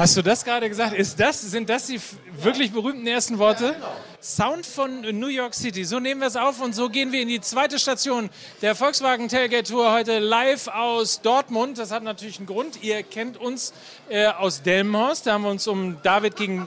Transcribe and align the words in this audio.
Hast 0.00 0.16
du 0.16 0.22
das 0.22 0.46
gerade 0.46 0.66
gesagt? 0.66 0.94
Ist 0.94 1.20
das, 1.20 1.42
sind 1.42 1.68
das 1.68 1.88
die 1.88 2.00
wirklich 2.38 2.72
berühmten 2.72 3.06
ersten 3.06 3.38
Worte? 3.38 3.64
Ja, 3.64 3.72
genau. 3.72 3.96
Sound 4.22 4.64
von 4.64 5.02
New 5.02 5.26
York 5.26 5.52
City. 5.54 5.84
So 5.84 6.00
nehmen 6.00 6.22
wir 6.22 6.28
es 6.28 6.36
auf 6.36 6.58
und 6.62 6.74
so 6.74 6.88
gehen 6.88 7.12
wir 7.12 7.20
in 7.20 7.28
die 7.28 7.42
zweite 7.42 7.78
Station 7.78 8.30
der 8.62 8.74
Volkswagen 8.74 9.28
Tailgate 9.28 9.70
Tour 9.70 9.92
heute 9.92 10.18
live 10.18 10.68
aus 10.68 11.20
Dortmund. 11.20 11.76
Das 11.76 11.90
hat 11.90 12.02
natürlich 12.02 12.38
einen 12.38 12.46
Grund. 12.46 12.82
Ihr 12.82 13.02
kennt 13.02 13.36
uns 13.36 13.74
äh, 14.08 14.28
aus 14.28 14.62
Delmenhorst. 14.62 15.26
Da 15.26 15.34
haben 15.34 15.42
wir 15.42 15.50
uns 15.50 15.68
um 15.68 15.98
David 16.02 16.34
gegen 16.34 16.66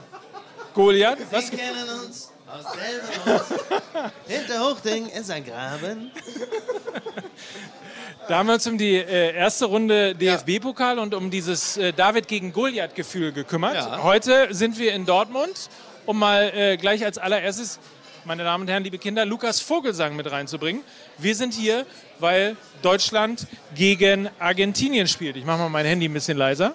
Goliath. 0.72 1.18
Was? 1.32 1.50
Wir 1.50 1.58
kennen 1.58 1.88
uns 2.06 2.30
aus 2.46 2.66
Delmenhorst. 2.72 3.52
Hinter 4.28 4.60
Hochding 4.60 5.08
ist 5.08 5.28
ein 5.32 5.44
Graben. 5.44 6.12
Da 8.26 8.38
haben 8.38 8.46
wir 8.46 8.54
uns 8.54 8.66
um 8.66 8.78
die 8.78 8.94
äh, 8.94 9.34
erste 9.34 9.66
Runde 9.66 10.14
DFB-Pokal 10.14 10.98
und 10.98 11.14
um 11.14 11.30
dieses 11.30 11.76
äh, 11.76 11.92
David 11.92 12.26
gegen 12.26 12.52
Goliath-Gefühl 12.54 13.32
gekümmert. 13.32 13.74
Ja. 13.74 14.02
Heute 14.02 14.48
sind 14.50 14.78
wir 14.78 14.94
in 14.94 15.04
Dortmund, 15.04 15.68
um 16.06 16.18
mal 16.18 16.50
äh, 16.54 16.78
gleich 16.78 17.04
als 17.04 17.18
allererstes, 17.18 17.78
meine 18.24 18.42
Damen 18.42 18.62
und 18.62 18.68
Herren, 18.68 18.82
liebe 18.82 18.96
Kinder, 18.96 19.26
Lukas 19.26 19.60
Vogelsang 19.60 20.16
mit 20.16 20.30
reinzubringen. 20.30 20.82
Wir 21.18 21.34
sind 21.34 21.52
hier, 21.52 21.84
weil 22.18 22.56
Deutschland 22.80 23.46
gegen 23.74 24.30
Argentinien 24.38 25.06
spielt. 25.06 25.36
Ich 25.36 25.44
mache 25.44 25.58
mal 25.58 25.68
mein 25.68 25.84
Handy 25.84 26.08
ein 26.08 26.14
bisschen 26.14 26.38
leiser. 26.38 26.72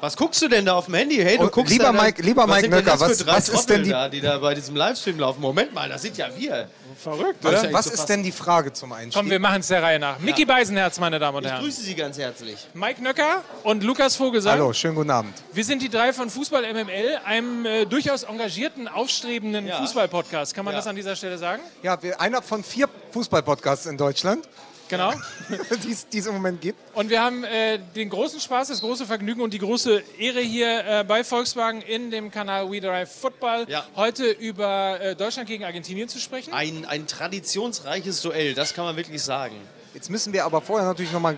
Was 0.00 0.16
guckst 0.16 0.42
du 0.42 0.48
denn 0.48 0.66
da 0.66 0.74
auf 0.74 0.86
dem 0.86 0.94
Handy? 0.94 1.16
Hey, 1.16 1.38
du 1.38 1.44
oh, 1.44 1.48
guckst 1.48 1.72
lieber 1.72 1.84
da, 1.84 1.92
Mike, 1.92 2.20
lieber 2.22 2.46
Mike 2.46 2.68
Nöcker, 2.68 2.98
was, 2.98 3.24
was 3.24 3.48
ist 3.48 3.70
denn 3.70 3.84
die 3.84 3.90
da, 3.90 4.08
die 4.08 4.20
da 4.20 4.36
bei 4.38 4.54
diesem 4.54 4.74
Livestream 4.74 5.18
laufen? 5.18 5.40
Moment 5.40 5.72
mal, 5.72 5.88
das 5.88 6.02
sind 6.02 6.18
ja 6.18 6.28
wir. 6.36 6.68
Verrückt, 6.96 7.44
oder? 7.44 7.72
Was, 7.72 7.86
ist 7.86 8.06
denn 8.06 8.22
die 8.22 8.32
Frage 8.32 8.72
zum 8.72 8.92
Einstieg? 8.92 9.20
Komm, 9.20 9.30
wir 9.30 9.38
machen 9.38 9.60
es 9.60 9.68
der 9.68 9.82
Reihe 9.82 9.98
nach. 9.98 10.18
Ja. 10.18 10.24
Mickey 10.24 10.44
Beisenherz, 10.44 10.98
meine 10.98 11.18
Damen 11.18 11.38
und 11.38 11.44
Herren. 11.44 11.58
Ich 11.58 11.64
grüße 11.64 11.82
Sie 11.82 11.94
ganz 11.94 12.18
herzlich. 12.18 12.66
Mike 12.74 13.02
Nöcker 13.02 13.42
und 13.62 13.82
Lukas 13.82 14.16
Vogelsang. 14.16 14.52
Hallo, 14.52 14.72
schönen 14.72 14.94
guten 14.94 15.10
Abend. 15.10 15.34
Wir 15.52 15.64
sind 15.64 15.82
die 15.82 15.88
drei 15.88 16.12
von 16.12 16.30
Fußball 16.30 16.62
MML, 16.72 17.20
einem 17.24 17.66
äh, 17.66 17.84
durchaus 17.86 18.22
engagierten, 18.22 18.88
aufstrebenden 18.88 19.66
ja. 19.66 19.78
Fußball-Podcast. 19.78 20.54
Kann 20.54 20.64
man 20.64 20.72
ja. 20.72 20.78
das 20.78 20.86
an 20.86 20.96
dieser 20.96 21.16
Stelle 21.16 21.38
sagen? 21.38 21.62
Ja, 21.82 22.02
wir, 22.02 22.20
einer 22.20 22.42
von 22.42 22.62
vier 22.64 22.88
Fußball-Podcasts 23.12 23.86
in 23.86 23.96
Deutschland. 23.96 24.48
Genau. 24.88 25.12
die 26.12 26.18
es 26.18 26.26
im 26.26 26.34
Moment 26.34 26.60
gibt. 26.60 26.78
Und 26.94 27.10
wir 27.10 27.22
haben 27.22 27.44
äh, 27.44 27.78
den 27.94 28.10
großen 28.10 28.40
Spaß, 28.40 28.68
das 28.68 28.80
große 28.80 29.06
Vergnügen 29.06 29.40
und 29.40 29.52
die 29.52 29.58
große 29.58 30.02
Ehre 30.18 30.40
hier 30.40 30.84
äh, 30.86 31.04
bei 31.04 31.24
Volkswagen 31.24 31.80
in 31.82 32.10
dem 32.10 32.30
Kanal 32.30 32.70
We 32.70 32.80
Drive 32.80 33.10
Football 33.10 33.66
ja. 33.68 33.86
heute 33.96 34.26
über 34.26 35.00
äh, 35.00 35.16
Deutschland 35.16 35.48
gegen 35.48 35.64
Argentinien 35.64 36.08
zu 36.08 36.18
sprechen. 36.18 36.52
Ein, 36.52 36.84
ein 36.84 37.06
traditionsreiches 37.06 38.22
Duell, 38.22 38.54
das 38.54 38.74
kann 38.74 38.84
man 38.84 38.96
wirklich 38.96 39.22
sagen. 39.22 39.56
Jetzt 39.94 40.10
müssen 40.10 40.32
wir 40.32 40.44
aber 40.44 40.60
vorher 40.60 40.86
natürlich 40.86 41.12
nochmal 41.12 41.36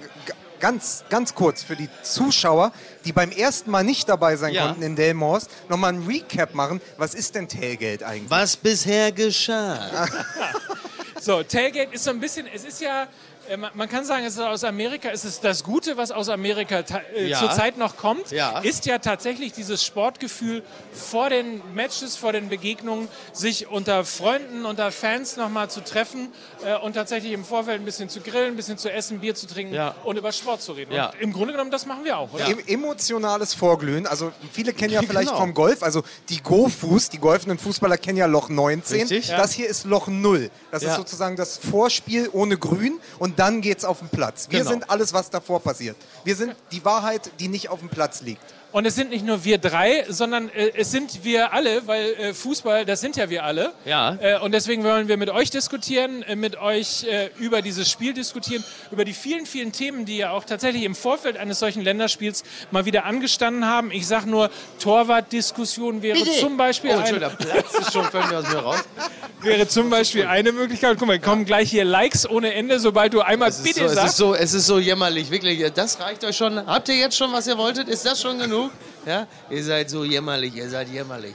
ganz, 0.61 1.05
ganz 1.11 1.35
kurz 1.35 1.63
für 1.63 1.77
die 1.77 1.89
Zuschauer, 2.03 2.73
die 3.05 3.13
beim 3.13 3.31
ersten 3.31 3.71
Mal 3.71 3.85
nicht 3.85 4.09
dabei 4.09 4.37
sein 4.37 4.55
ja. 4.55 4.67
konnten 4.67 4.83
in 4.83 4.97
Delmors, 4.97 5.49
nochmal 5.69 5.93
ein 5.93 6.07
Recap 6.07 6.55
machen. 6.55 6.81
Was 6.97 7.15
ist 7.15 7.35
denn 7.35 7.49
Tailgate 7.49 8.07
eigentlich? 8.07 8.31
Was 8.31 8.57
bisher 8.57 9.13
geschah. 9.13 10.09
so, 11.21 11.43
Tailgate 11.43 11.95
ist 11.95 12.05
so 12.05 12.11
ein 12.11 12.21
bisschen, 12.21 12.47
es 12.53 12.65
ist 12.65 12.81
ja 12.81 13.09
äh, 13.49 13.57
man 13.57 13.89
kann 13.89 14.05
sagen, 14.05 14.25
es 14.25 14.35
ist 14.35 14.41
aus 14.41 14.65
Amerika, 14.65 15.11
es 15.11 15.25
ist 15.25 15.45
das 15.45 15.63
Gute, 15.63 15.97
was 15.97 16.11
aus 16.11 16.29
Amerika 16.29 16.83
äh, 17.15 17.29
ja. 17.29 17.39
zurzeit 17.39 17.79
noch 17.79 17.97
kommt, 17.97 18.31
ja. 18.31 18.61
ist 18.61 18.87
ja 18.87 18.99
tatsächlich 18.99 19.53
dieses 19.53 19.85
Sportgefühl 19.85 20.63
vor 20.93 21.31
den 21.31 21.63
Matches, 21.75 22.17
vor 22.17 22.33
den 22.33 22.49
Begegnungen, 22.49 23.09
sich 23.33 23.69
unter 23.69 24.05
Freunden, 24.05 24.67
unter 24.67 24.91
Fans 24.91 25.37
nochmal 25.37 25.71
zu 25.71 25.83
treffen 25.83 26.29
äh, 26.65 26.77
und 26.77 26.95
tatsächlich 26.95 27.33
im 27.33 27.45
Vorfeld 27.45 27.81
ein 27.81 27.85
bisschen 27.85 28.09
zu 28.09 28.21
grillen, 28.21 28.49
ein 28.49 28.57
bisschen 28.57 28.79
zu 28.79 28.91
essen, 28.91 29.21
Bier 29.21 29.35
zu 29.35 29.47
trinken 29.47 29.75
ja. 29.75 29.95
und 30.05 30.17
über 30.17 30.33
Sport 30.33 30.63
zu 30.63 30.73
reden. 30.73 30.93
Und 30.93 31.11
im 31.21 31.33
Grunde 31.33 31.53
genommen, 31.53 31.71
das 31.71 31.87
machen 31.87 32.05
wir 32.05 32.19
auch, 32.19 32.33
oder? 32.33 32.47
emotionales 32.67 33.55
Vorglühen, 33.55 34.07
also 34.07 34.33
viele 34.53 34.73
kennen 34.73 34.93
ja 34.93 35.03
vielleicht 35.03 35.29
genau. 35.29 35.41
vom 35.41 35.55
Golf, 35.55 35.83
also 35.83 36.03
die 36.29 36.43
Go-Fuß, 36.43 37.11
die 37.11 37.19
golfenden 37.19 37.59
Fußballer 37.59 37.99
kennen 37.99 38.19
ja 38.19 38.27
Loch 38.27 38.49
19. 38.49 39.01
Richtig, 39.01 39.29
das 39.29 39.53
hier 39.53 39.69
ist 39.69 39.85
Loch 39.85 40.09
0. 40.09 40.51
Das 40.71 40.83
ist 40.83 40.97
sozusagen 41.07 41.37
das 41.37 41.57
Vorspiel 41.57 42.29
ohne 42.33 42.59
Grün 42.59 42.99
und 43.21 43.39
dann 43.39 43.61
geht 43.61 43.79
es 43.79 43.85
auf 43.85 44.01
den 44.01 44.09
Platz. 44.09 44.49
Wir 44.51 44.61
genau. 44.61 44.73
sind 44.73 44.91
alles, 44.91 45.13
was 45.13 45.31
davor 45.31 45.61
passiert. 45.61 45.97
Wir 46.25 46.35
sind 46.35 46.57
die 46.73 46.85
Wahrheit, 46.85 47.31
die 47.39 47.47
nicht 47.47 47.69
auf 47.69 47.79
dem 47.79 47.89
Platz 47.89 48.23
liegt. 48.23 48.43
Und 48.73 48.85
es 48.87 48.95
sind 48.95 49.11
nicht 49.11 49.25
nur 49.25 49.45
wir 49.45 49.59
drei, 49.59 50.05
sondern 50.09 50.49
äh, 50.51 50.73
es 50.75 50.91
sind 50.91 51.25
wir 51.25 51.53
alle, 51.53 51.87
weil 51.87 52.13
äh, 52.15 52.35
Fußball, 52.35 52.85
das 52.85 53.01
sind 53.01 53.17
ja 53.17 53.31
wir 53.31 53.45
alle. 53.45 53.73
Ja. 53.85 54.19
Äh, 54.21 54.39
und 54.41 54.53
deswegen 54.53 54.85
wollen 54.85 55.09
wir 55.09 55.17
mit 55.17 55.31
euch 55.31 55.51
diskutieren, 55.51 56.23
äh, 56.23 56.37
mit 56.37 56.59
euch 56.59 57.05
äh, 57.05 57.31
über 57.39 57.63
dieses 57.63 57.91
Spiel 57.91 58.13
diskutieren, 58.13 58.65
über 58.91 59.05
die 59.05 59.15
vielen, 59.15 59.47
vielen 59.47 59.73
Themen, 59.73 60.05
die 60.05 60.19
ja 60.19 60.31
auch 60.31 60.45
tatsächlich 60.45 60.83
im 60.83 60.95
Vorfeld 60.95 61.37
eines 61.37 61.59
solchen 61.59 61.83
Länderspiels 61.83 62.45
mal 62.71 62.85
wieder 62.85 63.05
angestanden 63.05 63.67
haben. 63.67 63.91
Ich 63.93 64.07
sage 64.07 64.29
nur, 64.29 64.51
Torwartdiskussion 64.81 66.03
wäre 66.03 66.19
Bitte. 66.19 66.39
zum 66.41 66.57
Beispiel. 66.57 66.91
Oh, 66.95 66.99
ein, 66.99 67.19
der 67.19 67.31
Platz 67.31 67.75
ist 67.79 67.93
schon 67.93 68.05
völlig 68.05 68.33
aus 68.33 68.49
mir 68.49 68.59
raus. 68.59 68.85
Wäre 69.43 69.69
zum 69.69 69.91
Beispiel 69.91 70.27
eine 70.27 70.51
Möglichkeit. 70.51 70.97
Guck 70.99 71.07
mal, 71.07 71.21
kommen 71.21 71.45
gleich 71.45 71.71
hier 71.71 71.85
Likes 71.85 72.29
ohne 72.29 72.55
Ende, 72.55 72.81
sobald 72.81 73.15
du 73.15 73.21
einmal 73.21 73.53
bitte 73.63 73.89
so, 73.89 73.95
sagst. 73.95 74.05
Es 74.05 74.11
ist, 74.11 74.17
so, 74.17 74.35
es 74.35 74.55
ist 74.55 74.67
so 74.67 74.79
jämmerlich, 74.79 75.31
wirklich. 75.31 75.73
Das 75.73 76.01
reicht 76.01 76.25
euch 76.25 76.37
schon. 76.37 76.67
Habt 76.67 76.89
ihr 76.89 76.97
jetzt 76.97 77.17
schon, 77.17 77.33
was 77.33 77.47
ihr 77.47 77.57
wolltet? 77.57 77.89
Ist 77.89 78.05
das 78.05 78.21
schon 78.21 78.39
genug? 78.39 78.66
Ja? 79.05 79.27
Ihr 79.51 79.65
seid 79.65 79.91
so 79.91 80.05
jämmerlich, 80.05 80.55
ihr 80.55 80.69
seid 80.69 80.89
jämmerlich. 80.89 81.35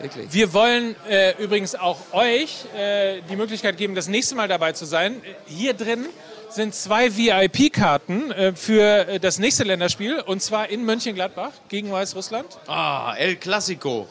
Wirklich. 0.00 0.32
Wir 0.32 0.52
wollen 0.52 0.94
äh, 1.08 1.34
übrigens 1.42 1.74
auch 1.74 1.98
euch 2.12 2.64
äh, 2.76 3.20
die 3.28 3.34
Möglichkeit 3.34 3.76
geben, 3.76 3.94
das 3.94 4.06
nächste 4.06 4.36
Mal 4.36 4.46
dabei 4.46 4.72
zu 4.72 4.84
sein. 4.84 5.20
Hier 5.46 5.74
drin 5.74 6.06
sind 6.50 6.74
zwei 6.74 7.16
VIP-Karten 7.16 8.30
äh, 8.30 8.52
für 8.54 9.08
äh, 9.08 9.20
das 9.20 9.38
nächste 9.38 9.64
Länderspiel 9.64 10.20
und 10.20 10.40
zwar 10.40 10.68
in 10.70 10.84
Mönchengladbach 10.84 11.52
gegen 11.68 11.90
Weißrussland. 11.90 12.46
Ah, 12.68 13.14
El 13.18 13.36
Clasico. 13.36 14.06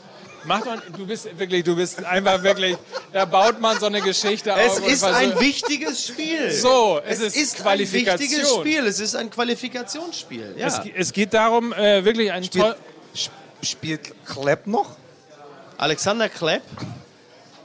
Macht 0.47 0.65
man, 0.65 0.81
du 0.97 1.05
bist 1.05 1.27
wirklich, 1.37 1.63
du 1.63 1.75
bist 1.75 2.03
einfach 2.05 2.41
wirklich, 2.41 2.77
da 3.11 3.25
baut 3.25 3.59
man 3.59 3.77
so 3.79 3.87
eine 3.87 4.01
Geschichte 4.01 4.51
es 4.51 4.77
auf. 4.77 4.87
Es 4.87 4.93
ist 4.93 5.03
ein 5.03 5.37
wichtiges 5.39 6.07
Spiel. 6.07 6.51
So, 6.51 7.01
es, 7.05 7.19
es 7.19 7.35
ist, 7.35 7.35
ist 7.35 7.57
Qualifikation. 7.57 8.13
ein 8.13 8.19
wichtiges 8.19 8.53
Spiel, 8.55 8.87
es 8.87 8.99
ist 9.01 9.15
ein 9.15 9.29
Qualifikationsspiel. 9.29 10.55
Ja. 10.57 10.67
Es, 10.67 10.79
es 10.95 11.11
geht 11.11 11.33
darum, 11.33 11.73
äh, 11.73 12.05
wirklich 12.05 12.31
ein 12.31 12.45
Spiel, 12.45 12.75
Spielt 13.61 14.13
Klepp 14.25 14.67
noch? 14.67 14.95
Alexander 15.77 16.29
Klepp? 16.29 16.63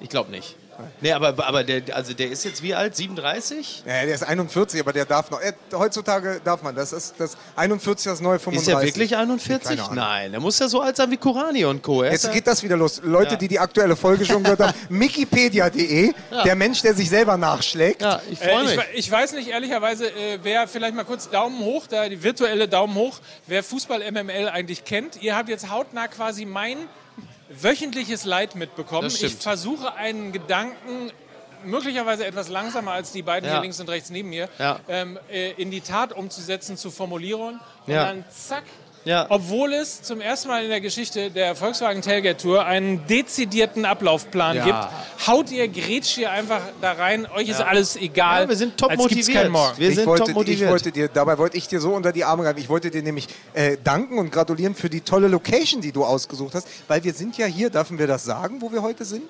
Ich 0.00 0.08
glaube 0.08 0.30
nicht. 0.30 0.56
Nee, 1.00 1.12
aber, 1.12 1.34
aber 1.46 1.64
der, 1.64 1.82
also 1.94 2.12
der 2.14 2.30
ist 2.30 2.44
jetzt 2.44 2.62
wie 2.62 2.74
alt? 2.74 2.96
37? 2.96 3.82
Ja, 3.86 4.04
der 4.04 4.14
ist 4.14 4.22
41, 4.22 4.80
aber 4.80 4.92
der 4.92 5.04
darf 5.04 5.30
noch. 5.30 5.40
Er, 5.40 5.54
heutzutage 5.74 6.40
darf 6.44 6.62
man. 6.62 6.74
Das 6.74 6.92
ist 6.92 7.14
das 7.18 7.36
41 7.56 8.04
das 8.04 8.20
neue 8.20 8.38
35. 8.38 8.62
Ist 8.62 8.68
er 8.68 8.86
wirklich 8.86 9.16
41? 9.16 9.80
Nein, 9.92 10.34
er 10.34 10.40
muss 10.40 10.58
ja 10.58 10.68
so 10.68 10.80
alt 10.80 10.96
sein 10.96 11.10
wie 11.10 11.16
Kurani 11.16 11.64
und 11.64 11.82
Co. 11.82 12.02
Er 12.02 12.12
jetzt 12.12 12.30
geht 12.32 12.46
das 12.46 12.62
wieder 12.62 12.76
los. 12.76 13.00
Leute, 13.04 13.32
ja. 13.32 13.36
die 13.36 13.48
die 13.48 13.58
aktuelle 13.58 13.96
Folge 13.96 14.24
schon 14.24 14.42
gehört 14.42 14.60
haben, 14.60 14.74
Wikipedia.de, 14.88 16.12
ja. 16.30 16.42
der 16.42 16.54
Mensch, 16.54 16.82
der 16.82 16.94
sich 16.94 17.08
selber 17.08 17.36
nachschlägt. 17.36 18.02
Ja, 18.02 18.20
ich 18.30 18.38
freue 18.38 18.64
mich. 18.64 18.78
Äh, 18.78 18.80
ich, 18.92 18.98
ich, 19.00 19.10
weiß 19.10 19.32
nicht, 19.34 19.48
ehrlicherweise, 19.48 20.06
äh, 20.06 20.38
wer 20.42 20.66
vielleicht 20.68 20.94
mal 20.94 21.04
kurz 21.04 21.28
Daumen 21.28 21.58
hoch, 21.60 21.86
da 21.86 22.08
die 22.08 22.22
virtuelle 22.22 22.68
Daumen 22.68 22.94
hoch, 22.94 23.20
wer 23.46 23.62
Fußball 23.62 24.10
MML 24.10 24.48
eigentlich 24.48 24.84
kennt. 24.84 25.22
Ihr 25.22 25.36
habt 25.36 25.48
jetzt 25.48 25.70
hautnah 25.70 26.08
quasi 26.08 26.44
mein 26.44 26.88
wöchentliches 27.60 28.24
Leid 28.24 28.54
mitbekommen. 28.54 29.08
Ich 29.08 29.36
versuche 29.36 29.94
einen 29.94 30.32
Gedanken 30.32 31.10
möglicherweise 31.64 32.26
etwas 32.26 32.48
langsamer 32.48 32.92
als 32.92 33.12
die 33.12 33.22
beiden 33.22 33.46
ja. 33.48 33.54
hier 33.54 33.62
links 33.62 33.80
und 33.80 33.88
rechts 33.88 34.10
neben 34.10 34.30
mir, 34.30 34.48
ja. 34.58 34.80
ähm, 34.88 35.18
äh, 35.30 35.52
in 35.52 35.70
die 35.70 35.80
Tat 35.80 36.12
umzusetzen, 36.12 36.76
zu 36.76 36.90
formulieren. 36.90 37.60
Und 37.86 37.92
ja. 37.92 38.06
dann 38.06 38.24
zack, 38.30 38.64
ja. 39.04 39.26
Obwohl 39.28 39.72
es 39.72 40.02
zum 40.02 40.20
ersten 40.20 40.48
Mal 40.48 40.64
in 40.64 40.70
der 40.70 40.80
Geschichte 40.80 41.30
der 41.30 41.54
Volkswagen 41.56 42.02
Tailgate 42.02 42.40
Tour 42.40 42.64
einen 42.64 43.06
dezidierten 43.06 43.84
Ablaufplan 43.84 44.56
ja. 44.56 44.64
gibt, 44.64 45.26
haut 45.26 45.50
ihr 45.50 45.68
Gretsch 45.68 46.14
hier 46.14 46.30
einfach 46.30 46.60
da 46.80 46.92
rein. 46.92 47.26
Euch 47.34 47.48
ja. 47.48 47.54
ist 47.54 47.60
alles 47.60 47.96
egal. 47.96 48.48
wir 48.48 48.56
sind 48.56 48.76
top 48.76 48.96
motiviert. 48.96 49.52
Wir 49.76 49.88
ich 49.88 49.96
sind 49.96 50.06
wollte, 50.06 50.24
top 50.24 50.34
motiviert. 50.34 50.62
Ich 50.62 50.68
wollte 50.68 50.92
dir, 50.92 51.08
dabei 51.08 51.38
wollte 51.38 51.56
ich 51.56 51.68
dir 51.68 51.80
so 51.80 51.94
unter 51.94 52.12
die 52.12 52.24
Arme 52.24 52.44
greifen. 52.44 52.58
Ich 52.58 52.68
wollte 52.68 52.90
dir 52.90 53.02
nämlich 53.02 53.28
äh, 53.54 53.76
danken 53.82 54.18
und 54.18 54.30
gratulieren 54.30 54.74
für 54.74 54.88
die 54.88 55.00
tolle 55.00 55.28
Location, 55.28 55.80
die 55.80 55.92
du 55.92 56.04
ausgesucht 56.04 56.54
hast, 56.54 56.68
weil 56.88 57.02
wir 57.02 57.12
sind 57.12 57.36
ja 57.38 57.46
hier, 57.46 57.70
dürfen 57.70 57.98
wir 57.98 58.06
das 58.06 58.24
sagen, 58.24 58.60
wo 58.60 58.70
wir 58.70 58.82
heute 58.82 59.04
sind? 59.04 59.24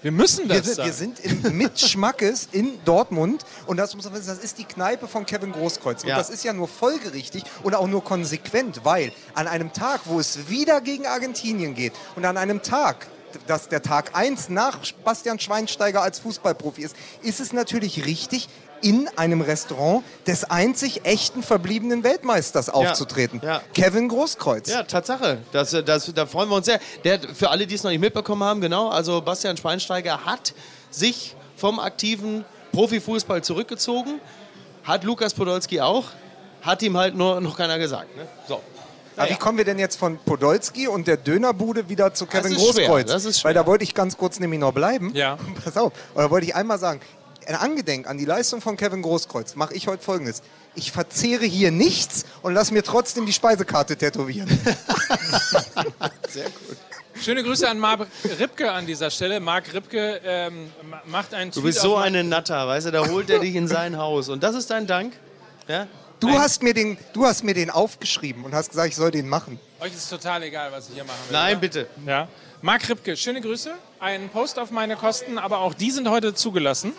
Wir 0.00 0.12
müssen 0.12 0.46
das 0.46 0.78
wir 0.78 0.92
sind, 0.92 1.18
wir 1.20 1.32
sind 1.32 1.44
im, 1.44 1.56
mit 1.56 1.80
Schmackes 1.80 2.48
in 2.52 2.78
Dortmund 2.84 3.44
und 3.66 3.76
das, 3.78 3.94
muss 3.96 4.04
man 4.04 4.14
wissen, 4.14 4.28
das 4.28 4.38
ist 4.38 4.58
die 4.58 4.64
Kneipe 4.64 5.08
von 5.08 5.26
Kevin 5.26 5.52
Großkreuz. 5.52 6.04
Und 6.04 6.10
ja. 6.10 6.16
das 6.16 6.30
ist 6.30 6.44
ja 6.44 6.52
nur 6.52 6.68
folgerichtig 6.68 7.42
und 7.64 7.74
auch 7.74 7.88
nur 7.88 8.04
konsequent, 8.04 8.84
weil 8.84 9.12
an 9.34 9.48
einem 9.48 9.72
Tag, 9.72 10.02
wo 10.04 10.20
es 10.20 10.48
wieder 10.48 10.80
gegen 10.80 11.06
Argentinien 11.06 11.74
geht 11.74 11.94
und 12.14 12.24
an 12.24 12.36
einem 12.36 12.62
Tag, 12.62 13.08
dass 13.46 13.68
der 13.68 13.82
Tag 13.82 14.16
1 14.16 14.48
nach 14.48 14.78
Bastian 15.04 15.38
Schweinsteiger 15.38 16.00
als 16.02 16.18
Fußballprofi 16.20 16.82
ist, 16.82 16.96
ist 17.22 17.40
es 17.40 17.52
natürlich 17.52 18.06
richtig, 18.06 18.48
in 18.82 19.08
einem 19.16 19.40
Restaurant 19.40 20.04
des 20.26 20.44
einzig 20.44 21.04
echten 21.04 21.42
verbliebenen 21.42 22.04
Weltmeisters 22.04 22.70
aufzutreten. 22.70 23.40
Ja, 23.42 23.48
ja. 23.48 23.62
Kevin 23.74 24.08
Großkreuz. 24.08 24.68
Ja, 24.68 24.82
Tatsache. 24.82 25.38
Das, 25.52 25.70
das, 25.70 26.12
da 26.14 26.26
freuen 26.26 26.48
wir 26.48 26.56
uns 26.56 26.66
sehr. 26.66 26.80
Der, 27.04 27.20
für 27.20 27.50
alle, 27.50 27.66
die 27.66 27.74
es 27.74 27.82
noch 27.82 27.90
nicht 27.90 28.00
mitbekommen 28.00 28.42
haben, 28.42 28.60
genau, 28.60 28.88
also 28.88 29.20
Bastian 29.20 29.56
Schweinsteiger 29.56 30.24
hat 30.24 30.54
sich 30.90 31.34
vom 31.56 31.78
aktiven 31.78 32.44
Profifußball 32.72 33.42
zurückgezogen. 33.42 34.20
Hat 34.84 35.04
Lukas 35.04 35.34
Podolski 35.34 35.80
auch. 35.80 36.04
Hat 36.62 36.82
ihm 36.82 36.96
halt 36.96 37.14
nur 37.14 37.40
noch 37.40 37.56
keiner 37.56 37.78
gesagt. 37.78 38.16
Ne? 38.16 38.26
So. 38.46 38.60
Aber 39.18 39.30
wie 39.30 39.34
kommen 39.34 39.58
wir 39.58 39.64
denn 39.64 39.78
jetzt 39.78 39.96
von 39.96 40.18
Podolski 40.18 40.86
und 40.86 41.08
der 41.08 41.16
Dönerbude 41.16 41.88
wieder 41.88 42.14
zu 42.14 42.26
Kevin 42.26 42.52
ist 42.52 42.60
schwer, 42.60 42.86
Großkreuz? 42.86 43.10
das 43.10 43.24
ist 43.24 43.40
schwer. 43.40 43.48
Weil 43.48 43.54
da 43.54 43.66
wollte 43.66 43.82
ich 43.82 43.94
ganz 43.94 44.16
kurz 44.16 44.38
nämlich 44.38 44.60
noch 44.60 44.72
bleiben. 44.72 45.10
Ja. 45.14 45.36
Pass 45.64 45.76
auf. 45.76 45.92
Da 46.14 46.30
wollte 46.30 46.46
ich 46.46 46.54
einmal 46.54 46.78
sagen, 46.78 47.00
ein 47.48 47.56
Angedenk 47.56 48.06
an 48.06 48.18
die 48.18 48.26
Leistung 48.26 48.60
von 48.60 48.76
Kevin 48.76 49.00
Großkreuz 49.00 49.54
mache 49.56 49.72
ich 49.74 49.88
heute 49.88 50.02
folgendes. 50.02 50.42
Ich 50.74 50.92
verzehre 50.92 51.46
hier 51.46 51.70
nichts 51.70 52.26
und 52.42 52.52
lass 52.52 52.70
mir 52.70 52.82
trotzdem 52.84 53.24
die 53.24 53.32
Speisekarte 53.32 53.96
tätowieren. 53.96 54.48
Schöne 57.22 57.42
Grüße 57.42 57.68
an 57.68 57.78
Marc 57.78 58.06
Ripke 58.38 58.70
an 58.70 58.86
dieser 58.86 59.10
Stelle. 59.10 59.40
Marc 59.40 59.72
Ripke 59.72 60.20
ähm, 60.24 60.70
ma- 60.88 61.02
macht 61.06 61.32
einen 61.34 61.50
Du 61.50 61.60
Tweet 61.60 61.72
bist 61.72 61.80
so 61.80 61.96
eine 61.96 62.22
Natter, 62.22 62.68
weißt 62.68 62.88
du, 62.88 62.90
da 62.92 63.08
holt 63.08 63.28
er 63.30 63.40
dich 63.40 63.54
in 63.56 63.66
sein 63.66 63.96
Haus. 63.96 64.28
Und 64.28 64.42
das 64.42 64.54
ist 64.54 64.70
dein 64.70 64.86
Dank? 64.86 65.14
Ja? 65.66 65.86
Du 66.20 66.30
hast, 66.38 66.62
mir 66.62 66.74
den, 66.74 66.98
du 67.12 67.24
hast 67.24 67.44
mir 67.44 67.54
den 67.54 67.70
aufgeschrieben 67.70 68.44
und 68.44 68.54
hast 68.54 68.70
gesagt, 68.70 68.88
ich 68.88 68.96
soll 68.96 69.10
den 69.10 69.28
machen. 69.28 69.58
Euch 69.80 69.94
ist 69.94 70.08
total 70.10 70.42
egal, 70.42 70.70
was 70.70 70.88
ich 70.88 70.94
hier 70.94 71.04
machen 71.04 71.16
will. 71.28 71.32
Nein, 71.32 71.52
oder? 71.52 71.60
bitte. 71.60 71.86
Ja. 72.06 72.28
Marc 72.60 72.88
Ripke, 72.88 73.16
schöne 73.16 73.40
Grüße. 73.40 73.72
Ein 74.00 74.28
Post 74.28 74.58
auf 74.58 74.70
meine 74.70 74.96
Kosten, 74.96 75.38
aber 75.38 75.58
auch 75.58 75.74
die 75.74 75.90
sind 75.90 76.08
heute 76.08 76.34
zugelassen. 76.34 76.92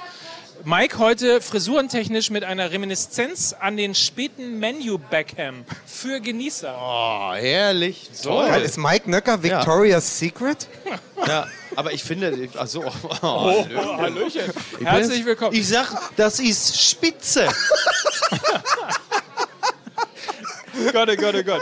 Mike 0.65 0.97
heute 0.99 1.39
frisurentechnisch 1.41 2.29
mit 2.31 2.43
einer 2.43 2.71
Reminiszenz 2.71 3.55
an 3.57 3.77
den 3.77 3.95
späten 3.95 4.59
Menu 4.59 4.97
Beckham 4.97 5.63
für 5.85 6.19
Genießer. 6.19 6.75
Oh, 6.77 7.33
herrlich. 7.33 8.09
Toll. 8.21 8.49
ist 8.63 8.77
Mike 8.77 9.09
Nöcker 9.09 9.41
Victoria's 9.41 10.19
Secret? 10.19 10.67
Ja, 11.27 11.47
aber 11.75 11.91
ich 11.91 12.01
finde, 12.01 12.47
also, 12.55 12.81
oh, 13.21 13.21
Oh, 13.21 13.65
Hallöchen. 13.97 14.53
Herzlich 14.81 15.25
willkommen. 15.25 15.53
Ich 15.53 15.67
sag, 15.67 15.91
das 16.15 16.39
ist 16.39 16.81
Spitze. 16.81 17.45
Gott, 20.93 21.09
oh 21.11 21.15
Gott, 21.17 21.35
oh 21.35 21.43
Gott. 21.43 21.61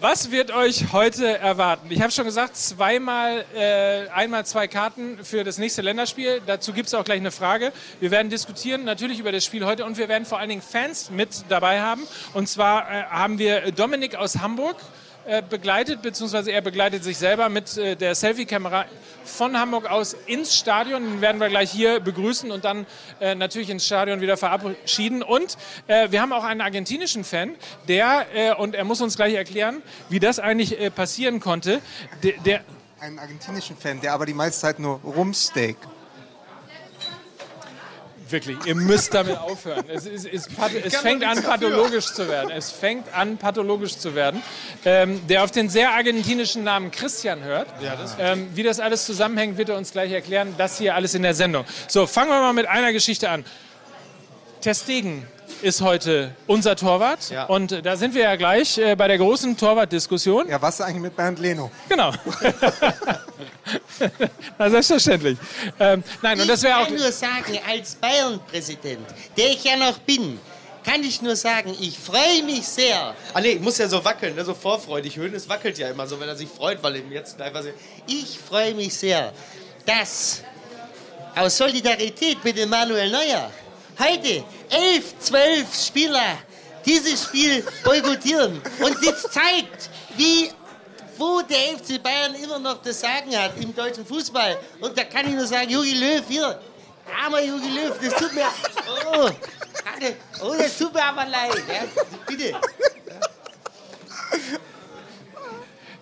Was 0.00 0.30
wird 0.30 0.50
euch 0.50 0.92
heute 0.92 1.38
erwarten? 1.38 1.86
Ich 1.88 2.02
habe 2.02 2.12
schon 2.12 2.26
gesagt, 2.26 2.54
zweimal, 2.54 3.46
äh, 3.54 4.08
einmal 4.10 4.44
zwei 4.44 4.68
Karten 4.68 5.24
für 5.24 5.42
das 5.42 5.56
nächste 5.56 5.80
Länderspiel. 5.80 6.42
Dazu 6.44 6.74
gibt 6.74 6.88
es 6.88 6.94
auch 6.94 7.04
gleich 7.04 7.18
eine 7.18 7.30
Frage. 7.30 7.72
Wir 7.98 8.10
werden 8.10 8.28
diskutieren 8.28 8.84
natürlich 8.84 9.20
über 9.20 9.32
das 9.32 9.42
Spiel 9.46 9.64
heute 9.64 9.86
und 9.86 9.96
wir 9.96 10.10
werden 10.10 10.26
vor 10.26 10.38
allen 10.38 10.50
Dingen 10.50 10.60
Fans 10.60 11.08
mit 11.08 11.46
dabei 11.48 11.80
haben. 11.80 12.02
Und 12.34 12.46
zwar 12.46 12.90
äh, 12.90 13.04
haben 13.04 13.38
wir 13.38 13.72
Dominik 13.72 14.16
aus 14.16 14.36
Hamburg 14.36 14.76
begleitet, 15.48 16.02
beziehungsweise 16.02 16.52
er 16.52 16.60
begleitet 16.60 17.04
sich 17.04 17.18
selber 17.18 17.48
mit 17.48 17.76
äh, 17.76 17.96
der 17.96 18.14
Selfie-Kamera 18.14 18.86
von 19.24 19.58
Hamburg 19.58 19.90
aus 19.90 20.16
ins 20.26 20.56
Stadion. 20.56 21.02
Den 21.02 21.20
werden 21.20 21.40
wir 21.40 21.48
gleich 21.48 21.70
hier 21.70 22.00
begrüßen 22.00 22.50
und 22.50 22.64
dann 22.64 22.86
äh, 23.20 23.34
natürlich 23.34 23.70
ins 23.70 23.86
Stadion 23.86 24.20
wieder 24.20 24.36
verabschieden. 24.36 25.22
Und 25.22 25.56
äh, 25.86 26.10
wir 26.10 26.22
haben 26.22 26.32
auch 26.32 26.44
einen 26.44 26.60
argentinischen 26.60 27.24
Fan, 27.24 27.54
der, 27.88 28.26
äh, 28.34 28.54
und 28.54 28.74
er 28.74 28.84
muss 28.84 29.00
uns 29.00 29.16
gleich 29.16 29.34
erklären, 29.34 29.82
wie 30.08 30.20
das 30.20 30.38
eigentlich 30.38 30.80
äh, 30.80 30.90
passieren 30.90 31.40
konnte, 31.40 31.80
der, 32.22 32.34
der 32.44 32.60
Einen 33.00 33.18
argentinischen 33.18 33.76
Fan, 33.76 34.00
der 34.00 34.12
aber 34.12 34.26
die 34.26 34.34
meiste 34.34 34.60
Zeit 34.60 34.78
nur 34.78 35.00
Rumsteak. 35.04 35.76
Wirklich, 38.28 38.56
ihr 38.66 38.74
müsst 38.74 39.14
damit 39.14 39.36
aufhören. 39.38 39.84
Es, 39.88 40.04
ist, 40.04 40.56
path- 40.56 40.72
es 40.84 40.96
fängt 40.96 41.22
an, 41.24 41.40
pathologisch 41.42 42.06
zu 42.06 42.28
werden. 42.28 42.50
Es 42.50 42.72
fängt 42.72 43.14
an, 43.14 43.36
pathologisch 43.36 43.98
zu 43.98 44.16
werden. 44.16 44.42
Ähm, 44.84 45.24
der 45.28 45.44
auf 45.44 45.52
den 45.52 45.68
sehr 45.68 45.92
argentinischen 45.92 46.64
Namen 46.64 46.90
Christian 46.90 47.44
hört. 47.44 47.68
ähm, 48.18 48.48
wie 48.54 48.64
das 48.64 48.80
alles 48.80 49.06
zusammenhängt, 49.06 49.58
wird 49.58 49.68
er 49.68 49.76
uns 49.76 49.92
gleich 49.92 50.10
erklären. 50.10 50.54
Das 50.58 50.76
hier 50.78 50.96
alles 50.96 51.14
in 51.14 51.22
der 51.22 51.34
Sendung. 51.34 51.64
So, 51.86 52.06
fangen 52.08 52.30
wir 52.30 52.40
mal 52.40 52.52
mit 52.52 52.66
einer 52.66 52.92
Geschichte 52.92 53.30
an. 53.30 53.44
Testegen 54.60 55.26
ist 55.66 55.80
heute 55.80 56.30
unser 56.46 56.76
Torwart. 56.76 57.30
Ja. 57.30 57.46
Und 57.46 57.72
äh, 57.72 57.82
da 57.82 57.96
sind 57.96 58.14
wir 58.14 58.22
ja 58.22 58.36
gleich 58.36 58.78
äh, 58.78 58.94
bei 58.94 59.08
der 59.08 59.18
großen 59.18 59.56
Torwartdiskussion. 59.56 60.48
Ja, 60.48 60.62
was 60.62 60.76
ist 60.76 60.82
eigentlich 60.82 61.02
mit 61.02 61.16
Bernd 61.16 61.40
Leno? 61.40 61.72
Genau. 61.88 62.08
Na, 64.58 64.70
selbstverständlich. 64.70 65.36
Ähm, 65.80 66.04
nein, 66.22 66.40
und 66.40 66.48
das 66.48 66.62
wäre 66.62 66.76
auch. 66.76 66.82
Ich 66.82 66.90
kann 66.90 66.98
nur 66.98 67.10
sagen, 67.10 67.58
als 67.68 67.96
Bayern-Präsident, 67.96 69.08
der 69.36 69.50
ich 69.50 69.64
ja 69.64 69.76
noch 69.76 69.98
bin, 69.98 70.38
kann 70.84 71.02
ich 71.02 71.20
nur 71.20 71.34
sagen, 71.34 71.74
ich 71.80 71.98
freue 71.98 72.44
mich 72.44 72.68
sehr. 72.68 73.16
Ah 73.34 73.40
nee, 73.40 73.56
muss 73.56 73.78
ja 73.78 73.88
so 73.88 74.04
wackeln, 74.04 74.36
ne? 74.36 74.44
so 74.44 74.54
vorfreudig. 74.54 75.16
Höhnes 75.16 75.48
wackelt 75.48 75.76
ja 75.78 75.88
immer 75.88 76.06
so, 76.06 76.20
wenn 76.20 76.28
er 76.28 76.36
sich 76.36 76.48
freut, 76.48 76.80
weil 76.80 76.94
ihm 76.94 77.10
jetzt 77.10 77.40
einfach 77.40 77.64
so... 77.64 77.70
Ich 78.06 78.38
freue 78.38 78.72
mich 78.72 78.94
sehr, 78.94 79.32
dass 79.84 80.44
aus 81.34 81.56
Solidarität 81.56 82.44
mit 82.44 82.56
dem 82.56 82.70
Manuel 82.70 83.10
Neuer 83.10 83.50
heute 83.98 84.44
elf, 84.70 85.18
zwölf 85.18 85.74
Spieler 85.74 86.38
dieses 86.84 87.24
Spiel 87.24 87.64
boykottieren. 87.84 88.60
Und 88.80 88.96
das 89.06 89.22
zeigt, 89.22 89.90
wie 90.16 90.50
wo 91.18 91.40
der 91.42 91.78
FC 91.78 92.02
Bayern 92.02 92.34
immer 92.34 92.58
noch 92.58 92.82
das 92.82 93.00
Sagen 93.00 93.36
hat 93.36 93.52
im 93.60 93.74
deutschen 93.74 94.04
Fußball. 94.04 94.58
Und 94.80 94.96
da 94.96 95.04
kann 95.04 95.26
ich 95.26 95.34
nur 95.34 95.46
sagen, 95.46 95.70
Jogi 95.70 95.94
Löw, 95.94 96.22
hier, 96.28 96.60
armer 97.24 97.40
Jogi 97.40 97.68
Löw, 97.70 97.98
das 98.02 98.14
tut 98.14 98.34
mir, 98.34 98.46
oh, 99.14 99.30
oh 100.42 100.54
das 100.58 100.76
tut 100.76 100.92
mir 100.92 101.04
aber 101.04 101.24
leid. 101.24 101.62
Ja. 101.68 101.84
Bitte. 102.26 102.54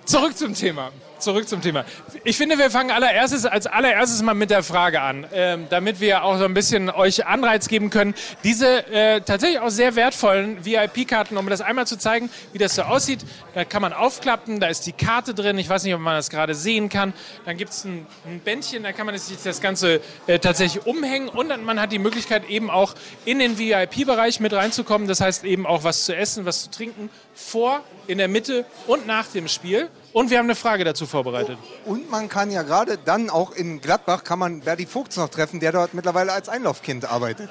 Zurück 0.05 0.37
zum 0.37 0.55
Thema. 0.55 0.93
Zurück 1.25 1.49
zum 1.49 1.62
Thema. 1.62 1.87
Ich 2.23 2.37
finde, 2.37 2.59
wir 2.59 2.71
fangen 2.71 2.91
allererstes, 2.91 3.47
als 3.47 3.67
allererstes 3.67 4.21
mal 4.23 4.35
mit 4.35 4.50
der 4.50 4.62
Frage 4.62 5.00
an, 5.00 5.26
ähm, 5.32 5.67
damit 5.71 5.99
wir 5.99 6.23
auch 6.23 6.37
so 6.37 6.44
ein 6.44 6.53
bisschen 6.53 6.91
euch 6.91 7.26
Anreiz 7.26 7.67
geben 7.69 7.88
können, 7.88 8.15
diese 8.44 8.87
äh, 8.93 9.23
tatsächlich 9.23 9.59
auch 9.59 9.71
sehr 9.71 9.97
wertvollen 9.97 10.62
VIP-Karten, 10.67 11.38
um 11.38 11.49
das 11.49 11.62
einmal 11.62 11.87
zu 11.87 11.97
zeigen, 11.97 12.29
wie 12.53 12.59
das 12.59 12.75
so 12.75 12.82
aussieht. 12.82 13.21
Da 13.55 13.65
kann 13.65 13.81
man 13.81 13.94
aufklappen, 13.94 14.61
da 14.61 14.67
ist 14.67 14.85
die 14.85 14.93
Karte 14.93 15.32
drin. 15.32 15.56
Ich 15.56 15.67
weiß 15.67 15.85
nicht, 15.85 15.94
ob 15.94 16.00
man 16.03 16.15
das 16.15 16.29
gerade 16.29 16.55
sehen 16.55 16.91
kann. 16.91 17.15
Dann 17.47 17.56
gibt 17.56 17.71
es 17.71 17.85
ein, 17.85 18.06
ein 18.26 18.41
Bändchen, 18.41 18.82
da 18.82 18.93
kann 18.93 19.06
man 19.06 19.17
sich 19.17 19.38
das 19.43 19.62
Ganze 19.62 20.03
äh, 20.26 20.38
tatsächlich 20.38 20.85
umhängen 20.85 21.31
und 21.31 21.49
dann, 21.49 21.65
man 21.65 21.81
hat 21.81 21.91
die 21.91 21.99
Möglichkeit 21.99 22.50
eben 22.50 22.69
auch 22.69 22.94
in 23.25 23.38
den 23.38 23.59
VIP-Bereich 23.59 24.41
mit 24.41 24.53
reinzukommen. 24.53 25.09
Das 25.09 25.23
heißt 25.23 25.44
eben 25.44 25.67
auch 25.67 25.85
was 25.85 26.05
zu 26.05 26.15
essen, 26.15 26.44
was 26.44 26.65
zu 26.65 26.71
trinken, 26.71 27.09
vor, 27.35 27.83
in 28.07 28.19
der 28.19 28.29
Mitte 28.29 28.65
und 28.87 29.07
nach 29.07 29.27
dem 29.27 29.49
Spiel. 29.49 29.89
Und 30.13 30.31
wir 30.31 30.39
haben 30.39 30.47
eine 30.47 30.55
Frage 30.55 30.85
dazu 30.85 31.07
vorbereitet. 31.07 31.59
Und 31.85 32.11
man 32.11 32.29
kann 32.29 32.51
ja 32.51 32.63
gerade 32.63 32.99
dann 32.99 33.31
auch 33.31 33.53
in 33.53 33.81
Gladbach 33.81 34.25
kann 34.25 34.38
man 34.38 34.61
Berti 34.61 34.87
Vogts 34.87 35.17
noch 35.17 35.29
treffen, 35.29 35.61
der 35.61 35.73
dort 35.73 35.95
mittlerweile 35.95 36.33
als 36.33 36.49
Einlaufkind 36.49 37.05
arbeitet. 37.05 37.50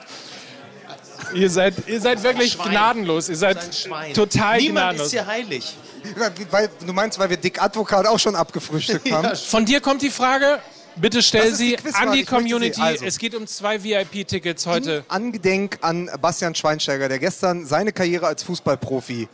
Ihr 1.33 1.49
seid, 1.49 1.73
ihr 1.87 1.99
seid 1.99 2.21
wirklich 2.23 2.53
Schwein. 2.53 2.71
gnadenlos. 2.71 3.29
Ihr 3.29 3.35
seid 3.37 3.57
total 4.13 4.57
Niemand 4.59 4.97
gnadenlos. 4.97 5.07
ist 5.07 5.11
hier 5.13 5.25
heilig. 5.25 5.75
Weil, 6.51 6.69
du 6.85 6.93
meinst, 6.93 7.17
weil 7.17 7.29
wir 7.29 7.37
Dick 7.37 7.61
Advokat 7.61 8.05
auch 8.07 8.19
schon 8.19 8.35
abgefrühstückt 8.35 9.09
haben? 9.11 9.35
Von 9.35 9.65
dir 9.65 9.79
kommt 9.81 10.01
die 10.01 10.09
Frage. 10.09 10.59
Bitte 10.95 11.23
stell 11.23 11.53
sie 11.55 11.75
an 11.93 12.11
die 12.11 12.23
Community. 12.23 12.79
also. 12.79 13.05
Es 13.05 13.17
geht 13.17 13.33
um 13.33 13.47
zwei 13.47 13.83
VIP-Tickets 13.83 14.67
heute. 14.67 15.03
Angedenk 15.07 15.79
an 15.81 16.09
Bastian 16.21 16.53
Schweinsteiger, 16.53 17.09
der 17.09 17.19
gestern 17.19 17.65
seine 17.65 17.91
Karriere 17.91 18.27
als 18.27 18.43
Fußballprofi 18.43 19.27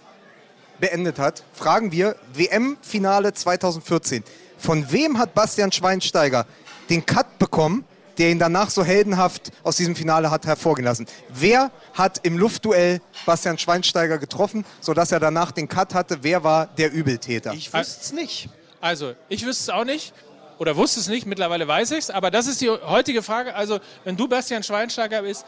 beendet 0.79 1.19
hat, 1.19 1.43
fragen 1.53 1.91
wir 1.91 2.15
WM-Finale 2.33 3.33
2014. 3.33 4.23
Von 4.57 4.91
wem 4.91 5.17
hat 5.17 5.33
Bastian 5.33 5.71
Schweinsteiger 5.71 6.45
den 6.89 7.05
Cut 7.05 7.39
bekommen, 7.39 7.85
der 8.17 8.29
ihn 8.29 8.39
danach 8.39 8.69
so 8.69 8.83
heldenhaft 8.83 9.51
aus 9.63 9.77
diesem 9.77 9.95
Finale 9.95 10.29
hat 10.29 10.45
hervorgehen 10.45 10.85
lassen? 10.85 11.07
Wer 11.29 11.71
hat 11.93 12.19
im 12.23 12.37
Luftduell 12.37 13.01
Bastian 13.25 13.57
Schweinsteiger 13.57 14.17
getroffen, 14.17 14.65
sodass 14.81 15.11
er 15.11 15.19
danach 15.19 15.51
den 15.51 15.67
Cut 15.67 15.93
hatte? 15.93 16.19
Wer 16.21 16.43
war 16.43 16.67
der 16.67 16.91
Übeltäter? 16.91 17.53
Ich 17.53 17.73
wüsste 17.73 18.01
es 18.01 18.11
nicht. 18.11 18.49
Also, 18.81 19.13
ich 19.29 19.45
wüsste 19.45 19.63
es 19.63 19.69
auch 19.69 19.85
nicht. 19.85 20.13
Oder 20.57 20.75
wusste 20.75 20.99
es 20.99 21.07
nicht, 21.07 21.25
mittlerweile 21.25 21.65
weiß 21.67 21.91
ich 21.91 21.99
es. 21.99 22.09
Aber 22.09 22.31
das 22.31 22.45
ist 22.45 22.59
die 22.59 22.69
heutige 22.69 23.23
Frage. 23.23 23.55
Also, 23.55 23.79
wenn 24.03 24.17
du 24.17 24.27
Bastian 24.27 24.61
Schweinsteiger 24.61 25.21
bist, 25.21 25.45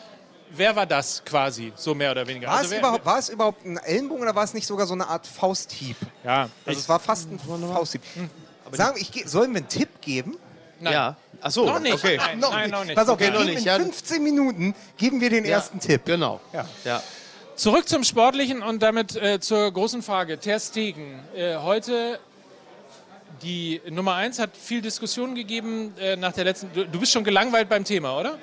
wer 0.56 0.76
war 0.76 0.86
das 0.86 1.24
quasi? 1.26 1.72
So 1.76 1.94
mehr 1.96 2.12
oder 2.12 2.26
weniger. 2.28 2.48
War, 2.48 2.56
also, 2.56 2.66
es 2.66 2.72
wer, 2.72 2.80
überhaupt, 2.80 3.06
war 3.06 3.20
es 3.20 3.30
überhaupt 3.30 3.66
ein 3.66 3.78
Ellenbogen 3.78 4.24
oder 4.24 4.36
war 4.36 4.44
es 4.44 4.54
nicht 4.54 4.68
sogar 4.68 4.86
so 4.88 4.94
eine 4.94 5.08
Art 5.08 5.26
Fausthieb? 5.28 5.98
Ja, 6.24 6.50
Also 6.66 6.80
es 6.80 6.90
war 6.90 7.00
fast 7.00 7.30
ein 7.32 7.40
Fausthieb. 7.40 8.02
Sagen, 8.72 8.98
ich, 9.00 9.12
ge- 9.12 9.28
sollen 9.28 9.52
wir 9.52 9.58
einen 9.60 9.68
Tipp 9.70 9.90
geben? 10.02 10.38
Nein. 10.80 10.94
Ja. 10.94 11.16
Ach 11.42 11.52
so, 11.52 11.66
Noch 11.66 11.80
nicht. 11.80 11.94
okay. 11.96 12.18
Nein, 12.18 12.40
nein, 12.40 12.70
noch 12.70 12.86
nicht. 12.86 12.96
Pass 12.96 13.10
auf, 13.10 13.16
Okay, 13.16 13.30
noch 13.32 13.40
geben 13.40 13.50
nicht, 13.50 13.60
in 13.60 13.66
ja. 13.66 13.76
15 13.76 14.24
Minuten 14.24 14.76
geben 14.98 15.20
wir 15.22 15.30
den 15.30 15.44
ersten 15.46 15.80
Tipp. 15.80 16.06
Genau. 16.06 16.40
Ja. 16.54 16.68
ja. 16.86 17.04
Zurück 17.56 17.88
zum 17.90 18.04
Sportlichen 18.04 18.62
und 18.64 18.82
damit 18.82 19.16
äh, 19.16 19.40
zur 19.40 19.72
großen 19.72 20.02
Frage. 20.04 20.40
Ter 20.40 20.60
Stegen, 20.60 21.20
äh, 21.36 21.56
heute 21.58 22.20
die 23.42 23.82
Nummer 23.90 24.16
eins 24.16 24.40
hat 24.40 24.52
viel 24.56 24.82
Diskussion 24.82 25.34
gegeben 25.36 25.94
äh, 26.00 26.16
nach 26.16 26.32
der 26.34 26.44
letzten. 26.46 26.72
Du, 26.74 26.86
du 26.86 27.00
bist 27.00 27.12
schon 27.12 27.24
gelangweilt 27.24 27.70
beim 27.70 27.84
Thema, 27.84 28.18
oder? 28.20 28.38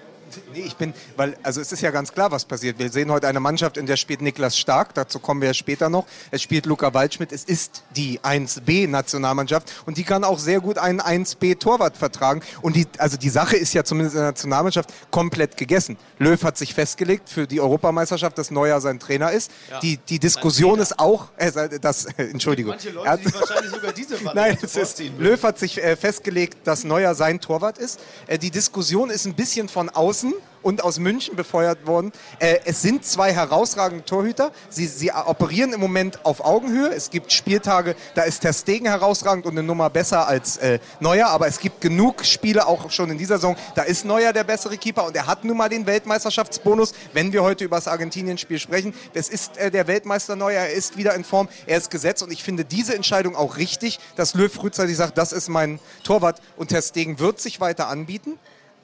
Nee, 0.53 0.61
ich 0.67 0.77
bin, 0.77 0.93
weil, 1.17 1.37
also 1.43 1.61
es 1.61 1.73
ist 1.73 1.81
ja 1.83 1.91
ganz 1.91 2.13
klar, 2.13 2.31
was 2.31 2.45
passiert. 2.45 2.79
Wir 2.79 2.91
sehen 2.91 3.11
heute 3.11 3.29
eine 3.29 3.41
Mannschaft, 3.41 3.77
in 3.77 3.87
der 3.87 3.97
spielt 3.97 4.21
Niklas 4.23 4.57
Stark, 4.59 4.95
dazu 4.95 5.19
kommen 5.19 5.41
wir 5.41 5.49
ja 5.49 5.55
später 5.55 5.89
noch. 5.89 6.07
Es 6.31 6.43
spielt 6.43 6.67
Luca 6.67 6.93
Waldschmidt, 6.95 7.33
es 7.33 7.45
ist 7.45 7.83
die 7.97 8.21
1B-Nationalmannschaft 8.21 9.73
und 9.87 9.97
die 9.99 10.05
kann 10.05 10.25
auch 10.25 10.39
sehr 10.39 10.61
gut 10.61 10.79
einen 10.79 11.01
1B-Torwart 11.01 11.97
vertragen. 11.97 12.41
Und 12.63 12.77
die, 12.77 12.87
also 12.99 13.17
die 13.17 13.29
Sache 13.29 13.57
ist 13.57 13.73
ja 13.75 13.85
zumindest 13.85 14.15
in 14.17 14.21
der 14.21 14.31
Nationalmannschaft 14.31 14.91
komplett 15.11 15.57
gegessen. 15.57 15.97
Löw 16.19 16.43
hat 16.43 16.57
sich 16.57 16.75
festgelegt 16.75 17.29
für 17.29 17.47
die 17.47 17.61
Europameisterschaft, 17.61 18.39
dass 18.39 18.51
Neuer 18.51 18.81
sein 18.81 18.99
Trainer 18.99 19.31
ist. 19.33 19.51
Ja. 19.71 19.81
Die, 19.81 19.99
die 19.99 20.19
Diskussion 20.19 20.79
ist 20.79 20.99
auch, 20.99 21.29
äh, 21.37 21.51
das, 21.81 22.07
äh, 22.07 22.25
Entschuldigung. 22.25 22.71
Manche 22.71 22.91
Leute, 22.91 23.11
hat- 23.11 23.21
die 23.25 23.35
wahrscheinlich 23.35 23.71
sogar 23.71 23.93
diese 23.93 24.17
Nein, 24.35 24.59
es 24.63 24.77
ist. 24.77 25.01
Löw 25.19 25.43
hat 25.43 25.59
sich 25.59 25.83
äh, 25.83 25.97
festgelegt, 25.97 26.59
dass 26.65 26.85
Neuer 26.85 27.15
sein 27.15 27.41
Torwart 27.41 27.79
ist. 27.79 28.01
Äh, 28.27 28.39
die 28.39 28.51
Diskussion 28.51 29.11
ist 29.11 29.27
ein 29.27 29.35
bisschen 29.35 29.69
von 29.69 29.89
außen 29.89 30.18
und 30.63 30.83
aus 30.85 30.99
München 30.99 31.37
befeuert 31.37 31.87
worden. 31.87 32.13
Äh, 32.39 32.59
es 32.65 32.83
sind 32.83 33.05
zwei 33.05 33.33
herausragende 33.33 34.05
Torhüter. 34.05 34.53
Sie, 34.69 34.87
sie 34.87 35.11
operieren 35.13 35.73
im 35.73 35.81
Moment 35.81 36.25
auf 36.25 36.45
Augenhöhe. 36.45 36.89
Es 36.89 37.11
gibt 37.11 37.33
Spieltage, 37.33 37.95
da 38.15 38.23
ist 38.23 38.41
Ter 38.41 38.53
Stegen 38.53 38.87
herausragend 38.87 39.47
und 39.47 39.53
eine 39.53 39.63
Nummer 39.63 39.91
besser 39.91 40.27
als 40.27 40.57
äh, 40.59 40.79
Neuer. 41.01 41.29
Aber 41.29 41.47
es 41.47 41.61
gibt 41.61 41.81
genug 41.81 42.25
Spiele, 42.25 42.67
auch 42.67 42.91
schon 42.91 43.11
in 43.11 43.19
dieser 43.19 43.37
Saison, 43.37 43.57
da 43.75 43.83
ist 43.83 44.05
Neuer 44.05 44.33
der 44.33 44.45
bessere 44.45 44.77
Keeper 44.77 45.07
und 45.07 45.17
er 45.17 45.27
hat 45.27 45.45
nun 45.45 45.57
mal 45.57 45.69
den 45.69 45.87
Weltmeisterschaftsbonus, 45.87 46.93
wenn 47.13 47.33
wir 47.33 47.43
heute 47.43 47.65
über 47.65 47.77
das 47.77 47.89
Argentinien-Spiel 47.89 48.59
sprechen. 48.59 48.95
Es 49.15 49.29
ist 49.29 49.57
äh, 49.57 49.71
der 49.71 49.87
Weltmeister 49.87 50.37
Neuer, 50.37 50.61
er 50.61 50.73
ist 50.73 50.97
wieder 50.97 51.15
in 51.15 51.25
Form, 51.25 51.49
er 51.67 51.79
ist 51.79 51.91
gesetzt 51.91 52.23
und 52.23 52.33
ich 52.33 52.43
finde 52.43 52.65
diese 52.65 52.95
Entscheidung 52.95 53.37
auch 53.37 53.57
richtig, 53.57 54.01
dass 54.17 54.35
Löw 54.35 54.53
frühzeitig 54.53 54.97
sagt, 54.97 55.19
das 55.19 55.33
ist 55.33 55.49
mein 55.49 55.79
Torwart 56.05 56.41
und 56.57 56.69
Ter 56.69 56.83
Stegen 56.83 57.19
wird 57.19 57.41
sich 57.41 57.61
weiter 57.61 57.89
anbieten. 57.89 58.39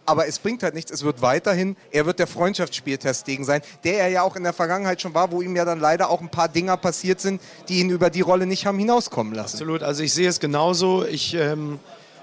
Aber 0.07 0.27
es 0.27 0.39
bringt 0.39 0.63
halt 0.63 0.75
nichts, 0.75 0.91
es 0.91 1.03
wird 1.03 1.23
weiterhin, 1.23 1.77
er 1.91 2.05
wird 2.07 2.19
der 2.19 2.27
Freundschaftsspiel 2.27 2.99
Ter 2.99 3.15
Stegen 3.15 3.45
sein, 3.45 3.63
der 3.85 4.01
er 4.01 4.09
ja 4.09 4.23
auch 4.23 4.37
in 4.37 4.43
der 4.43 4.53
Vergangenheit 4.53 5.01
schon 5.01 5.15
war, 5.15 5.33
wo 5.33 5.41
ihm 5.41 5.57
ja 5.57 5.65
dann 5.65 5.81
leider 5.81 6.11
auch 6.11 6.21
ein 6.21 6.29
paar 6.29 6.49
Dinger 6.49 6.77
passiert 6.77 7.21
sind, 7.21 7.41
die 7.69 7.81
ihn 7.81 7.91
über 7.91 8.11
die 8.11 8.21
Rolle 8.21 8.47
nicht 8.47 8.67
haben 8.67 8.79
hinauskommen 8.79 9.35
lassen. 9.35 9.57
Absolut, 9.57 9.83
also 9.83 10.03
ich 10.03 10.13
sehe 10.13 10.29
es 10.29 10.41
genauso. 10.41 11.05
Ich, 11.05 11.35
ähm, 11.35 11.79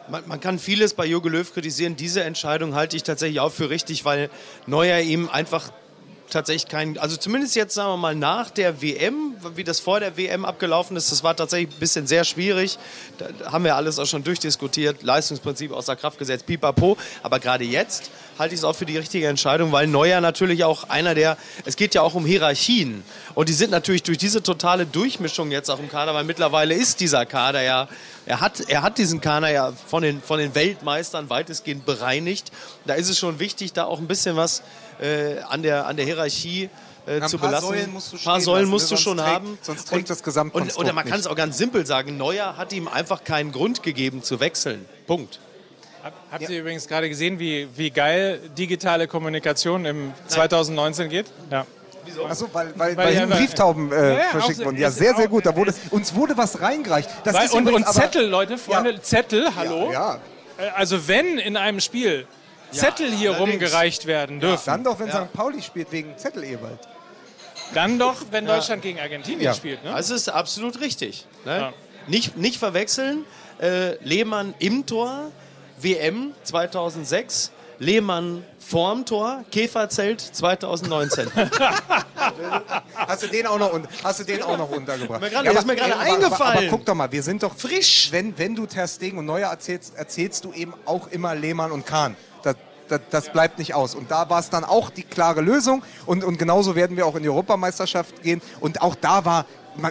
man, 0.10 0.28
man 0.28 0.40
kann 0.40 0.60
vieles 0.60 0.94
bei 0.94 1.06
Jogi 1.06 1.30
Löw 1.30 1.52
kritisieren. 1.52 1.96
Diese 1.96 2.24
Entscheidung 2.24 2.76
halte 2.76 2.96
ich 2.96 3.04
tatsächlich 3.04 3.40
auch 3.40 3.52
für 3.52 3.70
richtig, 3.70 4.06
weil 4.06 4.30
Neuer 4.68 5.00
ihm 5.00 5.30
einfach 5.30 5.72
tatsächlich 6.32 6.68
kein, 6.68 6.98
also 6.98 7.18
zumindest 7.18 7.56
jetzt 7.56 7.76
sagen 7.76 7.92
wir 7.92 7.98
mal 7.98 8.16
nach 8.16 8.50
der 8.50 8.82
WM, 8.82 9.36
wie 9.56 9.64
das 9.64 9.80
vor 9.80 10.00
der 10.00 10.18
WM 10.18 10.46
abgelaufen 10.46 10.98
ist, 10.98 11.12
das 11.12 11.24
war 11.24 11.36
tatsächlich 11.36 11.76
ein 11.76 11.80
bisschen 11.80 12.08
sehr 12.08 12.24
schwierig. 12.24 12.80
Da 13.18 13.52
haben 13.52 13.64
wir 13.64 13.76
alles 13.76 14.00
auch 14.00 14.06
schon 14.06 14.24
durchdiskutiert, 14.24 15.04
Leistungsprinzip 15.04 15.72
außer 15.72 15.96
Kraft 15.96 16.18
gesetzt, 16.18 16.46
pipapo. 16.46 16.98
Aber 17.22 17.40
gerade 17.40 17.64
jetzt 17.64 18.10
halte 18.40 18.56
ich 18.56 18.62
es 18.62 18.64
auch 18.64 18.76
für 18.76 18.86
die 18.86 18.98
richtige 18.98 19.28
Entscheidung, 19.28 19.72
weil 19.72 19.88
Neuer 19.88 20.22
natürlich 20.22 20.64
auch 20.64 20.90
einer 20.90 21.14
der, 21.14 21.38
es 21.66 21.76
geht 21.76 21.94
ja 21.94 22.02
auch 22.02 22.16
um 22.16 22.26
Hierarchien. 22.26 23.04
Und 23.36 23.50
die 23.50 23.54
sind 23.54 23.72
natürlich 23.72 24.04
durch 24.04 24.18
diese 24.18 24.42
totale 24.42 24.86
Durchmischung 24.86 25.52
jetzt 25.52 25.70
auch 25.70 25.80
im 25.80 25.90
Kader, 25.90 26.14
weil 26.14 26.24
mittlerweile 26.24 26.74
ist 26.74 27.00
dieser 27.00 27.26
Kader 27.26 27.62
ja, 27.62 27.88
er 28.26 28.40
hat, 28.40 28.62
er 28.68 28.82
hat 28.82 28.98
diesen 28.98 29.20
Kader 29.20 29.50
ja 29.50 29.74
von 29.88 30.04
den, 30.04 30.22
von 30.22 30.40
den 30.40 30.56
Weltmeistern 30.56 31.30
weitestgehend 31.30 31.86
bereinigt. 31.86 32.52
Da 32.86 32.94
ist 32.94 33.10
es 33.10 33.18
schon 33.18 33.40
wichtig, 33.40 33.74
da 33.74 33.86
auch 33.86 34.00
ein 34.00 34.08
bisschen 34.08 34.36
was 34.36 34.62
äh, 35.02 35.40
an, 35.50 35.64
der, 35.64 35.86
an 35.88 35.96
der 35.98 36.06
Hierarchie 36.06 36.70
äh, 37.08 37.20
ein 37.22 37.28
zu 37.28 37.38
paar 37.38 37.50
belassen. 37.50 37.70
Säulen 37.70 37.92
musst 37.94 38.14
du 38.14 38.18
ein 38.18 38.24
paar 38.24 38.42
Säulen 38.42 38.62
lassen, 38.62 38.72
musst 38.72 38.92
ne? 38.92 38.98
du 38.98 39.02
Sonst 39.02 39.04
schon 39.04 39.18
trägt- 39.18 39.28
haben. 39.30 39.58
sonst 39.62 39.88
trägt 39.88 40.10
das 40.10 40.24
Gesamtkonstrukt 40.24 40.78
Und, 40.78 40.86
oder 40.86 40.94
man 40.94 41.06
kann 41.06 41.20
es 41.20 41.28
auch 41.28 41.36
ganz 41.36 41.58
simpel 41.58 41.86
sagen, 41.86 42.18
Neuer 42.18 42.58
hat 42.58 42.72
ihm 42.74 42.88
einfach 42.88 43.24
keinen 43.24 43.52
Grund 43.52 43.84
gegeben 43.84 44.24
zu 44.24 44.40
wechseln. 44.40 44.86
Punkt. 45.08 45.40
Hab, 46.04 46.14
habt 46.32 46.50
ihr 46.50 46.60
übrigens 46.62 46.88
gerade 46.88 47.10
gesehen, 47.10 47.38
wie, 47.40 47.68
wie 47.76 47.90
geil 47.92 48.40
digitale 48.58 49.08
Kommunikation 49.08 49.86
im 49.86 50.14
2019 50.28 51.10
geht? 51.10 51.28
Ja. 51.52 51.66
Achso, 52.28 52.48
weil, 52.52 52.74
weil, 52.78 52.98
Weil 52.98 53.06
weil, 53.08 53.14
ja, 53.16 53.26
Brieftauben 53.28 53.92
äh, 53.92 53.96
Ja, 53.96 54.18
ja, 54.18 54.24
verschickt 54.32 54.66
wurden. 54.66 54.78
Ja, 54.78 54.90
sehr, 54.90 55.16
sehr 55.16 55.28
gut. 55.28 55.46
Da 55.46 55.56
wurde, 55.56 55.74
uns 55.92 56.14
wurde 56.16 56.36
was 56.36 56.60
reingereicht. 56.60 57.08
Das 57.24 57.36
Weil, 57.36 57.46
ist 57.46 57.54
und, 57.54 57.68
und 57.72 57.84
aber- 57.84 57.92
Zettel, 57.94 58.28
Leute, 58.28 58.58
Freunde, 58.58 58.94
Ja. 58.94 59.02
Zettel, 59.02 59.48
hallo. 59.56 59.92
Ja, 59.92 60.16
Äh, 60.58 60.70
Also 60.76 61.08
wenn 61.08 61.38
in 61.38 61.56
einem 61.58 61.80
Spiel 61.80 62.26
Zettel 62.72 63.12
hier 63.12 63.32
allerdings. 63.36 63.54
rumgereicht 63.62 64.06
werden 64.06 64.40
dürfen, 64.40 64.64
dann 64.66 64.84
doch, 64.84 65.00
wenn 65.00 65.10
St. 65.10 65.32
Pauli 65.34 65.62
spielt 65.62 65.92
wegen 65.92 66.18
Zettel 66.18 66.44
Ewald. 66.44 66.80
dann 67.74 67.98
doch, 68.00 68.16
wenn 68.32 68.46
Deutschland 68.46 68.82
gegen 68.82 69.00
Argentinien 69.00 69.42
Ja. 69.42 69.54
spielt. 69.54 69.84
Ne? 69.84 69.92
Das 69.92 70.10
ist 70.10 70.30
absolut 70.30 70.80
richtig. 70.82 71.26
Ne? 71.46 71.58
Ja. 71.58 71.74
Nicht, 72.08 72.36
nicht 72.38 72.58
verwechseln. 72.58 73.26
Äh, 73.62 73.96
Lehmann 74.04 74.54
im 74.60 74.86
Tor, 74.86 75.32
WM 75.78 76.34
2006. 76.44 77.52
Lehmann 77.82 78.46
vorm 78.60 79.06
Tor, 79.08 79.44
Käferzelt 79.52 80.22
2019. 80.22 81.32
Hast 82.96 83.24
du 83.24 83.28
den 83.28 83.48
auch 83.48 83.58
noch, 83.58 83.72
hast 84.04 84.20
du 84.20 84.24
den 84.24 84.44
auch 84.44 84.56
noch 84.58 84.70
untergebracht? 84.70 85.20
Mir 85.20 85.30
gerade- 85.32 85.50
ist 85.50 85.66
mir 85.68 85.76
gerade 85.76 85.94
aber- 85.96 86.02
Aber, 86.04 86.14
eingefallen. 86.14 86.58
aber 86.60 86.68
guck 86.68 86.86
doch 86.86 86.94
mal, 86.94 87.12
wir 87.12 87.24
sind 87.24 87.42
doch 87.42 87.56
Frisch. 87.56 88.10
Wenn, 88.12 88.38
wenn 88.38 88.56
du 88.56 88.68
Ter 88.68 88.88
Stegen 88.88 89.18
und 89.18 89.26
Neuer 89.26 89.50
erzählst, 89.50 89.96
erzählst 89.96 90.46
du 90.46 90.54
eben 90.54 90.74
auch 90.86 91.08
immer 91.08 91.34
Lehmann 91.34 91.72
und 91.72 91.86
Kahn. 91.88 92.16
Das, 92.44 92.56
das, 92.88 93.02
das 93.10 93.30
bleibt 93.32 93.58
nicht 93.58 93.74
aus. 93.74 93.96
Und 93.96 94.12
da 94.12 94.30
war 94.30 94.40
es 94.40 94.50
dann 94.52 94.64
auch 94.64 94.92
die 94.92 95.04
klare 95.04 95.42
Lösung. 95.42 95.84
Und, 96.06 96.24
und 96.24 96.38
genauso 96.38 96.76
werden 96.76 96.96
wir 96.98 97.08
auch 97.08 97.16
in 97.16 97.24
die 97.24 97.30
Europameisterschaft 97.30 98.22
gehen. 98.22 98.42
Und 98.60 98.82
auch 98.84 98.94
da 98.96 99.26
war, 99.26 99.46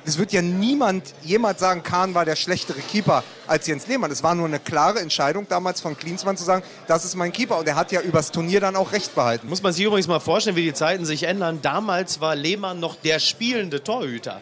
es 0.04 0.18
wird 0.18 0.32
ja 0.32 0.42
niemand 0.42 1.14
jemals 1.23 1.61
sagen, 1.61 1.82
Kahn 1.82 2.14
war 2.14 2.25
der 2.25 2.37
schlechtere 2.37 2.80
Keeper 2.80 3.25
als 3.47 3.66
Jens 3.66 3.87
Lehmann. 3.87 4.11
Es 4.11 4.23
war 4.23 4.35
nur 4.35 4.47
eine 4.47 4.59
klare 4.59 5.00
Entscheidung 5.00 5.47
damals 5.49 5.80
von 5.80 5.97
Klinsmann 5.97 6.37
zu 6.37 6.44
sagen, 6.44 6.62
das 6.87 7.04
ist 7.04 7.14
mein 7.16 7.32
Keeper. 7.32 7.59
Und 7.59 7.68
er 7.68 7.76
hat 7.76 7.92
ja 7.92 8.00
übers 8.00 8.30
Turnier 8.30 8.61
dann 8.61 8.76
auch 8.76 8.92
recht 8.92 9.14
behalten. 9.14 9.49
Muss 9.49 9.62
man 9.62 9.73
sich 9.73 9.85
übrigens 9.85 10.09
mal 10.09 10.20
vorstellen, 10.20 10.56
wie 10.56 10.64
die 10.64 10.75
Zeiten 10.75 11.04
sich 11.04 11.25
ändern. 11.25 11.61
Damals 11.62 12.20
war 12.20 12.35
Lehmann 12.35 12.80
noch 12.80 12.97
der 12.97 13.18
spielende 13.18 13.82
Torhüter. 13.82 14.40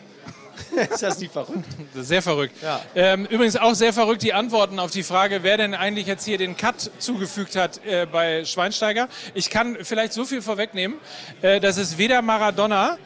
ist 0.90 1.02
das 1.02 1.18
nicht 1.18 1.32
verrückt? 1.32 1.64
Sehr 1.94 2.22
verrückt. 2.22 2.54
Ja. 2.62 2.80
Ähm, 2.94 3.26
übrigens 3.26 3.56
auch 3.56 3.74
sehr 3.74 3.92
verrückt 3.92 4.22
die 4.22 4.32
Antworten 4.32 4.78
auf 4.78 4.90
die 4.90 5.02
Frage, 5.02 5.42
wer 5.42 5.56
denn 5.56 5.74
eigentlich 5.74 6.06
jetzt 6.06 6.24
hier 6.24 6.38
den 6.38 6.56
Cut 6.56 6.90
zugefügt 6.98 7.56
hat 7.56 7.84
äh, 7.84 8.06
bei 8.06 8.44
Schweinsteiger. 8.44 9.08
Ich 9.34 9.50
kann 9.50 9.78
vielleicht 9.82 10.12
so 10.12 10.24
viel 10.24 10.42
vorwegnehmen, 10.42 10.98
äh, 11.42 11.60
dass 11.60 11.76
es 11.76 11.98
weder 11.98 12.22
Maradona 12.22 12.98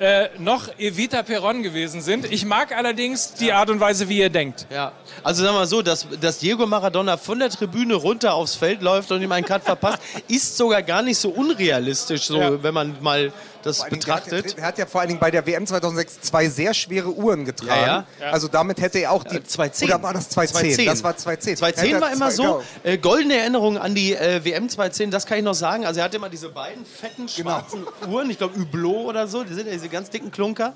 äh, 0.00 0.30
noch 0.38 0.68
Evita 0.78 1.22
Peron 1.22 1.62
gewesen 1.62 2.00
sind. 2.00 2.24
Ich 2.32 2.46
mag 2.46 2.74
allerdings 2.74 3.34
die 3.34 3.52
Art 3.52 3.68
und 3.68 3.80
Weise, 3.80 4.08
wie 4.08 4.18
ihr 4.18 4.30
denkt. 4.30 4.66
Ja, 4.70 4.92
also 5.22 5.42
sagen 5.42 5.54
wir 5.54 5.60
mal 5.60 5.66
so, 5.66 5.82
dass, 5.82 6.06
dass 6.20 6.38
Diego 6.38 6.66
Maradona 6.66 7.18
von 7.18 7.38
der 7.38 7.50
Tribüne 7.50 7.94
runter 7.94 8.32
aufs 8.32 8.54
Feld 8.54 8.80
läuft 8.80 9.12
und 9.12 9.20
ihm 9.20 9.30
einen 9.30 9.44
Cut 9.44 9.62
verpasst, 9.62 9.98
ist 10.28 10.56
sogar 10.56 10.82
gar 10.82 11.02
nicht 11.02 11.18
so 11.18 11.28
unrealistisch, 11.28 12.22
so, 12.22 12.38
Ja. 12.40 12.62
wenn 12.62 12.72
man 12.72 12.96
mal 13.02 13.30
das 13.62 13.78
Er 13.78 13.84
hat, 13.84 13.90
betrachtet. 13.90 14.50
ja, 14.52 14.58
er 14.58 14.64
hat 14.66 14.78
ja 14.78 14.86
vor 14.86 15.00
allen 15.00 15.08
Dingen 15.08 15.20
bei 15.20 15.30
der 15.30 15.46
WM 15.46 15.66
2006 15.66 16.20
zwei 16.22 16.48
sehr 16.48 16.74
schwere 16.74 17.10
Uhren 17.12 17.44
getragen. 17.44 17.80
Ja, 17.80 18.06
ja. 18.20 18.30
Also 18.32 18.48
damit 18.48 18.80
hätte 18.80 18.98
er 18.98 19.12
auch 19.12 19.24
die... 19.24 19.36
Äh, 19.36 19.44
210. 19.44 19.88
Oder 19.88 20.02
war 20.02 20.14
das 20.14 20.28
210? 20.30 20.86
Das 20.86 21.02
war 21.02 21.16
210. 21.16 21.56
210 21.56 21.88
Hätte 21.90 22.00
war 22.00 22.08
er 22.08 22.14
immer 22.14 22.26
zwei- 22.30 22.34
so. 22.34 22.42
genau. 22.42 22.62
Äh, 22.84 22.98
goldene 22.98 23.36
Erinnerung 23.36 23.78
an 23.78 23.94
die 23.94 24.14
äh, 24.14 24.44
WM 24.44 24.68
210, 24.68 25.10
das 25.10 25.26
kann 25.26 25.38
ich 25.38 25.44
noch 25.44 25.54
sagen. 25.54 25.84
Also 25.86 26.00
er 26.00 26.04
hatte 26.04 26.16
immer 26.16 26.28
diese 26.28 26.48
beiden 26.48 26.84
fetten 26.84 27.26
Genau. 27.36 27.50
schwarzen 27.50 27.86
Uhren, 28.08 28.30
ich 28.30 28.38
glaube 28.38 28.58
Hublot 28.58 29.06
oder 29.06 29.26
so, 29.26 29.44
die 29.44 29.54
sind 29.54 29.66
ja 29.66 29.72
diese 29.72 29.88
ganz 29.88 30.10
dicken 30.10 30.30
Klunker. 30.30 30.74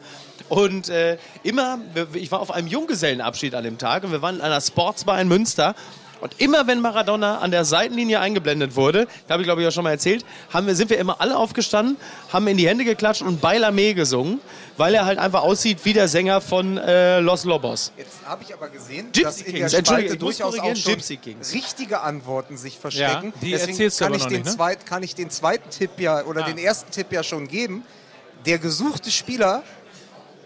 Und 0.49 0.89
äh, 0.89 1.17
immer, 1.43 1.79
ich 2.13 2.31
war 2.31 2.41
auf 2.41 2.51
einem 2.51 2.67
Junggesellenabschied 2.69 3.55
an 3.55 3.65
dem 3.65 3.79
Tag 3.79 4.05
und 4.05 4.13
wir 4.13 4.21
waren 4.23 4.37
in 4.37 4.41
einer 4.43 4.61
Sportsbar 4.61 5.21
in 5.21 5.29
Münster. 5.29 5.75
Und 6.21 6.41
immer 6.41 6.67
wenn 6.67 6.81
Maradona 6.81 7.39
an 7.39 7.51
der 7.51 7.65
Seitenlinie 7.65 8.21
eingeblendet 8.21 8.77
wurde, 8.77 9.07
habe 9.29 9.43
ich 9.43 9.47
glaube 9.47 9.63
ich 9.63 9.69
auch 9.69 9.73
schon 9.73 9.85
mal 9.85 9.91
erzählt, 9.91 10.25
haben 10.53 10.67
wir, 10.67 10.75
sind 10.75 10.91
wir 10.91 10.99
immer 10.99 11.21
alle 11.21 11.37
aufgestanden, 11.37 11.97
haben 12.33 12.47
in 12.47 12.57
die 12.57 12.69
Hände 12.69 12.85
geklatscht 12.85 13.23
und 13.23 13.41
Baila 13.41 13.71
Me 13.71 13.95
gesungen, 13.95 14.41
weil 14.77 14.95
er 14.95 15.05
halt 15.07 15.19
einfach 15.19 15.43
aussieht 15.43 15.79
wie 15.85 15.93
der 15.93 16.09
Sänger 16.09 16.41
von 16.41 16.79
äh, 16.79 17.21
Los 17.21 17.45
Lobos. 17.45 17.93
Jetzt 17.97 18.19
habe 18.25 18.43
ich 18.43 18.55
aber 18.55 18.69
gesehen, 18.69 19.07
Gypsy 19.13 19.23
dass 19.23 19.41
in 19.43 19.55
der 19.57 19.69
Spalte 19.69 20.17
durchaus 20.17 20.59
auch 20.59 20.77
schon 20.77 20.97
richtige 21.53 22.01
Antworten 22.01 22.57
sich 22.57 22.79
verstecken. 22.79 23.33
die 23.43 23.51
Deswegen 23.51 23.71
erzählst 23.73 24.01
du 24.01 24.05
kann 24.05 24.15
ich, 24.15 24.29
nicht, 24.29 24.45
ne? 24.45 24.51
zweit, 24.51 24.87
kann 24.87 25.03
ich 25.03 25.15
den 25.15 25.31
zweiten 25.31 25.69
Tipp 25.71 25.91
ja 25.99 26.25
oder 26.25 26.43
Ah. 26.43 26.47
den 26.47 26.59
ersten 26.59 26.91
Tipp 26.91 27.13
ja 27.13 27.23
schon 27.23 27.49
geben. 27.49 27.83
Der 28.47 28.59
gesuchte 28.59 29.11
Spieler 29.11 29.63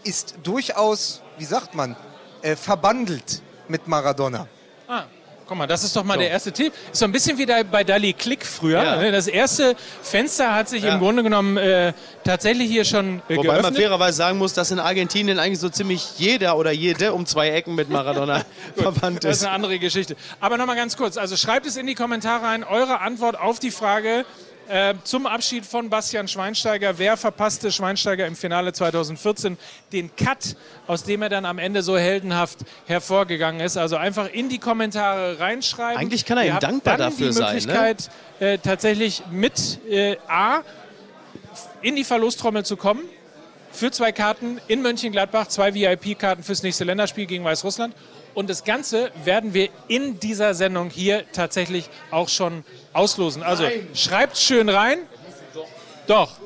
ist 0.04 0.34
durchaus, 0.42 1.22
wie 1.38 1.44
sagt 1.44 1.74
man, 1.74 1.96
äh, 2.42 2.56
verbandelt 2.56 3.42
mit 3.68 3.88
Maradona. 3.88 4.46
Ah, 4.86 5.04
guck 5.48 5.56
mal, 5.56 5.66
das 5.66 5.82
ist 5.82 5.96
doch 5.96 6.04
mal 6.04 6.18
der 6.18 6.30
erste 6.30 6.52
Tipp. 6.52 6.72
Ist 6.92 6.98
so 6.98 7.06
ein 7.06 7.12
bisschen 7.12 7.38
wie 7.38 7.46
bei 7.46 7.82
Dali 7.82 8.12
Click 8.12 8.44
früher. 8.44 8.82
Ja. 8.82 8.96
ne? 8.96 9.10
Das 9.10 9.26
erste 9.26 9.74
Fenster 10.02 10.54
hat 10.54 10.68
sich 10.68 10.82
Ja. 10.84 10.92
im 10.94 11.00
Grunde 11.00 11.22
genommen 11.22 11.56
äh, 11.56 11.92
tatsächlich 12.22 12.68
hier 12.70 12.84
schon 12.84 13.22
äh, 13.28 13.36
Wobei 13.36 13.46
man 13.46 13.56
geöffnet. 13.62 13.76
fairerweise 13.76 14.16
sagen 14.18 14.38
muss, 14.38 14.52
dass 14.52 14.70
in 14.70 14.78
Argentinien 14.78 15.38
eigentlich 15.38 15.58
so 15.58 15.70
ziemlich 15.70 16.18
jeder 16.18 16.56
oder 16.58 16.70
jede 16.70 17.14
um 17.14 17.24
zwei 17.26 17.48
Ecken 17.50 17.74
mit 17.74 17.88
Maradona 17.88 18.42
verwandt 18.76 19.24
Das 19.24 19.36
ist 19.36 19.36
ist. 19.38 19.46
eine 19.46 19.54
andere 19.54 19.78
Geschichte. 19.78 20.16
Aber 20.40 20.58
nochmal 20.58 20.76
ganz 20.76 20.96
kurz. 20.96 21.16
Also 21.16 21.36
schreibt 21.36 21.66
es 21.66 21.76
in 21.76 21.86
die 21.86 21.94
Kommentare 21.94 22.44
rein, 22.44 22.62
eure 22.64 23.00
Antwort 23.00 23.38
auf 23.40 23.58
die 23.58 23.70
Frage, 23.70 24.26
Äh, 24.68 24.94
zum 25.02 25.26
Abschied 25.26 25.64
von 25.64 25.88
Bastian 25.88 26.28
Schweinsteiger. 26.28 26.98
Wer 26.98 27.16
verpasste 27.16 27.72
Schweinsteiger 27.72 28.26
im 28.26 28.36
Finale 28.36 28.74
2014 28.74 29.56
den 29.92 30.14
Cut, 30.14 30.56
aus 30.86 31.04
dem 31.04 31.22
er 31.22 31.30
dann 31.30 31.46
am 31.46 31.58
Ende 31.58 31.82
so 31.82 31.96
heldenhaft 31.96 32.58
hervorgegangen 32.86 33.62
ist? 33.62 33.78
Also 33.78 33.96
einfach 33.96 34.30
in 34.30 34.50
die 34.50 34.58
Kommentare 34.58 35.40
reinschreiben. 35.40 35.98
Eigentlich 35.98 36.26
kann 36.26 36.36
er 36.36 36.44
ihm 36.44 36.58
dankbar 36.60 36.98
dann 36.98 37.10
dafür 37.12 37.28
die 37.28 37.32
sein, 37.32 37.44
ne? 37.46 37.52
Möglichkeit, 37.54 38.10
äh, 38.40 38.58
tatsächlich 38.58 39.22
mit 39.30 39.80
äh, 39.88 40.16
A 40.28 40.60
in 41.80 41.96
die 41.96 42.04
Verlostrommel 42.04 42.66
zu 42.66 42.76
kommen. 42.76 43.02
Für 43.72 43.90
zwei 43.90 44.12
Karten 44.12 44.60
in 44.66 44.82
Mönchengladbach, 44.82 45.46
zwei 45.46 45.72
VIP-Karten 45.72 46.42
fürs 46.42 46.62
nächste 46.62 46.84
Länderspiel 46.84 47.24
gegen 47.24 47.44
Weißrussland. 47.44 47.94
Und 48.38 48.48
das 48.48 48.62
Ganze 48.62 49.10
werden 49.24 49.52
wir 49.52 49.68
in 49.88 50.20
dieser 50.20 50.54
Sendung 50.54 50.90
hier 50.90 51.24
tatsächlich 51.32 51.90
auch 52.12 52.28
schon 52.28 52.62
auslosen. 52.92 53.42
Also 53.42 53.64
schreibt 53.94 54.38
schön 54.38 54.68
rein. 54.68 55.00
Doch. 56.06 56.30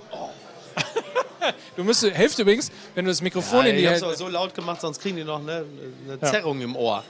Du 1.76 1.84
müsst, 1.84 2.02
hilft 2.02 2.38
übrigens, 2.38 2.70
wenn 2.94 3.04
du 3.04 3.10
das 3.10 3.20
Mikrofon 3.20 3.66
in 3.66 3.76
die 3.76 3.82
ich 3.82 3.88
hab's 3.88 3.96
Hände 3.96 4.06
aber 4.06 4.16
so 4.16 4.28
laut 4.28 4.54
gemacht, 4.54 4.80
sonst 4.80 5.00
kriegen 5.00 5.16
die 5.16 5.24
noch 5.24 5.40
eine, 5.40 5.64
eine 6.06 6.20
Zerrung 6.20 6.60
im 6.60 6.76
Ohr. 6.76 7.02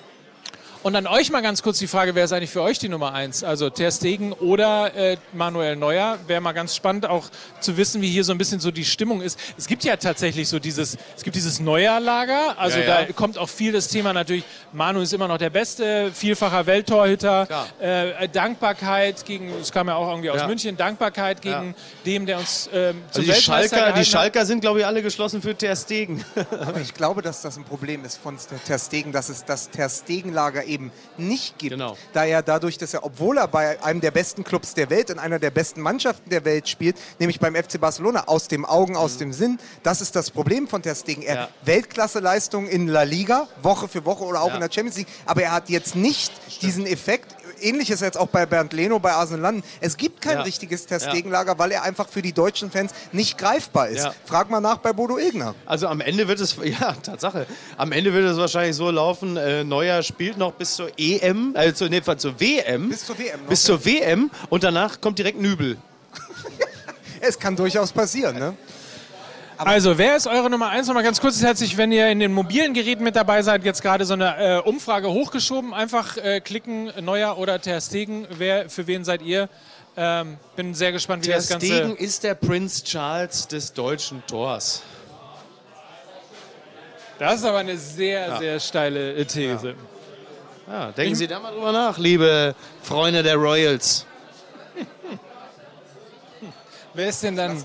Und 0.83 0.97
an 0.97 1.07
euch 1.07 1.31
mal 1.31 1.43
ganz 1.43 1.63
kurz 1.63 1.79
die 1.79 1.87
Frage, 1.87 2.17
wer 2.17 2.25
ist 2.25 2.33
eigentlich 2.33 2.51
für 2.51 2.61
euch 2.61 2.77
die 2.81 2.89
Nummer 2.89 3.15
eins? 3.15 3.45
Also 3.45 3.71
Ter 3.71 3.93
Stegen 3.93 4.33
oder 4.33 4.93
äh, 4.97 5.17
Manuel 5.33 5.77
Neuer? 5.77 6.19
Wäre 6.27 6.41
mal 6.41 6.51
ganz 6.51 6.75
spannend 6.75 7.07
auch 7.07 7.27
zu 7.61 7.77
wissen, 7.77 8.03
wie 8.03 8.09
hier 8.11 8.25
so 8.25 8.33
ein 8.33 8.39
bisschen 8.39 8.59
so 8.59 8.73
die 8.73 8.85
Stimmung 8.85 9.21
ist. 9.23 9.39
Es 9.57 9.69
gibt 9.69 9.85
ja 9.85 9.95
tatsächlich 9.95 10.49
so 10.49 10.59
dieses, 10.59 10.99
es 11.17 11.23
gibt 11.23 11.37
dieses 11.37 11.61
Neuer-Lager. 11.61 12.59
Also 12.59 12.81
Ja, 12.81 12.85
ja. 12.85 13.05
da 13.05 13.13
kommt 13.13 13.39
auch 13.39 13.49
viel 13.49 13.71
das 13.71 13.87
Thema 13.87 14.13
natürlich, 14.13 14.43
Manu 14.73 15.03
ist 15.03 15.13
immer 15.13 15.29
noch 15.29 15.39
der 15.39 15.51
beste, 15.51 16.11
vielfacher 16.13 16.67
Welttorhüter. 16.67 17.47
Äh, 17.79 18.29
Dankbarkeit 18.29 19.25
gegen, 19.25 19.53
das 19.57 19.71
kam 19.71 19.87
ja 19.87 19.95
auch 19.95 20.09
irgendwie 20.09 20.31
aus 20.31 20.41
Ja. 20.41 20.49
München, 20.49 20.77
Dankbarkeit 20.77 21.43
gegen 21.43 21.77
dem, 22.05 22.27
der 22.27 22.39
uns 22.39 22.69
ähm, 22.73 22.97
zum 23.13 23.21
Also 23.23 23.33
die 23.33 23.41
Schalker, 23.41 23.93
die. 23.93 24.05
Schalker 24.05 24.45
sind, 24.45 24.61
glaube 24.63 24.81
ich, 24.81 24.87
alle 24.87 25.01
geschlossen 25.01 25.43
für 25.43 25.55
Ter 25.55 25.77
Stegen. 25.77 26.25
Aber 26.51 26.81
ich 26.81 26.93
glaube, 26.93 27.23
dass 27.23 27.41
das 27.41 27.57
ein 27.57 27.63
Problem 27.63 28.05
ist 28.05 28.17
von 28.17 28.37
Ter 28.67 28.81
Stegen, 28.81 29.13
dass 29.13 29.29
es 29.29 29.45
das 29.45 29.71
Ter 29.71 29.89
Stegen-Lager 29.89 30.72
eben 30.73 30.91
nicht 31.17 31.59
gibt. 31.59 31.73
Genau. 31.73 31.97
Da 32.13 32.25
er 32.25 32.43
dadurch, 32.43 32.79
dass 32.79 32.95
er, 32.95 33.05
obwohl 33.05 33.39
er 33.39 33.49
bei 33.49 33.83
einem 33.83 34.01
der 34.01 34.11
besten 34.11 34.45
Clubs 34.45 34.75
der 34.75 34.91
Welt, 34.91 35.11
in 35.11 35.19
einer 35.19 35.39
der 35.39 35.51
besten 35.51 35.81
Mannschaften 35.81 36.31
der 36.31 36.45
Welt 36.45 36.69
spielt, 36.69 36.97
nämlich 37.19 37.39
beim 37.41 37.55
FC 37.55 37.81
Barcelona, 37.81 38.25
aus 38.27 38.49
dem 38.49 38.65
Augen, 38.65 38.97
aus 38.97 39.19
dem 39.19 39.33
Sinn, 39.33 39.59
das 39.83 40.01
ist 40.01 40.17
das 40.17 40.31
Problem 40.31 40.67
von 40.69 40.83
Ter 40.83 40.95
Stegen. 40.95 41.23
Er 41.23 41.35
Ja. 41.35 41.49
Weltklasse-Leistung 41.65 42.67
in 42.69 42.89
La 42.89 43.03
Liga, 43.03 43.49
Woche 43.63 43.89
für 43.89 44.05
Woche 44.05 44.25
oder 44.25 44.43
auch 44.43 44.49
Ja. 44.49 44.55
in 44.55 44.61
der 44.61 44.71
Champions 44.73 44.97
League, 44.97 45.09
aber 45.27 45.43
er 45.43 45.53
hat 45.53 45.69
jetzt 45.69 45.95
nicht 45.95 46.33
diesen 46.63 46.87
Effekt, 46.87 47.35
ähnliches 47.63 48.01
jetzt 48.01 48.19
auch 48.19 48.29
bei 48.29 48.47
Bernd 48.47 48.73
Leno 48.73 48.99
bei 48.99 49.13
Arsenal 49.13 49.41
London. 49.43 49.63
Es 49.81 49.97
gibt 49.97 50.21
kein 50.21 50.39
Ja. 50.39 50.43
richtiges 50.43 50.87
Ter 50.87 51.01
Stegen-Lager, 51.01 51.59
weil 51.59 51.73
er 51.73 51.83
einfach 51.83 52.09
für 52.09 52.23
die 52.23 52.33
deutschen 52.33 52.71
Fans 52.71 52.93
nicht 53.13 53.39
greifbar 53.39 53.89
ist. 53.89 54.05
Ja. 54.05 54.15
Frag 54.25 54.51
mal 54.51 54.61
nach 54.61 54.79
bei 54.79 54.93
Bodo 54.93 55.19
Egner. 55.19 55.55
Also 55.67 55.89
am 55.89 56.01
Ende 56.01 56.29
wird 56.29 56.41
es, 56.41 56.57
ja, 56.63 56.93
Tatsache, 56.93 57.47
am 57.77 57.93
Ende 57.93 58.13
wird 58.13 58.25
es 58.27 58.37
wahrscheinlich 58.37 58.77
so 58.77 58.91
laufen, 58.91 59.37
äh, 59.37 59.65
Neuer 59.65 60.03
spielt 60.03 60.37
noch 60.39 60.53
bis 60.53 60.77
zur 60.77 60.91
EM, 60.99 61.53
also 61.57 61.87
nee, 61.87 62.03
zur 62.17 62.41
WM. 62.41 62.89
Bis 62.89 63.05
zur 63.07 63.19
WM 63.19 63.41
noch, 63.43 63.49
Bis 63.49 63.63
ja. 63.67 63.75
zur 63.75 63.85
WM 63.85 64.31
und 64.51 64.65
danach 64.65 65.01
kommt 65.01 65.19
direkt 65.19 65.41
Nübel. 65.41 65.77
Es 67.25 67.39
kann 67.39 67.55
durchaus 67.55 67.93
passieren, 67.93 68.37
ne? 68.37 68.55
Also, 69.65 69.97
wer 69.97 70.17
ist 70.17 70.27
eure 70.27 70.51
Nummer 70.51 70.71
eins? 70.71 70.89
Nochmal 70.89 71.05
ganz 71.05 71.21
kurz 71.21 71.41
herzlich, 71.41 71.77
wenn 71.77 71.93
ihr 71.93 72.09
in 72.09 72.19
den 72.19 72.33
mobilen 72.33 72.75
Geräten 72.75 73.05
mit 73.05 73.15
dabei 73.15 73.43
seid, 73.43 73.65
jetzt 73.65 73.83
gerade 73.83 74.05
so 74.05 74.15
eine 74.15 74.59
äh, 74.59 74.61
Umfrage 74.61 75.09
hochgeschoben. 75.09 75.73
Einfach 75.73 76.17
äh, 76.17 76.41
klicken, 76.41 76.93
Neuer 77.01 77.39
oder 77.39 77.61
Ter 77.61 77.81
Stegen. 77.81 78.27
Wer, 78.31 78.69
für 78.69 78.87
wen 78.87 79.05
seid 79.05 79.23
ihr? 79.23 79.49
Ähm, 79.97 80.39
bin 80.57 80.75
sehr 80.75 80.91
gespannt, 80.91 81.25
wie 81.25 81.31
Ter 81.31 81.37
das 81.37 81.49
Ganze... 81.49 81.67
Stegen 81.67 81.97
ist 81.97 82.25
der 82.25 82.35
Prince 82.35 82.83
Charles 82.83 83.47
des 83.47 83.73
deutschen 83.73 84.27
Tors. 84.27 84.83
Das 87.19 87.37
ist 87.37 87.45
aber 87.45 87.59
eine 87.59 87.77
sehr, 87.77 88.39
sehr 88.39 88.59
steile 88.59 89.15
äh, 89.15 89.25
These. 89.25 89.75
Ja, 90.67 90.91
denken 90.93 91.15
Sie 91.15 91.27
da 91.27 91.39
mal 91.39 91.53
drüber 91.53 91.73
nach, 91.73 91.99
liebe 91.99 92.55
Freunde 92.83 93.23
der 93.23 93.37
Royals. 93.37 94.07
Wer 96.95 97.09
ist 97.09 97.23
denn 97.23 97.37
dann... 97.37 97.63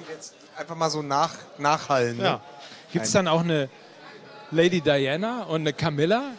Einfach 0.57 0.75
mal 0.75 0.89
so 0.89 1.01
nach, 1.01 1.31
nachhallen. 1.57 2.17
Ne? 2.17 2.23
Ja. 2.23 2.41
Gibt 2.91 3.05
es 3.05 3.11
dann 3.11 3.27
auch 3.27 3.41
eine 3.41 3.69
Lady 4.51 4.81
Diana 4.81 5.43
und 5.43 5.61
eine 5.61 5.73
Camilla? 5.73 6.31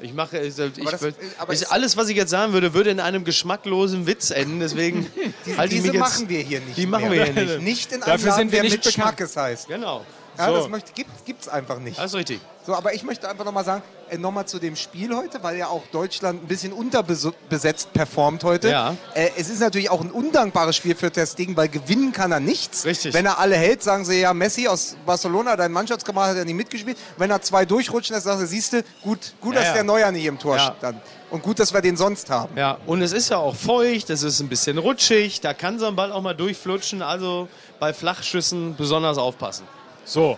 Ich 0.00 0.12
mache, 0.12 0.38
ich, 0.38 0.58
ich, 0.58 0.74
das- 0.84 1.02
aber 1.38 1.52
ich, 1.52 1.68
alles, 1.70 1.96
was 1.96 2.08
ich 2.08 2.16
jetzt 2.16 2.30
sagen 2.30 2.52
würde, 2.52 2.74
würde 2.74 2.90
in 2.90 3.00
einem 3.00 3.24
geschmacklosen 3.24 4.06
Witz 4.06 4.30
enden. 4.30 4.60
Deswegen 4.60 5.10
Diese, 5.46 5.56
halte 5.58 5.74
ich 5.74 5.80
diese 5.82 5.92
mich 5.92 6.00
jetzt. 6.00 6.12
machen 6.12 6.28
wir 6.28 6.40
hier 6.40 6.60
nicht. 6.60 6.76
Die 6.76 6.86
machen 6.86 7.08
mehr. 7.08 7.26
wir 7.26 7.32
hier 7.32 7.44
nicht. 7.58 7.60
Nicht 7.62 7.92
in 7.92 8.02
einem 8.02 8.12
Dafür 8.12 8.30
Laden, 8.30 8.38
sind 8.38 8.52
wir 8.52 8.60
der 8.60 8.70
nicht 8.70 8.72
mit 8.84 8.94
bekannt. 8.94 8.94
Schmackes 9.18 9.36
heißt. 9.36 9.68
Genau. 9.68 10.04
Ja, 10.38 10.46
So. 10.48 10.56
das 10.56 10.68
möchte, 10.68 10.92
gibt, 10.92 11.24
gibt's 11.24 11.48
einfach 11.48 11.78
nicht. 11.78 11.98
Das 11.98 12.06
ist 12.06 12.14
richtig. 12.14 12.40
So, 12.66 12.74
aber 12.74 12.94
ich 12.94 13.02
möchte 13.02 13.28
einfach 13.28 13.44
nochmal 13.44 13.64
sagen, 13.64 13.82
äh, 14.08 14.16
nochmal 14.16 14.46
zu 14.46 14.58
dem 14.58 14.74
Spiel 14.74 15.14
heute, 15.14 15.42
weil 15.42 15.56
ja 15.58 15.66
auch 15.68 15.82
Deutschland 15.92 16.42
ein 16.42 16.46
bisschen 16.46 16.72
unterbesetzt 16.72 17.92
performt 17.92 18.42
heute. 18.42 18.70
Ja. 18.70 18.96
Äh, 19.14 19.30
es 19.36 19.50
ist 19.50 19.60
natürlich 19.60 19.90
auch 19.90 20.00
ein 20.00 20.10
undankbares 20.10 20.74
Spiel 20.76 20.94
für 20.94 21.10
Ter 21.12 21.26
Stegen, 21.26 21.56
weil 21.56 21.68
gewinnen 21.68 22.12
kann 22.12 22.32
er 22.32 22.40
nichts. 22.40 22.84
Richtig. 22.86 23.12
Wenn 23.14 23.26
er 23.26 23.38
alle 23.38 23.56
hält, 23.56 23.82
sagen 23.82 24.04
sie 24.06 24.20
ja, 24.20 24.32
Messi 24.32 24.66
aus 24.66 24.96
Barcelona, 25.04 25.56
dein 25.56 25.72
Mannschaftskamerad 25.72 26.30
hat 26.30 26.36
ja 26.38 26.44
nicht 26.44 26.54
mitgespielt. 26.54 26.96
Wenn 27.18 27.30
er 27.30 27.42
zwei 27.42 27.66
durchrutschen 27.66 28.14
lässt, 28.14 28.24
sagen 28.24 28.40
sie, 28.40 28.46
siehst 28.46 28.72
du, 28.72 28.82
gut, 29.02 29.34
gut 29.42 29.54
Ja, 29.54 29.60
dass 29.60 29.68
ja. 29.68 29.74
der 29.74 29.84
Neuer 29.84 30.10
nicht 30.10 30.24
im 30.24 30.38
Tor 30.38 30.56
Ja. 30.56 30.74
stand. 30.78 31.00
Und 31.30 31.42
gut, 31.42 31.58
dass 31.58 31.74
wir 31.74 31.80
den 31.82 31.96
sonst 31.96 32.30
haben. 32.30 32.56
Ja, 32.56 32.78
und 32.86 33.02
es 33.02 33.12
ist 33.12 33.28
ja 33.28 33.38
auch 33.38 33.56
feucht, 33.56 34.08
es 34.08 34.22
ist 34.22 34.40
ein 34.40 34.48
bisschen 34.48 34.78
rutschig, 34.78 35.40
da 35.40 35.52
kann 35.52 35.78
so 35.78 35.86
ein 35.86 35.96
Ball 35.96 36.12
auch 36.12 36.22
mal 36.22 36.34
durchflutschen. 36.34 37.02
Also 37.02 37.48
bei 37.80 37.92
Flachschüssen 37.92 38.74
besonders 38.76 39.18
aufpassen. 39.18 39.66
So. 40.04 40.36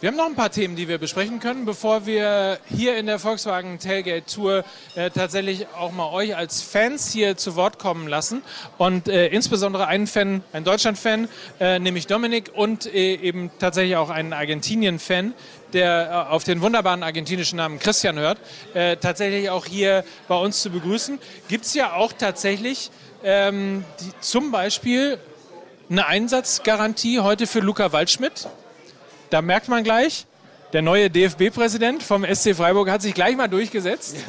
Wir 0.00 0.08
haben 0.08 0.16
noch 0.16 0.26
ein 0.26 0.34
paar 0.34 0.52
Themen, 0.52 0.76
die 0.76 0.86
wir 0.86 0.98
besprechen 0.98 1.40
können, 1.40 1.64
bevor 1.64 2.04
wir 2.04 2.58
hier 2.68 2.96
in 2.96 3.06
der 3.06 3.18
Volkswagen 3.18 3.78
Tailgate 3.78 4.26
Tour 4.26 4.64
äh, 4.94 5.10
tatsächlich 5.10 5.66
auch 5.76 5.92
mal 5.92 6.12
euch 6.12 6.36
als 6.36 6.60
Fans 6.60 7.10
hier 7.10 7.36
zu 7.36 7.56
Wort 7.56 7.78
kommen 7.78 8.06
lassen. 8.06 8.42
Und 8.76 9.08
äh, 9.08 9.28
insbesondere 9.28 9.86
einen 9.86 10.06
Fan, 10.06 10.44
einen 10.52 10.64
Deutschland-Fan, 10.64 11.28
äh, 11.58 11.78
nämlich 11.78 12.06
Dominik 12.06 12.52
und 12.54 12.86
äh, 12.86 13.14
eben 13.14 13.50
tatsächlich 13.58 13.96
auch 13.96 14.10
einen 14.10 14.32
Argentinien-Fan, 14.32 15.32
der 15.72 16.26
äh, 16.28 16.32
auf 16.32 16.44
den 16.44 16.60
wunderbaren 16.60 17.02
argentinischen 17.02 17.56
Namen 17.56 17.78
Christian 17.78 18.18
hört, 18.18 18.38
äh, 18.74 18.96
tatsächlich 18.98 19.48
auch 19.48 19.64
hier 19.64 20.04
bei 20.28 20.36
uns 20.36 20.60
zu 20.60 20.70
begrüßen. 20.70 21.18
Gibt 21.48 21.64
es 21.64 21.74
ja 21.74 21.94
auch 21.94 22.12
tatsächlich 22.12 22.90
ähm, 23.24 23.84
die, 24.00 24.12
zum 24.20 24.50
Beispiel 24.50 25.18
eine 25.88 26.06
Einsatzgarantie 26.06 27.20
heute 27.20 27.46
für 27.46 27.60
Luca 27.60 27.92
Waldschmidt. 27.92 28.48
Da 29.34 29.42
merkt 29.42 29.66
man 29.66 29.82
gleich, 29.82 30.26
der 30.72 30.80
neue 30.80 31.10
DFB-Präsident 31.10 32.04
vom 32.04 32.24
SC 32.24 32.54
Freiburg 32.54 32.88
hat 32.88 33.02
sich 33.02 33.14
gleich 33.14 33.36
mal 33.36 33.48
durchgesetzt. 33.48 34.14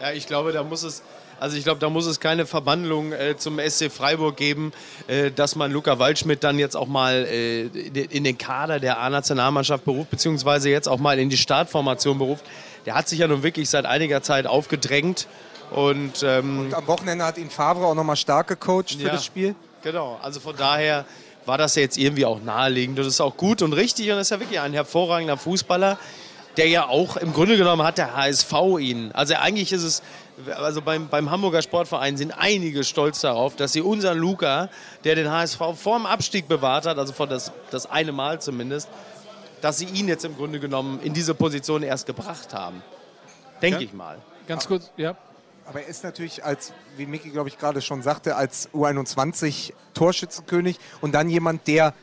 Ja, 0.00 0.12
ich 0.12 0.26
glaube, 0.28 0.52
da 0.52 0.62
muss 0.62 0.84
es. 0.84 1.02
Also 1.40 1.56
ich 1.56 1.64
glaube, 1.64 1.80
da 1.80 1.88
muss 1.90 2.06
es 2.06 2.20
keine 2.20 2.46
Verbandlung 2.46 3.10
äh, 3.12 3.36
zum 3.36 3.58
SC 3.58 3.90
Freiburg 3.90 4.36
geben, 4.36 4.72
äh, 5.08 5.32
dass 5.32 5.56
man 5.56 5.72
Luca 5.72 5.98
Waldschmidt 5.98 6.44
dann 6.44 6.58
jetzt 6.60 6.76
auch 6.76 6.86
mal 6.86 7.26
äh, 7.28 7.62
in 7.62 8.22
den 8.22 8.38
Kader 8.38 8.78
der 8.78 9.00
A-Nationalmannschaft 9.00 9.84
beruft, 9.84 10.10
beziehungsweise 10.10 10.68
jetzt 10.70 10.88
auch 10.88 10.98
mal 10.98 11.18
in 11.18 11.28
die 11.28 11.36
Startformation 11.36 12.18
beruft. 12.18 12.44
Der 12.86 12.94
hat 12.94 13.08
sich 13.08 13.18
ja 13.18 13.26
nun 13.26 13.42
wirklich 13.42 13.68
seit 13.68 13.84
einiger 13.84 14.22
Zeit 14.22 14.46
aufgedrängt 14.46 15.26
und 15.72 16.22
ähm, 16.22 16.60
Und 16.66 16.74
am 16.74 16.86
Wochenende 16.86 17.24
hat 17.24 17.36
ihn 17.38 17.50
Favre 17.50 17.84
auch 17.86 17.94
nochmal 17.96 18.16
stark 18.16 18.46
gecoacht 18.46 18.92
für 18.94 19.02
Ja. 19.06 19.10
das 19.12 19.24
Spiel. 19.24 19.56
Genau, 19.82 20.18
also 20.22 20.38
von 20.40 20.56
daher 20.56 21.04
war 21.46 21.58
das 21.58 21.74
ja 21.76 21.82
jetzt 21.82 21.98
irgendwie 21.98 22.24
auch 22.24 22.40
naheliegend. 22.42 22.98
Das 22.98 23.06
ist 23.06 23.20
auch 23.20 23.36
gut 23.36 23.62
und 23.62 23.72
richtig 23.72 24.10
und 24.10 24.18
ist 24.18 24.30
ja 24.30 24.40
wirklich 24.40 24.60
ein 24.60 24.72
hervorragender 24.72 25.36
Fußballer, 25.36 25.98
der 26.56 26.68
ja 26.68 26.86
auch 26.88 27.16
im 27.16 27.32
Grunde 27.32 27.56
genommen 27.56 27.82
hat 27.82 27.98
der 27.98 28.16
HSV 28.16 28.52
ihn. 28.80 29.10
Also 29.12 29.34
eigentlich 29.34 29.72
ist 29.72 29.82
es, 29.82 30.02
also 30.56 30.82
beim, 30.82 31.08
beim 31.08 31.30
Hamburger 31.30 31.62
Sportverein 31.62 32.16
sind 32.16 32.32
einige 32.32 32.84
stolz 32.84 33.20
darauf, 33.20 33.56
dass 33.56 33.72
sie 33.72 33.80
unseren 33.82 34.18
Luca, 34.18 34.68
der 35.04 35.16
den 35.16 35.30
HSV 35.30 35.58
vorm 35.76 36.06
Abstieg 36.06 36.46
bewahrt 36.48 36.86
hat, 36.86 36.98
also 36.98 37.12
vor 37.12 37.26
das, 37.26 37.52
das 37.70 37.90
eine 37.90 38.12
Mal 38.12 38.40
zumindest, 38.40 38.88
dass 39.60 39.78
sie 39.78 39.86
ihn 39.86 40.08
jetzt 40.08 40.24
im 40.24 40.36
Grunde 40.36 40.60
genommen 40.60 41.00
in 41.02 41.12
diese 41.14 41.34
Position 41.34 41.82
erst 41.82 42.06
gebracht 42.06 42.54
haben. 42.54 42.82
Denke 43.62 43.78
Ja. 43.80 43.84
ich 43.84 43.92
mal. 43.92 44.18
Ganz 44.46 44.66
kurz, 44.68 44.90
ja. 44.96 45.16
Aber 45.66 45.80
er 45.80 45.88
ist 45.88 46.04
natürlich 46.04 46.44
als, 46.44 46.72
wie 46.96 47.06
Micky, 47.06 47.30
glaube 47.30 47.48
ich, 47.48 47.58
gerade 47.58 47.80
schon 47.80 48.02
sagte, 48.02 48.36
als 48.36 48.68
U21 48.70 49.72
Torschützenkönig 49.94 50.78
und 51.00 51.14
dann 51.14 51.28
jemand, 51.30 51.66
der 51.66 51.94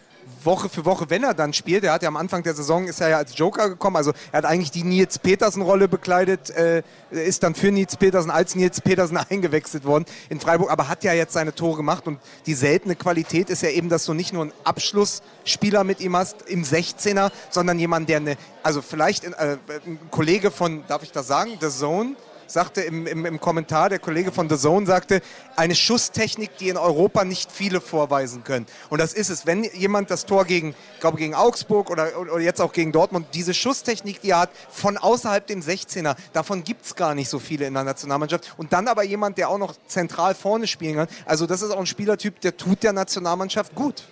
Woche 0.43 0.69
für 0.69 0.85
Woche, 0.85 1.09
wenn 1.09 1.23
er 1.23 1.33
dann 1.33 1.53
spielt, 1.53 1.83
er 1.83 1.93
hat 1.93 2.03
ja 2.03 2.07
am 2.07 2.15
Anfang 2.15 2.43
der 2.43 2.53
Saison, 2.53 2.87
ist 2.87 3.01
er 3.01 3.09
ja 3.09 3.17
als 3.17 3.37
Joker 3.37 3.69
gekommen, 3.69 3.95
also 3.95 4.11
er 4.31 4.39
hat 4.39 4.45
eigentlich 4.45 4.71
die 4.71 4.83
Nils 4.83 5.19
Petersen-Rolle 5.19 5.87
bekleidet, 5.87 6.49
äh, 6.51 6.83
ist 7.11 7.43
dann 7.43 7.55
für 7.55 7.71
Nils 7.71 7.95
Petersen 7.95 8.31
als 8.31 8.55
Nils 8.55 8.81
Petersen 8.81 9.17
eingewechselt 9.29 9.85
worden 9.85 10.05
in 10.29 10.39
Freiburg, 10.39 10.71
aber 10.71 10.87
hat 10.87 11.03
ja 11.03 11.13
jetzt 11.13 11.33
seine 11.33 11.53
Tore 11.53 11.77
gemacht 11.77 12.07
und 12.07 12.19
die 12.45 12.53
seltene 12.53 12.95
Qualität 12.95 13.49
ist 13.49 13.61
ja 13.63 13.69
eben, 13.69 13.89
dass 13.89 14.05
du 14.05 14.13
nicht 14.13 14.33
nur 14.33 14.43
einen 14.43 14.53
Abschlussspieler 14.63 15.83
mit 15.83 15.99
ihm 15.99 16.15
hast 16.15 16.43
im 16.43 16.63
16er, 16.63 17.31
sondern 17.49 17.77
jemand, 17.79 18.09
der 18.09 18.17
eine, 18.17 18.37
also 18.63 18.81
vielleicht 18.81 19.25
äh, 19.25 19.57
ein 19.85 19.99
Kollege 20.09 20.51
von, 20.51 20.83
darf 20.87 21.03
ich 21.03 21.11
das 21.11 21.27
sagen, 21.27 21.57
The 21.59 21.69
Zone, 21.69 22.15
sagte 22.51 22.81
im, 22.81 23.07
im, 23.07 23.25
im 23.25 23.39
Kommentar, 23.39 23.89
der 23.89 23.99
Kollege 23.99 24.31
von 24.31 24.49
The 24.49 24.57
Zone 24.57 24.85
sagte, 24.85 25.21
eine 25.55 25.75
Schusstechnik, 25.75 26.57
die 26.57 26.69
in 26.69 26.77
Europa 26.77 27.23
nicht 27.23 27.51
viele 27.51 27.81
vorweisen 27.81 28.43
können. 28.43 28.65
Und 28.89 28.99
das 28.99 29.13
ist 29.13 29.29
es. 29.29 29.45
Wenn 29.45 29.63
jemand 29.63 30.11
das 30.11 30.25
Tor 30.25 30.45
gegen, 30.45 30.75
glaube 30.99 31.17
gegen 31.17 31.35
Augsburg 31.35 31.89
oder, 31.89 32.17
oder 32.19 32.39
jetzt 32.39 32.61
auch 32.61 32.73
gegen 32.73 32.91
Dortmund, 32.91 33.27
diese 33.33 33.53
Schusstechnik, 33.53 34.21
die 34.21 34.31
er 34.31 34.41
hat, 34.41 34.49
von 34.69 34.97
außerhalb 34.97 35.45
dem 35.45 35.61
16er, 35.61 36.15
davon 36.33 36.63
gibt 36.63 36.85
es 36.85 36.95
gar 36.95 37.15
nicht 37.15 37.29
so 37.29 37.39
viele 37.39 37.65
in 37.65 37.73
der 37.73 37.83
Nationalmannschaft. 37.83 38.53
Und 38.57 38.73
dann 38.73 38.87
aber 38.87 39.03
jemand, 39.03 39.37
der 39.37 39.49
auch 39.49 39.57
noch 39.57 39.75
zentral 39.87 40.35
vorne 40.35 40.67
spielen 40.67 40.95
kann. 40.95 41.07
Also 41.25 41.45
das 41.45 41.61
ist 41.61 41.71
auch 41.71 41.79
ein 41.79 41.85
Spielertyp, 41.85 42.41
der 42.41 42.57
tut 42.57 42.83
der 42.83 42.93
Nationalmannschaft 42.93 43.75
gut. 43.75 44.03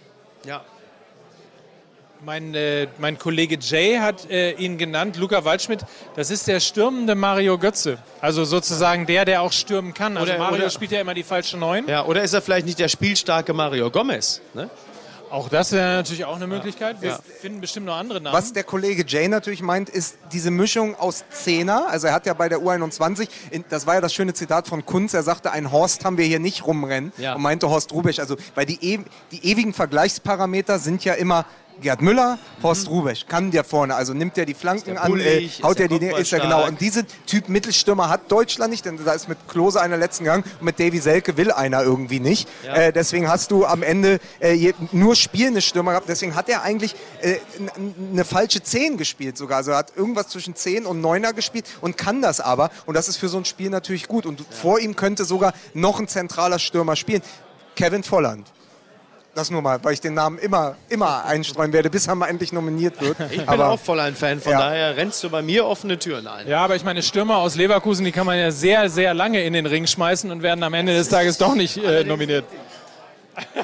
Ja, 0.45 0.63
Mein, 2.25 2.53
äh, 2.53 2.87
mein 2.97 3.17
Kollege 3.17 3.57
Jay 3.61 3.97
hat 3.97 4.29
äh, 4.29 4.51
ihn 4.53 4.77
genannt, 4.77 5.15
Luca 5.15 5.45
Waldschmidt. 5.45 5.85
Das 6.17 6.29
ist 6.31 6.47
der 6.47 6.59
stürmende 6.59 7.15
Mario 7.15 7.57
Götze. 7.57 7.97
Also 8.19 8.43
sozusagen 8.43 9.05
der, 9.05 9.23
der 9.23 9.41
auch 9.41 9.53
stürmen 9.53 9.93
kann. 9.93 10.17
Also 10.17 10.29
Oder- 10.29 10.39
Mario 10.39 10.57
oder- 10.63 10.69
spielt 10.69 10.91
ja 10.91 10.99
immer 10.99 11.13
die 11.13 11.23
falsche 11.23 11.57
Neun. 11.57 11.87
Ja, 11.87 12.03
oder 12.05 12.21
ist 12.21 12.33
er 12.33 12.41
vielleicht 12.41 12.65
nicht 12.65 12.77
der 12.77 12.89
spielstarke 12.89 13.53
Mario 13.53 13.89
Gomez? 13.89 14.41
Ne? 14.53 14.69
Auch 15.31 15.47
das 15.47 15.71
wäre 15.71 15.93
natürlich 15.97 16.25
auch 16.25 16.35
eine 16.35 16.47
Möglichkeit. 16.47 17.01
Wir 17.01 17.11
Ja. 17.11 17.19
finden 17.39 17.61
bestimmt 17.61 17.85
noch 17.85 17.95
andere 17.95 18.19
Namen. 18.19 18.35
Was 18.35 18.51
der 18.51 18.63
Kollege 18.65 19.05
Jay 19.07 19.29
natürlich 19.29 19.61
meint, 19.61 19.87
ist 19.87 20.17
diese 20.33 20.51
Mischung 20.51 20.95
aus 20.95 21.23
Zehner. 21.29 21.87
Also 21.87 22.07
er 22.07 22.13
hat 22.13 22.25
ja 22.25 22.33
bei 22.33 22.49
der 22.49 22.59
U21, 22.59 23.29
in- 23.51 23.63
das 23.69 23.87
war 23.87 23.93
ja 23.93 24.01
das 24.01 24.13
schöne 24.13 24.33
Zitat 24.33 24.67
von 24.67 24.85
Kunz, 24.85 25.13
er 25.13 25.23
sagte, 25.23 25.51
ein 25.51 25.71
Horst 25.71 26.03
haben 26.03 26.17
wir 26.17 26.25
hier 26.25 26.39
nicht 26.39 26.65
rumrennen. 26.65 27.13
Ja. 27.17 27.35
Und 27.35 27.43
meinte 27.43 27.69
Horst 27.69 27.93
Rubesch. 27.93 28.19
Also, 28.19 28.35
weil 28.55 28.65
die, 28.65 28.79
ew 28.95 29.03
die 29.31 29.45
ewigen 29.49 29.73
Vergleichsparameter 29.73 30.79
sind 30.79 31.05
ja 31.05 31.13
immer 31.13 31.45
Gerd 31.81 32.01
Müller, 32.01 32.37
Horst 32.61 32.89
Rubesch, 32.89 33.25
kann 33.27 33.51
der 33.51 33.63
vorne, 33.63 33.95
also 33.95 34.13
nimmt 34.13 34.37
der 34.37 34.45
die 34.45 34.53
Flanken 34.53 34.97
an, 34.97 35.11
bullig, 35.11 35.59
äh, 35.59 35.63
haut 35.63 35.79
der 35.79 35.87
die, 35.87 36.05
ist 36.05 36.33
er 36.33 36.39
genau. 36.39 36.67
Und 36.67 36.81
diese 36.81 37.05
Typ 37.25 37.49
Mittelstürmer 37.49 38.09
hat 38.09 38.31
Deutschland 38.31 38.71
nicht, 38.71 38.85
denn 38.85 38.99
da 39.03 39.13
ist 39.13 39.29
mit 39.29 39.37
Klose 39.47 39.81
einer 39.81 39.97
letzten 39.97 40.25
Gang 40.25 40.45
und 40.59 40.65
mit 40.65 40.79
Davy 40.79 40.99
Selke 40.99 41.37
will 41.37 41.51
einer 41.51 41.83
irgendwie 41.83 42.19
nicht. 42.19 42.47
Ja. 42.65 42.75
Äh, 42.75 42.93
deswegen 42.93 43.27
hast 43.27 43.51
du 43.51 43.65
am 43.65 43.83
Ende 43.83 44.19
äh, 44.39 44.73
nur 44.91 45.15
spielende 45.15 45.61
Stürmer 45.61 45.91
gehabt. 45.91 46.09
Deswegen 46.09 46.35
hat 46.35 46.49
er 46.49 46.63
eigentlich 46.63 46.95
äh, 47.21 47.35
eine 48.11 48.25
falsche 48.25 48.61
10 48.61 48.97
gespielt 48.97 49.37
sogar. 49.37 49.57
Also 49.57 49.71
er 49.71 49.77
hat 49.77 49.93
irgendwas 49.95 50.27
zwischen 50.29 50.55
10 50.55 50.85
und 50.85 51.01
9er 51.01 51.33
gespielt 51.33 51.65
und 51.81 51.97
kann 51.97 52.21
das 52.21 52.41
aber. 52.41 52.69
Und 52.85 52.95
das 52.95 53.07
ist 53.07 53.17
für 53.17 53.29
so 53.29 53.37
ein 53.37 53.45
Spiel 53.45 53.69
natürlich 53.69 54.07
gut. 54.07 54.25
Und 54.25 54.43
vor 54.49 54.79
ihm 54.79 54.95
könnte 54.95 55.25
sogar 55.25 55.53
noch 55.73 55.99
ein 55.99 56.07
zentraler 56.07 56.59
Stürmer 56.59 56.95
spielen. 56.95 57.21
Kevin 57.75 58.03
Volland. 58.03 58.51
Das 59.35 59.51
nur 59.51 59.61
mal, 59.61 59.81
weil 59.83 59.93
ich 59.93 60.01
den 60.01 60.15
Namen 60.15 60.37
immer, 60.39 60.75
immer 60.89 61.23
einstreuen 61.23 61.71
werde, 61.71 61.89
bis 61.89 62.07
er 62.07 62.15
mal 62.15 62.27
endlich 62.27 62.51
nominiert 62.51 62.99
wird. 62.99 63.15
Ich 63.29 63.37
bin 63.37 63.47
aber 63.47 63.69
auch 63.69 63.79
voll 63.79 63.99
ein 63.99 64.15
Fan, 64.15 64.41
von 64.41 64.51
Ja. 64.51 64.59
daher 64.59 64.97
rennst 64.97 65.23
du 65.23 65.29
bei 65.29 65.41
mir 65.41 65.65
offene 65.65 65.97
Türen 65.99 66.27
ein. 66.27 66.47
ja, 66.47 66.59
aber 66.63 66.75
ich 66.75 66.83
meine, 66.83 67.03
Stürmer 67.03 67.37
aus 67.37 67.55
Leverkusen, 67.55 68.03
die 68.05 68.11
kann 68.11 68.25
man 68.25 68.37
ja 68.39 68.51
sehr, 68.51 68.89
sehr 68.89 69.13
lange 69.13 69.43
in 69.43 69.53
den 69.53 69.65
Ring 69.67 69.85
schmeißen 69.87 70.29
und 70.31 70.41
werden 70.41 70.63
am 70.63 70.73
Ende 70.73 70.93
des 70.95 71.09
Tages 71.09 71.37
doch 71.37 71.53
nicht 71.55 71.77
äh, 71.77 72.03
nominiert. 72.03 72.45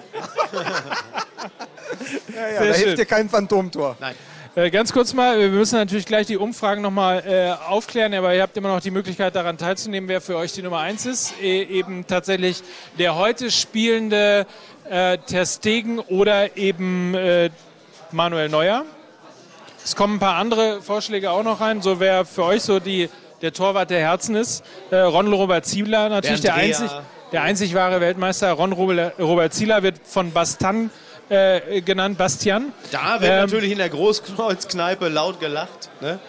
ja, 2.33 2.47
ja, 2.47 2.59
sehr 2.59 2.67
da 2.67 2.73
schön. 2.73 2.73
hilft 2.83 2.97
dir 2.99 3.05
kein 3.05 3.29
Phantomtor. 3.29 3.97
Nein. 3.99 4.15
Äh, 4.55 4.69
ganz 4.69 4.93
kurz 4.93 5.13
mal, 5.13 5.37
wir 5.37 5.49
müssen 5.49 5.75
natürlich 5.75 6.05
gleich 6.05 6.27
die 6.27 6.37
Umfragen 6.37 6.81
nochmal 6.81 7.23
äh, 7.27 7.51
aufklären, 7.69 8.13
aber 8.13 8.33
ihr 8.33 8.41
habt 8.41 8.55
immer 8.55 8.69
noch 8.69 8.79
die 8.79 8.91
Möglichkeit 8.91 9.35
daran 9.35 9.57
teilzunehmen, 9.57 10.07
wer 10.07 10.21
für 10.21 10.37
euch 10.37 10.53
die 10.53 10.61
Nummer 10.61 10.79
1 10.79 11.05
ist. 11.07 11.33
E 11.41 11.63
eben 11.63 12.07
tatsächlich 12.07 12.63
der 12.97 13.15
heute 13.15 13.51
spielende 13.51 14.45
äh, 14.89 15.17
Ter 15.17 15.45
Stegen 15.45 15.99
oder 15.99 16.55
eben 16.57 17.13
äh, 17.15 17.49
Manuel 18.11 18.49
Neuer. 18.49 18.83
Es 19.83 19.95
kommen 19.95 20.15
ein 20.15 20.19
paar 20.19 20.35
andere 20.35 20.81
Vorschläge 20.81 21.31
auch 21.31 21.43
noch 21.43 21.61
rein, 21.61 21.81
so 21.81 21.99
wer 21.99 22.25
für 22.25 22.43
euch 22.43 22.63
so 22.63 22.79
die, 22.79 23.09
der 23.41 23.53
Torwart 23.53 23.89
der 23.89 23.99
Herzen 23.99 24.35
ist. 24.35 24.63
Äh, 24.89 24.97
Ron 24.97 25.31
Robert 25.31 25.65
Ziebler 25.65 26.09
natürlich 26.09 26.41
der 26.41 26.53
Dreher. 26.53 26.63
einzig, 26.65 26.91
der 27.31 27.41
einzig 27.43 27.75
wahre 27.75 28.01
Weltmeister. 28.01 28.51
Ron 28.53 28.71
Robert, 28.73 29.19
Robert 29.19 29.53
Ziebler 29.53 29.83
wird 29.83 29.99
von 30.03 30.31
Bastan 30.31 30.89
äh, 31.29 31.81
genannt, 31.81 32.17
Bastian. 32.17 32.71
Da 32.91 33.19
wird 33.21 33.31
Ähm, 33.31 33.39
natürlich 33.41 33.71
in 33.71 33.77
der 33.79 33.89
Großkreuzkneipe 33.89 35.07
laut 35.09 35.39
gelacht. 35.39 35.89
Ne? 36.01 36.19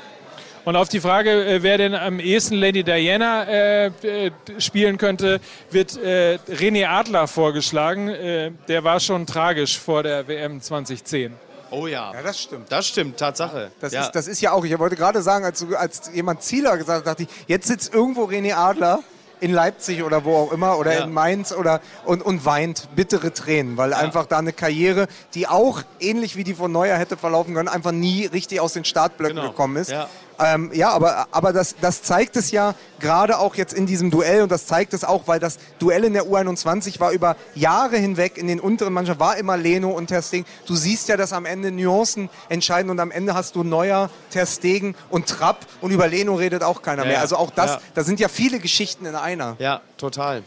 Und 0.67 0.75
auf 0.75 0.89
die 0.89 0.99
Frage, 1.01 1.31
äh, 1.47 1.63
wer 1.63 1.79
denn 1.79 1.95
am 1.95 2.19
ehesten 2.19 2.57
Lady 2.57 2.83
Diana 2.83 3.45
äh, 3.45 3.87
äh, 3.87 4.31
spielen 4.59 4.99
könnte, 4.99 5.41
wird 5.71 5.97
äh, 5.97 6.39
René 6.51 6.89
Adler 6.89 7.29
vorgeschlagen. 7.29 8.09
Äh, 8.09 8.51
der 8.67 8.83
war 8.83 8.99
schon 8.99 9.27
tragisch 9.27 9.79
vor 9.79 10.03
der 10.03 10.27
WM 10.27 10.61
2010. 10.61 11.35
Oh 11.71 11.87
ja. 11.87 12.13
Ja, 12.13 12.21
das 12.21 12.41
stimmt. 12.43 12.71
Das 12.73 12.89
stimmt, 12.89 13.17
Tatsache. 13.17 13.71
Das, 13.81 13.93
ja. 13.93 14.03
ist, 14.03 14.13
das 14.13 14.27
ist 14.27 14.41
ja 14.41 14.51
auch, 14.51 14.65
ich 14.65 14.77
wollte 14.77 14.97
gerade 14.97 15.23
sagen, 15.23 15.45
als, 15.45 15.65
als 15.73 16.11
jemand 16.13 16.43
Zieler 16.43 16.77
gesagt 16.77 16.99
hat, 16.99 17.07
dachte 17.07 17.23
ich, 17.23 17.29
jetzt 17.47 17.69
sitzt 17.69 17.95
irgendwo 17.95 18.25
René 18.25 18.55
Adler 18.55 19.01
in 19.39 19.53
Leipzig 19.53 20.03
oder 20.03 20.25
wo 20.25 20.35
auch 20.37 20.53
immer 20.53 20.79
oder 20.79 20.95
Ja. 20.99 21.05
in 21.05 21.13
Mainz 21.13 21.53
oder 21.53 21.81
und, 22.05 22.23
und 22.23 22.45
weint 22.45 22.89
bittere 22.97 23.33
Tränen, 23.33 23.77
weil 23.77 23.93
einfach 23.95 24.27
da 24.27 24.39
eine 24.39 24.53
Karriere, 24.53 25.07
die 25.35 25.47
auch 25.47 25.83
ähnlich 26.01 26.37
wie 26.37 26.43
die 26.45 26.55
von 26.55 26.73
Neuer 26.73 26.97
hätte 26.97 27.17
verlaufen 27.17 27.55
können, 27.55 27.69
einfach 27.69 27.93
nie 27.93 28.27
richtig 28.27 28.59
aus 28.61 28.73
den 28.73 28.85
Startblöcken 28.85 29.37
Genau. 29.37 29.51
gekommen 29.51 29.77
ist. 29.77 29.91
Ja. 29.91 30.09
Ähm, 30.39 30.71
ja, 30.75 30.91
aber, 30.91 31.29
aber 31.31 31.53
das, 31.53 31.77
das 31.81 32.03
zeigt 32.03 32.37
es 32.37 32.51
ja 32.51 32.75
gerade 33.01 33.39
auch 33.39 33.55
jetzt 33.55 33.73
in 33.73 33.87
diesem 33.87 34.11
Duell 34.11 34.43
und 34.43 34.53
das 34.53 34.67
zeigt 34.67 34.93
es 34.95 35.05
auch, 35.05 35.27
weil 35.27 35.41
das 35.41 35.59
Duell 35.79 36.05
in 36.05 36.13
der 36.13 36.25
U21 36.25 37.01
war 37.01 37.13
über 37.13 37.37
Jahre 37.55 37.97
hinweg 37.97 38.37
in 38.37 38.47
den 38.47 38.61
unteren 38.61 38.93
Mannschaften, 38.93 39.21
war 39.21 39.37
immer 39.37 39.57
Leno 39.57 39.91
und 39.91 40.09
Ter 40.09 40.23
Stegen. 40.23 40.47
Du 40.67 40.75
siehst 40.77 41.09
ja, 41.09 41.17
dass 41.17 41.33
am 41.33 41.47
Ende 41.47 41.71
Nuancen 41.71 42.29
entscheiden 42.49 42.91
und 42.91 43.01
am 43.01 43.11
Ende 43.11 43.35
hast 43.35 43.55
du 43.57 43.65
Neuer, 43.65 44.11
Ter 44.31 44.47
Stegen 44.47 44.95
und 45.11 45.27
Trapp 45.27 45.67
und 45.81 45.91
über 45.91 46.07
Leno 46.09 46.35
redet 46.35 46.63
auch 46.63 46.83
keiner 46.83 47.03
Ja, 47.05 47.09
mehr. 47.09 47.21
Also 47.21 47.37
auch 47.37 47.51
das, 47.51 47.73
Ja. 47.73 47.81
da 47.95 48.05
sind 48.05 48.21
ja 48.21 48.29
viele 48.29 48.59
Geschichten 48.59 49.07
in 49.07 49.15
einer. 49.15 49.57
ja, 49.59 49.81
total. 49.97 50.43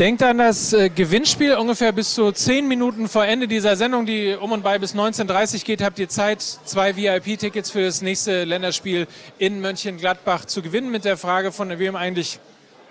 Denkt 0.00 0.22
an 0.22 0.38
das 0.38 0.72
äh, 0.72 0.88
Gewinnspiel 0.88 1.56
ungefähr 1.56 1.92
bis 1.92 2.14
zu 2.14 2.32
10 2.32 2.66
Minuten 2.66 3.06
vor 3.06 3.26
Ende 3.26 3.46
dieser 3.46 3.76
Sendung, 3.76 4.06
die 4.06 4.34
um 4.34 4.50
und 4.50 4.62
bei 4.62 4.78
bis 4.78 4.94
19.30 4.94 5.56
Uhr 5.56 5.60
geht, 5.60 5.82
habt 5.82 5.98
ihr 5.98 6.08
Zeit, 6.08 6.40
zwei 6.40 6.96
VIP-Tickets 6.96 7.70
für 7.70 7.84
das 7.84 8.00
nächste 8.00 8.44
Länderspiel 8.44 9.06
in 9.36 9.60
Mönchengladbach 9.60 10.46
zu 10.46 10.62
gewinnen 10.62 10.90
mit 10.90 11.04
der 11.04 11.18
Frage, 11.18 11.52
von 11.52 11.78
wem 11.78 11.96
eigentlich 11.96 12.40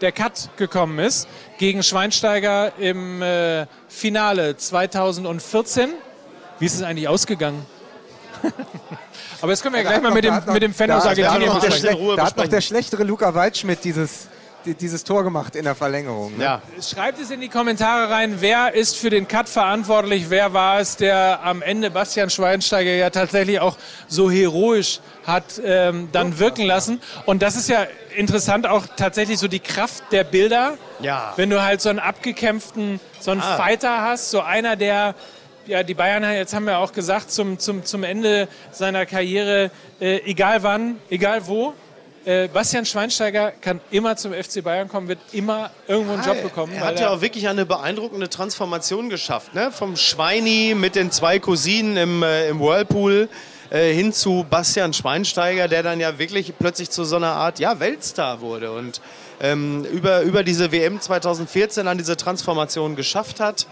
der 0.01 0.11
Cut 0.11 0.49
gekommen 0.57 0.99
ist. 0.99 1.27
Gegen 1.57 1.81
Schweinsteiger 1.81 2.73
im 2.77 3.23
äh, 3.23 3.65
Finale 3.87 4.55
2014. 4.55 5.89
Wie 6.59 6.65
ist 6.67 6.75
es 6.75 6.83
eigentlich 6.83 7.07
ausgegangen? 7.07 7.65
Aber 9.41 9.51
das 9.51 9.63
können 9.63 9.73
wir 9.73 9.81
ja 9.81 9.89
gleich 9.89 10.01
mal 10.03 10.13
mit 10.13 10.25
dem, 10.25 10.39
mit 10.53 10.61
dem 10.61 10.75
Fan 10.75 10.91
aus 10.91 11.05
da, 11.05 11.15
da, 11.15 11.23
hat 11.23 11.41
Argentinien 11.41 11.53
noch 11.55 11.59
der, 11.59 11.69
besprechen. 11.69 12.15
da 12.17 12.25
hat 12.27 12.37
noch 12.37 12.47
der 12.47 12.61
schlechtere 12.61 13.03
Luca 13.03 13.33
Waldschmidt 13.33 13.83
dieses, 13.83 14.27
die, 14.27 14.38
dieses 14.65 15.03
Tor 15.03 15.23
gemacht 15.23 15.55
in 15.55 15.63
der 15.63 15.75
Verlängerung. 15.75 16.37
Ne? 16.37 16.43
Ja. 16.43 16.61
Schreibt 16.81 17.19
es 17.19 17.31
in 17.31 17.41
die 17.41 17.49
Kommentare 17.49 18.09
rein, 18.09 18.37
wer 18.39 18.73
ist 18.73 18.97
für 18.97 19.09
den 19.09 19.27
Cut 19.27 19.49
verantwortlich, 19.49 20.29
wer 20.29 20.53
war 20.53 20.79
es, 20.79 20.97
der 20.97 21.39
am 21.43 21.61
Ende 21.61 21.89
Bastian 21.91 22.29
Schweinsteiger 22.29 22.91
ja 22.91 23.09
tatsächlich 23.09 23.59
auch 23.59 23.77
so 24.07 24.29
heroisch 24.29 24.99
hat 25.25 25.61
ähm, 25.63 26.09
dann 26.11 26.39
wirken 26.39 26.65
lassen. 26.65 27.01
Und 27.25 27.41
das 27.41 27.55
ist 27.55 27.69
ja 27.69 27.87
interessant 28.15 28.67
auch 28.67 28.85
tatsächlich 28.97 29.39
so 29.39 29.47
die 29.47 29.59
Kraft 29.59 30.03
der 30.11 30.23
Bilder. 30.23 30.77
Ja. 30.99 31.33
Wenn 31.35 31.49
du 31.49 31.61
halt 31.61 31.81
so 31.81 31.89
einen 31.89 31.99
abgekämpften, 31.99 32.99
so 33.19 33.31
einen 33.31 33.41
Ah. 33.41 33.57
Fighter 33.57 34.01
hast, 34.01 34.31
so 34.31 34.41
einer, 34.41 34.75
der 34.75 35.15
ja, 35.67 35.83
die 35.83 35.93
Bayern, 35.93 36.23
jetzt 36.23 36.53
haben 36.53 36.65
wir 36.65 36.79
auch 36.79 36.91
gesagt, 36.93 37.31
zum, 37.31 37.59
zum, 37.59 37.85
zum 37.85 38.03
Ende 38.03 38.47
seiner 38.71 39.05
Karriere, 39.05 39.69
äh, 40.01 40.17
egal 40.25 40.63
wann, 40.63 40.97
egal 41.11 41.45
wo, 41.47 41.73
äh, 42.29 42.47
Bastian 42.47 42.85
Schweinsteiger 42.85 43.51
kann 43.59 43.81
immer 43.89 44.15
zum 44.15 44.33
FC 44.33 44.63
Bayern 44.63 44.87
kommen, 44.87 45.07
wird 45.07 45.17
immer 45.31 45.71
irgendwo 45.87 46.13
einen 46.13 46.23
Job 46.23 46.43
bekommen. 46.43 46.73
Er 46.73 46.85
hat 46.85 46.99
ja 46.99 47.09
auch 47.09 47.21
wirklich 47.21 47.47
eine 47.47 47.65
beeindruckende 47.65 48.29
Transformation 48.29 49.09
geschafft. 49.09 49.55
Ne? 49.55 49.71
Vom 49.71 49.95
Schweini 49.95 50.75
mit 50.77 50.95
den 50.95 51.11
zwei 51.11 51.39
Cousinen 51.39 51.97
im, 51.97 52.21
äh, 52.21 52.49
im 52.49 52.59
Whirlpool 52.59 53.29
äh, 53.71 53.93
hin 53.93 54.13
zu 54.13 54.45
Bastian 54.47 54.93
Schweinsteiger, 54.93 55.67
der 55.67 55.81
dann 55.81 55.99
ja 55.99 56.19
wirklich 56.19 56.53
plötzlich 56.59 56.91
zu 56.91 57.03
so 57.03 57.15
einer 57.15 57.31
Art 57.31 57.57
ja, 57.57 57.79
Weltstar 57.79 58.41
wurde 58.41 58.73
und 58.73 59.01
ähm, 59.41 59.83
über, 59.85 60.21
über 60.21 60.43
diese 60.43 60.71
WM 60.71 61.01
2014 61.01 61.87
dann 61.87 61.97
diese 61.97 62.15
Transformation 62.15 62.95
geschafft 62.95 63.39
hat. 63.39 63.65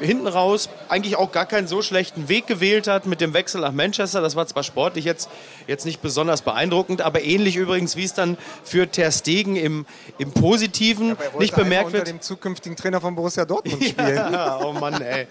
Hinten 0.00 0.26
raus 0.26 0.68
eigentlich 0.88 1.16
auch 1.16 1.32
gar 1.32 1.46
keinen 1.46 1.66
so 1.66 1.82
schlechten 1.82 2.28
Weg 2.28 2.46
gewählt 2.46 2.86
hat 2.88 3.06
mit 3.06 3.20
dem 3.20 3.34
Wechsel 3.34 3.60
nach 3.60 3.72
Manchester. 3.72 4.20
Das 4.20 4.36
war 4.36 4.46
zwar 4.46 4.62
sportlich 4.62 5.04
jetzt, 5.04 5.28
jetzt 5.66 5.84
nicht 5.84 6.00
besonders 6.02 6.42
beeindruckend, 6.42 7.02
aber 7.02 7.22
ähnlich 7.22 7.56
übrigens, 7.56 7.96
wie 7.96 8.04
es 8.04 8.14
dann 8.14 8.38
für 8.64 8.90
Ter 8.90 9.12
Stegen 9.12 9.56
im, 9.56 9.86
im 10.18 10.32
Positiven 10.32 11.10
wollte 11.18 11.38
nicht 11.38 11.54
bemerkt 11.54 11.86
unter 11.86 11.98
wird. 11.98 12.08
dem 12.08 12.20
zukünftigen 12.20 12.76
Trainer 12.76 13.00
von 13.00 13.14
Borussia 13.14 13.44
Dortmund 13.44 13.84
spielen. 13.88 14.16
Ja, 14.16 14.60
oh 14.62 14.72
Mann, 14.72 15.00
ey. 15.00 15.26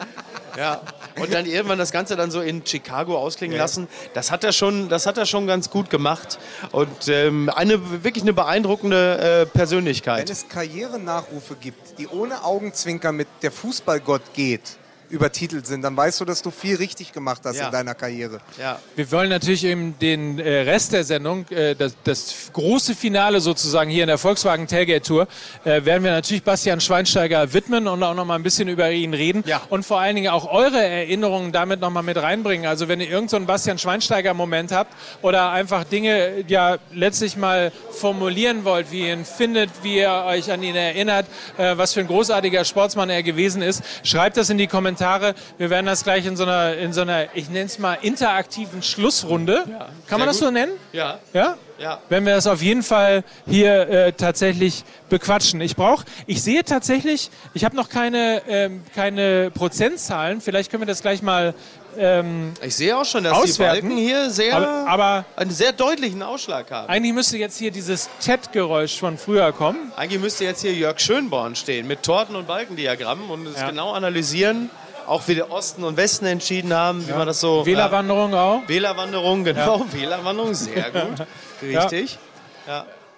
Ja. 0.57 0.81
Und 1.21 1.33
dann 1.33 1.45
irgendwann 1.45 1.77
das 1.77 1.91
Ganze 1.91 2.15
dann 2.15 2.31
so 2.31 2.41
in 2.41 2.65
Chicago 2.65 3.17
ausklingen 3.17 3.57
lassen. 3.57 3.87
Das 4.13 4.31
hat 4.31 4.43
er 4.43 4.51
schon, 4.51 4.89
das 4.89 5.05
hat 5.05 5.17
er 5.17 5.25
schon 5.25 5.47
ganz 5.47 5.69
gut 5.69 5.89
gemacht. 5.89 6.39
Und 6.71 7.07
ähm, 7.07 7.49
eine 7.53 8.03
wirklich 8.03 8.23
eine 8.23 8.33
beeindruckende 8.33 9.19
äh, 9.19 9.39
Wenn 9.45 9.49
Persönlichkeit. 9.49 10.29
es 10.29 10.47
Karrierenachrufe 10.47 11.55
gibt, 11.55 11.99
die 11.99 12.07
ohne 12.07 12.43
Augenzwinkern 12.43 13.15
mit 13.15 13.27
der 13.41 13.51
Fußballgott 13.51 14.33
geht, 14.33 14.77
übertitelt 15.09 15.65
sind, 15.65 15.81
dann 15.81 15.97
weißt 15.97 16.19
du, 16.21 16.25
dass 16.25 16.41
du 16.41 16.51
viel 16.51 16.75
richtig 16.75 17.11
gemacht 17.13 17.41
hast 17.43 17.57
Ja. 17.57 17.65
in 17.67 17.71
deiner 17.71 17.95
Karriere. 17.95 18.39
Ja. 18.59 18.79
Wir 18.95 19.11
wollen 19.11 19.29
natürlich 19.29 19.63
eben 19.65 19.97
den 19.99 20.37
äh, 20.39 20.61
Rest 20.61 20.93
der 20.93 21.03
Sendung, 21.03 21.47
äh, 21.49 21.75
das, 21.75 21.95
das 22.03 22.49
große 22.53 22.93
Finale 22.93 23.41
sozusagen 23.41 23.89
hier 23.89 24.03
in 24.03 24.07
der 24.07 24.19
Volkswagen 24.19 24.67
Tailgate 24.67 25.01
Tour, 25.01 25.27
äh, 25.65 25.83
werden 25.85 26.03
wir 26.03 26.11
natürlich 26.11 26.43
Bastian 26.43 26.79
Schweinsteiger 26.79 27.53
widmen 27.53 27.87
und 27.87 28.03
auch 28.03 28.13
noch 28.13 28.25
mal 28.25 28.35
ein 28.35 28.43
bisschen 28.43 28.67
über 28.67 28.91
ihn 28.91 29.13
reden 29.15 29.43
Ja. 29.47 29.61
und 29.69 29.83
vor 29.83 29.99
allen 29.99 30.15
Dingen 30.15 30.29
auch 30.29 30.51
eure 30.51 30.79
Erinnerungen 30.81 31.51
damit 31.51 31.79
noch 31.79 31.89
mal 31.89 32.03
mit 32.03 32.17
reinbringen. 32.17 32.67
Also 32.67 32.87
wenn 32.87 32.99
ihr 32.99 33.05
irgendeinen 33.07 33.29
so 33.29 33.35
einen 33.37 33.45
Bastian 33.47 33.79
Schweinsteiger 33.79 34.33
Moment 34.35 34.71
habt 34.71 34.93
oder 35.23 35.49
einfach 35.51 35.85
Dinge 35.85 36.43
ja 36.47 36.77
letztlich 36.93 37.35
mal 37.35 37.71
formulieren 37.91 38.63
wollt, 38.63 38.91
wie 38.91 39.07
ihr 39.07 39.13
ihn 39.13 39.25
findet, 39.25 39.71
wie 39.81 39.97
ihr 39.97 40.11
euch 40.27 40.51
an 40.51 40.61
ihn 40.61 40.75
erinnert, 40.75 41.25
was 41.57 41.93
für 41.93 41.99
ein 42.01 42.07
großartiger 42.07 42.63
Sportsmann 42.63 43.09
er 43.09 43.23
gewesen 43.23 43.61
ist, 43.63 43.81
schreibt 44.03 44.37
das 44.37 44.49
in 44.51 44.57
die 44.59 44.67
Kommentare. 44.67 44.98
Wir 44.99 45.69
werden 45.69 45.85
das 45.85 46.03
gleich 46.03 46.25
in 46.25 46.35
so 46.35 46.43
einer, 46.43 46.75
in 46.77 46.93
so 46.93 47.01
einer 47.01 47.27
ich 47.35 47.49
nenne 47.49 47.65
es 47.65 47.79
mal 47.79 47.97
interaktiven 48.01 48.83
Schlussrunde. 48.83 49.63
Kann 50.07 50.19
man 50.19 50.27
das 50.27 50.39
so 50.39 50.51
nennen? 50.51 50.71
Ja. 50.91 51.19
Ja? 51.33 51.55
Ja. 51.77 51.99
Wenn 52.09 52.25
wir 52.25 52.35
das 52.35 52.45
auf 52.45 52.61
jeden 52.61 52.83
Fall 52.83 53.23
hier 53.47 53.87
äh, 53.89 54.11
tatsächlich 54.11 54.83
bequatschen. 55.07 55.61
Ich 55.61 55.77
brauche, 55.77 56.03
ich 56.27 56.43
sehe 56.43 56.63
tatsächlich, 56.65 57.31
ich 57.53 57.63
habe 57.63 57.75
noch 57.77 57.87
keine, 57.87 58.41
ähm, 58.49 58.83
keine 58.93 59.49
Prozentzahlen. 59.51 60.41
Vielleicht 60.41 60.71
können 60.71 60.81
wir 60.81 60.87
das 60.87 61.01
gleich 61.01 61.21
mal. 61.21 61.53
Ähm, 61.97 62.53
Ich 62.61 62.75
sehe 62.75 62.95
auch 62.97 63.05
schon, 63.05 63.23
dass 63.23 63.33
Auswerten. 63.33 63.75
die 63.77 63.81
Balken 63.95 63.97
hier 63.97 64.29
sehr, 64.29 64.55
aber, 64.57 64.87
aber 64.87 65.25
einen 65.37 65.51
sehr 65.51 65.71
deutlichen 65.71 66.21
Ausschlag 66.21 66.69
haben. 66.69 66.87
eigentlich 66.89 67.13
müsste 67.13 67.37
jetzt 67.37 67.57
hier 67.57 67.71
dieses 67.71 68.09
Ted-Geräusch 68.19 68.99
von 68.99 69.17
früher 69.17 69.51
kommen. 69.53 69.91
Eigentlich 69.95 70.21
müsste 70.21 70.43
jetzt 70.43 70.61
hier 70.61 70.73
Jörg 70.73 70.99
Schönborn 70.99 71.55
stehen 71.55 71.87
mit 71.87 72.03
Torten- 72.03 72.35
und 72.35 72.45
Balkendiagrammen 72.45 73.29
und 73.29 73.47
es 73.47 73.59
Ja. 73.59 73.69
genau 73.69 73.93
analysieren, 73.93 74.69
auch 75.09 75.27
wie 75.27 75.35
der 75.35 75.51
Osten 75.51 75.83
und 75.83 75.97
Westen 75.97 76.25
entschieden 76.25 76.73
haben, 76.73 77.07
wie 77.07 77.11
man 77.13 77.25
das 77.27 77.39
so... 77.41 77.65
Wählerwanderung 77.65 78.33
auch. 78.33 78.61
Ja, 78.61 78.69
Wählerwanderung, 78.69 79.43
genau. 79.43 79.85
Wählerwanderung, 79.91 80.53
sehr 80.53 80.91
gut. 80.91 81.25
Richtig. 81.61 82.17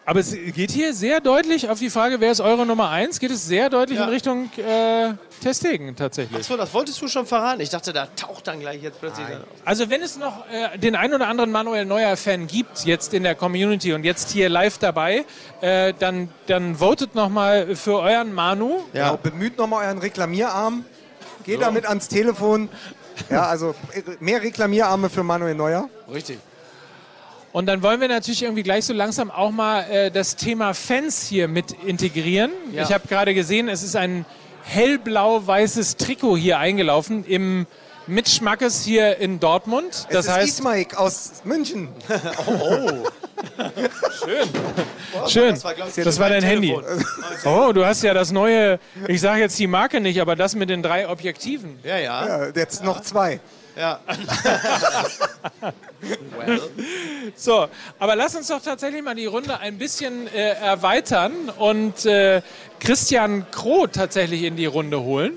Aber 0.04 0.20
es 0.20 0.34
geht 0.34 0.72
hier 0.72 0.94
sehr 0.96 1.20
deutlich 1.22 1.70
auf 1.70 1.78
die 1.78 1.90
Frage, 1.92 2.20
wer 2.20 2.32
ist 2.32 2.42
eure 2.42 2.66
Nummer 2.66 2.90
eins? 2.90 3.20
Geht 3.20 3.30
es 3.32 3.46
sehr 3.46 3.70
deutlich 3.70 4.00
Ja. 4.00 4.06
in 4.06 4.10
Richtung 4.10 4.50
äh, 4.58 5.14
Testegen 5.44 5.96
tatsächlich. 5.96 6.40
Achso, 6.40 6.58
das 6.58 6.74
wolltest 6.74 7.00
du 7.02 7.08
schon 7.08 7.26
verraten. 7.28 7.62
Ich 7.62 7.70
dachte, 7.70 7.94
da 7.94 8.08
taucht 8.16 8.48
dann 8.48 8.60
gleich 8.60 8.82
jetzt 8.82 9.00
plötzlich... 9.00 9.28
Also 9.64 9.90
wenn 9.90 10.02
es 10.02 10.18
noch 10.18 10.46
äh, 10.52 10.78
den 10.78 10.96
ein 10.96 11.14
oder 11.14 11.28
anderen 11.28 11.52
Manuel 11.52 11.86
Neuer-Fan 11.86 12.48
gibt 12.48 12.84
jetzt 12.86 13.14
in 13.14 13.24
der 13.24 13.36
Community 13.36 13.94
und 13.94 14.04
jetzt 14.04 14.32
hier 14.32 14.50
live 14.50 14.80
dabei, 14.80 15.24
äh, 15.62 15.94
dann, 16.00 16.30
dann 16.48 16.78
votet 16.78 17.14
noch 17.14 17.30
mal 17.30 17.76
für 17.76 18.00
euren 18.00 18.34
Manu. 18.34 18.80
Ja. 18.94 19.10
Genau, 19.12 19.18
bemüht 19.18 19.58
nochmal 19.58 19.86
euren 19.86 20.00
Reklamierarm. 20.00 20.84
Geht 21.44 21.62
damit 21.62 21.86
ans 21.86 22.08
Telefon. 22.08 22.70
Ja, 23.30 23.44
also 23.44 23.76
mehr 24.20 24.42
Reklamierarme 24.42 25.10
für 25.10 25.24
Manuel 25.24 25.56
Neuer. 25.56 25.90
Richtig. 26.12 26.40
Und 27.52 27.66
dann 27.66 27.84
wollen 27.84 28.00
wir 28.00 28.08
natürlich 28.08 28.44
irgendwie 28.44 28.64
gleich 28.64 28.86
so 28.86 28.94
langsam 28.94 29.30
auch 29.30 29.52
mal 29.52 29.82
äh, 29.90 30.12
das 30.12 30.38
Thema 30.38 30.74
Fans 30.74 31.28
hier 31.28 31.48
mit 31.48 31.74
integrieren. 31.86 32.52
Ja. 32.72 32.84
Ich 32.84 32.94
habe 32.94 33.08
gerade 33.08 33.34
gesehen, 33.34 33.68
es 33.68 33.84
ist 33.84 33.96
ein 33.96 34.26
hellblau-weißes 34.64 35.98
Trikot 35.98 36.38
hier 36.38 36.60
eingelaufen 36.60 37.26
im 37.26 37.68
Mitschmackes 38.08 38.84
hier 38.84 39.18
in 39.18 39.40
Dortmund. 39.40 40.08
Das 40.10 40.26
es 40.26 40.26
ist 40.26 40.32
heißt, 40.32 40.48
Ismaik 40.60 40.98
aus 40.98 41.42
München. 41.44 41.90
schön. 45.28 45.54
Das 45.54 45.64
war, 45.64 45.74
ich, 45.74 46.04
Das 46.04 46.20
war 46.20 46.30
dein 46.30 46.42
mein 46.42 46.50
Handy. 46.50 46.74
Telefon. 46.74 47.06
Oh, 47.46 47.72
du 47.74 47.84
hast 47.86 48.04
ja 48.04 48.14
das 48.14 48.32
neue, 48.32 48.80
ich 49.08 49.20
sage 49.20 49.42
jetzt 49.42 49.58
die 49.58 49.66
Marke 49.68 50.00
nicht, 50.00 50.22
aber 50.22 50.36
das 50.36 50.54
mit 50.56 50.70
den 50.70 50.84
drei 50.84 51.08
Objektiven. 51.10 51.80
Ja, 51.84 51.98
ja. 51.98 52.28
Ja, 52.28 52.48
jetzt 52.56 52.84
noch 52.84 53.02
zwei. 53.02 53.40
ja. 53.76 54.00
So, 57.36 57.68
aber 58.00 58.16
lass 58.16 58.36
uns 58.36 58.48
doch 58.48 58.62
tatsächlich 58.62 59.04
mal 59.04 59.16
die 59.16 59.26
Runde 59.28 59.60
ein 59.60 59.78
bisschen 59.78 60.28
äh, 60.28 60.54
erweitern 60.54 61.32
und 61.58 62.06
äh, 62.06 62.42
Christian 62.80 63.46
Kroh 63.52 63.88
tatsächlich 63.88 64.44
in 64.44 64.56
die 64.56 64.66
Runde 64.66 65.02
holen. 65.02 65.34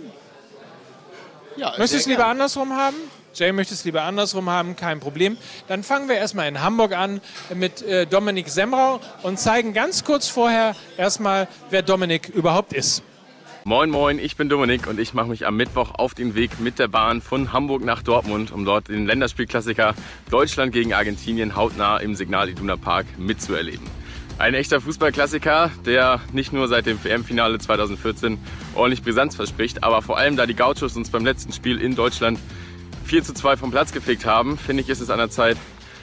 Ja 1.56 1.68
Möchtest 1.78 1.92
du 1.92 1.96
es 1.98 2.06
lieber 2.06 2.26
andersrum 2.26 2.72
haben? 2.72 2.96
Jay 3.34 3.52
möchte 3.52 3.74
es 3.74 3.84
lieber 3.84 4.02
andersrum 4.02 4.48
haben, 4.48 4.76
kein 4.76 5.00
Problem. 5.00 5.36
Dann 5.66 5.82
fangen 5.82 6.08
wir 6.08 6.16
erstmal 6.16 6.48
in 6.48 6.62
Hamburg 6.62 6.92
an 6.96 7.20
mit 7.54 7.82
äh, 7.82 8.06
Dominik 8.06 8.48
Semrau 8.48 9.00
und 9.22 9.38
zeigen 9.38 9.74
ganz 9.74 10.04
kurz 10.04 10.28
vorher 10.28 10.76
erstmal, 10.96 11.48
wer 11.70 11.82
Dominik 11.82 12.28
überhaupt 12.28 12.72
ist. 12.72 13.02
Moin 13.66 13.88
Moin, 13.88 14.18
ich 14.18 14.36
bin 14.36 14.50
Dominik 14.50 14.86
und 14.86 15.00
ich 15.00 15.14
mache 15.14 15.28
mich 15.28 15.46
am 15.46 15.56
Mittwoch 15.56 15.94
auf 15.94 16.12
den 16.12 16.34
Weg 16.34 16.60
mit 16.60 16.78
der 16.78 16.86
Bahn 16.86 17.22
von 17.22 17.52
Hamburg 17.52 17.82
nach 17.82 18.02
Dortmund, 18.02 18.52
um 18.52 18.66
dort 18.66 18.88
den 18.88 19.06
Länderspielklassiker 19.06 19.94
Deutschland 20.30 20.72
gegen 20.72 20.92
Argentinien 20.92 21.56
hautnah 21.56 21.96
im 21.96 22.14
Signal 22.14 22.50
Iduna 22.50 22.76
Park 22.76 23.06
mitzuerleben. 23.16 23.86
Ein 24.36 24.54
echter 24.54 24.80
Fußballklassiker, 24.80 25.70
der 25.86 26.20
nicht 26.32 26.52
nur 26.52 26.66
seit 26.66 26.86
dem 26.86 27.02
WM-Finale 27.02 27.58
2014 27.58 28.36
ordentlich 28.74 29.02
Brisanz 29.02 29.36
verspricht, 29.36 29.84
aber 29.84 30.02
vor 30.02 30.18
allem 30.18 30.36
da 30.36 30.44
die 30.46 30.54
Gauchos 30.54 30.96
uns 30.96 31.10
beim 31.10 31.24
letzten 31.24 31.52
Spiel 31.52 31.80
in 31.80 31.94
Deutschland 31.94 32.40
4 33.04 33.22
zu 33.22 33.32
2 33.32 33.56
vom 33.56 33.70
Platz 33.70 33.92
gefegt 33.92 34.26
haben, 34.26 34.58
finde 34.58 34.82
ich, 34.82 34.88
ist 34.88 35.00
es 35.00 35.10
an 35.10 35.18
der 35.18 35.30
Zeit, 35.30 35.56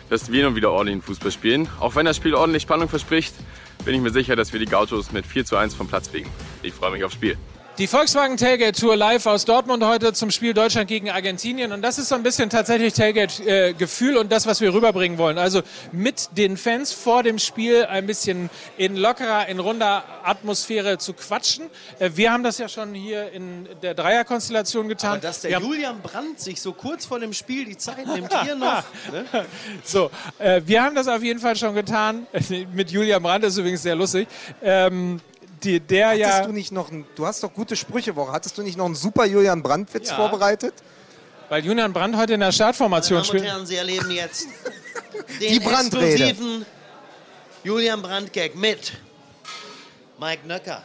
dass 0.09 0.31
wir 0.31 0.45
nun 0.45 0.55
wieder 0.55 0.71
ordentlichen 0.71 1.01
Fußball 1.01 1.31
spielen. 1.31 1.67
Auch 1.81 1.95
wenn 1.95 2.05
das 2.05 2.15
Spiel 2.15 2.33
ordentlich 2.33 2.63
Spannung 2.63 2.87
verspricht, 2.87 3.33
bin 3.83 3.95
ich 3.95 4.01
mir 4.01 4.11
sicher, 4.11 4.37
dass 4.37 4.53
wir 4.53 4.61
die 4.61 4.65
Gauchos 4.65 5.11
mit 5.11 5.25
4 5.25 5.43
zu 5.43 5.57
1 5.57 5.75
vom 5.75 5.89
Platz 5.89 6.07
fegen. 6.07 6.29
Ich 6.63 6.73
freue 6.73 6.91
mich 6.91 7.03
aufs 7.03 7.15
Spiel. 7.15 7.37
Die 7.77 7.87
Volkswagen 7.87 8.35
Tailgate 8.35 8.77
Tour 8.77 8.97
live 8.97 9.25
aus 9.25 9.45
Dortmund 9.45 9.83
heute 9.83 10.11
zum 10.11 10.29
Spiel 10.29 10.53
Deutschland 10.53 10.89
gegen 10.89 11.09
Argentinien. 11.09 11.71
Und 11.71 11.81
das 11.81 11.97
ist 11.97 12.09
so 12.09 12.15
ein 12.15 12.21
bisschen 12.21 12.49
tatsächlich 12.49 12.93
Tailgate-Gefühl 12.93 14.17
und 14.17 14.29
das, 14.29 14.45
was 14.45 14.59
wir 14.59 14.73
rüberbringen 14.73 15.17
wollen. 15.17 15.37
Also 15.37 15.61
mit 15.93 16.37
den 16.37 16.57
Fans 16.57 16.91
vor 16.91 17.23
dem 17.23 17.39
Spiel 17.39 17.85
ein 17.85 18.05
bisschen 18.05 18.49
in 18.77 18.97
lockerer, 18.97 19.47
in 19.47 19.59
runder 19.59 20.03
Atmosphäre 20.23 20.97
zu 20.97 21.13
quatschen. 21.13 21.69
Äh, 21.97 22.11
Wir 22.13 22.33
haben 22.33 22.43
das 22.43 22.57
ja 22.57 22.67
schon 22.67 22.93
hier 22.93 23.31
in 23.31 23.67
der 23.81 23.93
Dreierkonstellation 23.93 24.89
getan. 24.89 25.13
Aber 25.13 25.21
dass 25.21 25.39
der 25.41 25.51
Wir 25.51 25.59
Julian 25.59 26.01
Brandt 26.01 26.41
sich 26.41 26.61
so 26.61 26.73
kurz 26.73 27.05
vor 27.05 27.21
dem 27.21 27.31
Spiel 27.31 27.63
die 27.65 27.77
Zeit 27.77 28.05
nimmt, 28.05 28.33
hier 28.43 28.55
noch. 28.55 28.83
Ne? 29.11 29.25
So, 29.83 30.11
äh, 30.39 30.61
wir 30.65 30.83
haben 30.83 30.95
das 30.95 31.07
auf 31.07 31.23
jeden 31.23 31.39
Fall 31.39 31.55
schon 31.55 31.73
getan. 31.73 32.27
Mit 32.73 32.91
Julian 32.91 33.23
Brandt 33.23 33.45
ist 33.45 33.57
übrigens 33.57 33.81
sehr 33.81 33.95
lustig. 33.95 34.27
Ähm, 34.61 35.19
die, 35.63 35.79
der 35.79 36.09
Hattest 36.09 36.21
ja. 36.21 36.45
du 36.45 36.51
nicht 36.51 36.71
noch 36.71 36.91
ein, 36.91 37.05
du 37.15 37.25
hast 37.25 37.43
doch 37.43 37.53
gute 37.53 37.75
Sprüchewoche. 37.75 38.31
Hattest 38.31 38.57
du 38.57 38.63
nicht 38.63 38.77
noch 38.77 38.85
einen 38.85 38.95
super 38.95 39.25
Julian 39.25 39.61
Brandt-Witz 39.63 40.09
Ja. 40.09 40.15
vorbereitet? 40.15 40.73
Weil 41.49 41.65
Julian 41.65 41.91
Brandt 41.93 42.15
heute 42.15 42.33
in 42.35 42.39
der 42.39 42.51
Startformation 42.51 43.19
Meine 43.19 43.27
Damen 43.27 43.37
und 43.37 43.39
spielt. 43.39 43.53
Herren, 43.53 43.65
Sie 43.65 43.75
erleben 43.75 44.11
jetzt 44.11 44.47
den 45.41 45.53
Die 45.53 45.59
Brandrede. 45.59 46.07
exklusiven 46.13 46.65
Julian 47.63 48.01
Brandt-Gag 48.01 48.55
mit 48.55 48.93
Mike 50.19 50.47
Nöcker. 50.47 50.83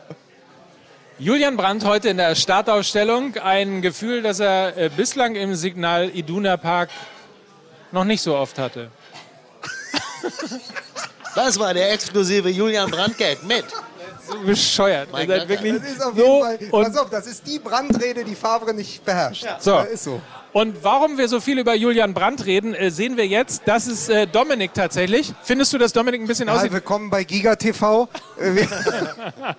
Julian 1.19 1.57
Brandt 1.57 1.85
heute 1.85 2.09
in 2.11 2.17
der 2.19 2.35
Startaufstellung. 2.35 3.37
Ein 3.39 3.81
Gefühl, 3.81 4.23
das 4.23 4.41
er 4.41 4.77
äh, 4.77 4.91
bislang 4.95 5.35
im 5.37 5.55
Signal 5.55 6.11
Iduna 6.15 6.57
Park 6.59 6.91
noch 7.93 8.05
nicht 8.05 8.21
so 8.21 8.37
oft 8.37 8.59
hatte. 8.59 8.91
Das 11.35 11.59
war 11.59 11.73
der 11.75 11.93
exklusive 11.93 12.49
Julian 12.49 12.91
Brandt-Gag 12.91 13.43
mit. 13.45 13.65
So 14.29 14.39
bescheuert. 14.41 15.09
Mein 15.13 15.29
Ihr 15.29 15.37
seid 15.39 15.41
Gott, 15.41 15.49
wirklich 15.49 15.83
Das 15.83 15.91
ist 15.93 16.03
auf 16.05 16.17
so 16.17 16.25
jeden 16.25 16.43
Fall, 16.43 16.59
und, 16.73 16.85
pass 16.85 16.97
auf, 16.97 17.11
das 17.11 17.27
ist 17.27 17.47
die 17.47 17.59
Brandrede, 17.59 18.25
die 18.25 18.35
Favre 18.35 18.75
nicht 18.75 19.05
beherrscht. 19.05 19.47
so. 19.61 19.73
Das 19.73 19.89
ist 19.91 20.05
so. 20.05 20.21
und 20.53 20.83
warum 20.83 21.19
wir 21.19 21.29
so 21.29 21.41
viel 21.41 21.59
über 21.59 21.75
Julian 21.75 22.15
Brandt 22.15 22.47
reden, 22.47 22.75
äh, 22.75 22.91
sehen 22.91 23.17
wir 23.17 23.27
jetzt. 23.27 23.63
Das 23.67 23.87
ist 23.87 24.09
äh, 24.09 24.27
Dominik 24.27 24.75
tatsächlich. 24.75 25.33
Findest 25.43 25.73
du, 25.73 25.79
dass 25.79 25.93
Dominik 25.93 26.21
ein 26.21 26.27
bisschen 26.27 26.49
aussieht? 26.49 26.73
willkommen 26.73 27.11
bei 27.11 27.25
Giga 27.25 27.57
TV. 27.57 28.09
Äh, 28.39 28.55
wir- 28.55 28.63
Ja, 28.63 28.69
sagen, 28.69 29.57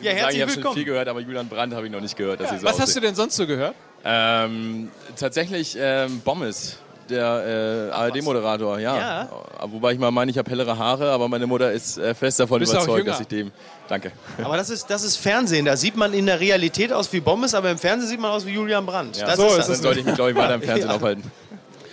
ich 0.00 0.12
herzlich 0.14 0.42
habe 0.42 0.52
schon 0.62 0.74
viel 0.74 0.84
gehört, 0.84 1.08
aber 1.08 1.20
Julian 1.20 1.48
Brandt 1.48 1.74
habe 1.74 1.86
ich 1.86 1.92
noch 1.92 2.00
nicht 2.00 2.16
gehört, 2.16 2.40
so 2.40 2.62
Was 2.62 2.78
hast 2.80 2.94
du 2.96 3.00
denn 3.00 3.14
sonst 3.14 3.36
so 3.36 3.46
gehört? 3.46 3.74
Ähm, 4.04 4.90
tatsächlich 5.18 5.76
ähm, 5.80 6.20
Bommes, 6.20 6.78
der 7.10 7.90
äh, 7.90 7.94
ARD-Moderator, 7.94 8.78
ja. 8.78 8.96
Ja. 8.96 9.28
Wobei 9.62 9.92
ich 9.92 9.98
mal 9.98 10.10
meine, 10.10 10.30
ich 10.30 10.38
habe 10.38 10.50
hellere 10.50 10.76
Haare, 10.78 11.10
aber 11.10 11.28
meine 11.28 11.46
Mutter 11.46 11.72
ist 11.72 11.98
äh, 11.98 12.14
fest 12.14 12.40
davon 12.40 12.62
überzeugt, 12.62 13.06
dass 13.06 13.20
ich 13.20 13.28
dem... 13.28 13.52
Danke. 13.88 14.12
Aber 14.42 14.56
das 14.56 14.70
ist, 14.70 14.90
das 14.90 15.04
ist 15.04 15.16
Fernsehen. 15.16 15.64
Da 15.64 15.76
sieht 15.76 15.96
man 15.96 16.12
in 16.12 16.26
der 16.26 16.40
Realität 16.40 16.92
aus 16.92 17.12
wie 17.12 17.20
Bommes, 17.20 17.54
aber 17.54 17.70
im 17.70 17.78
Fernsehen 17.78 18.08
sieht 18.08 18.20
man 18.20 18.32
aus 18.32 18.44
wie 18.44 18.50
Julian 18.50 18.84
Brandt. 18.84 19.16
Ja, 19.16 19.26
das 19.26 19.36
so 19.36 19.46
ist 19.46 19.58
das. 19.58 19.66
Dann 19.68 19.76
sollte 19.76 20.00
ich 20.00 20.06
mich, 20.06 20.14
glaube 20.16 20.32
ich, 20.32 20.36
weiter 20.36 20.54
im 20.54 20.62
Fernsehen 20.62 20.90
aufhalten. 20.90 21.30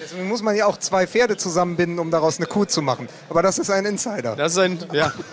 Deswegen 0.03 0.27
muss 0.27 0.41
man 0.41 0.55
ja 0.55 0.65
auch 0.65 0.77
zwei 0.77 1.07
Pferde 1.07 1.37
zusammenbinden, 1.37 1.99
um 1.99 2.11
daraus 2.11 2.37
eine 2.37 2.47
Kuh 2.47 2.65
zu 2.65 2.81
machen. 2.81 3.07
Aber 3.29 3.41
das 3.41 3.57
ist 3.57 3.69
ein 3.69 3.85
Insider. 3.85 4.35
Das 4.35 4.53
ist 4.53 4.57
ein, 4.57 4.79
ja. 4.91 5.13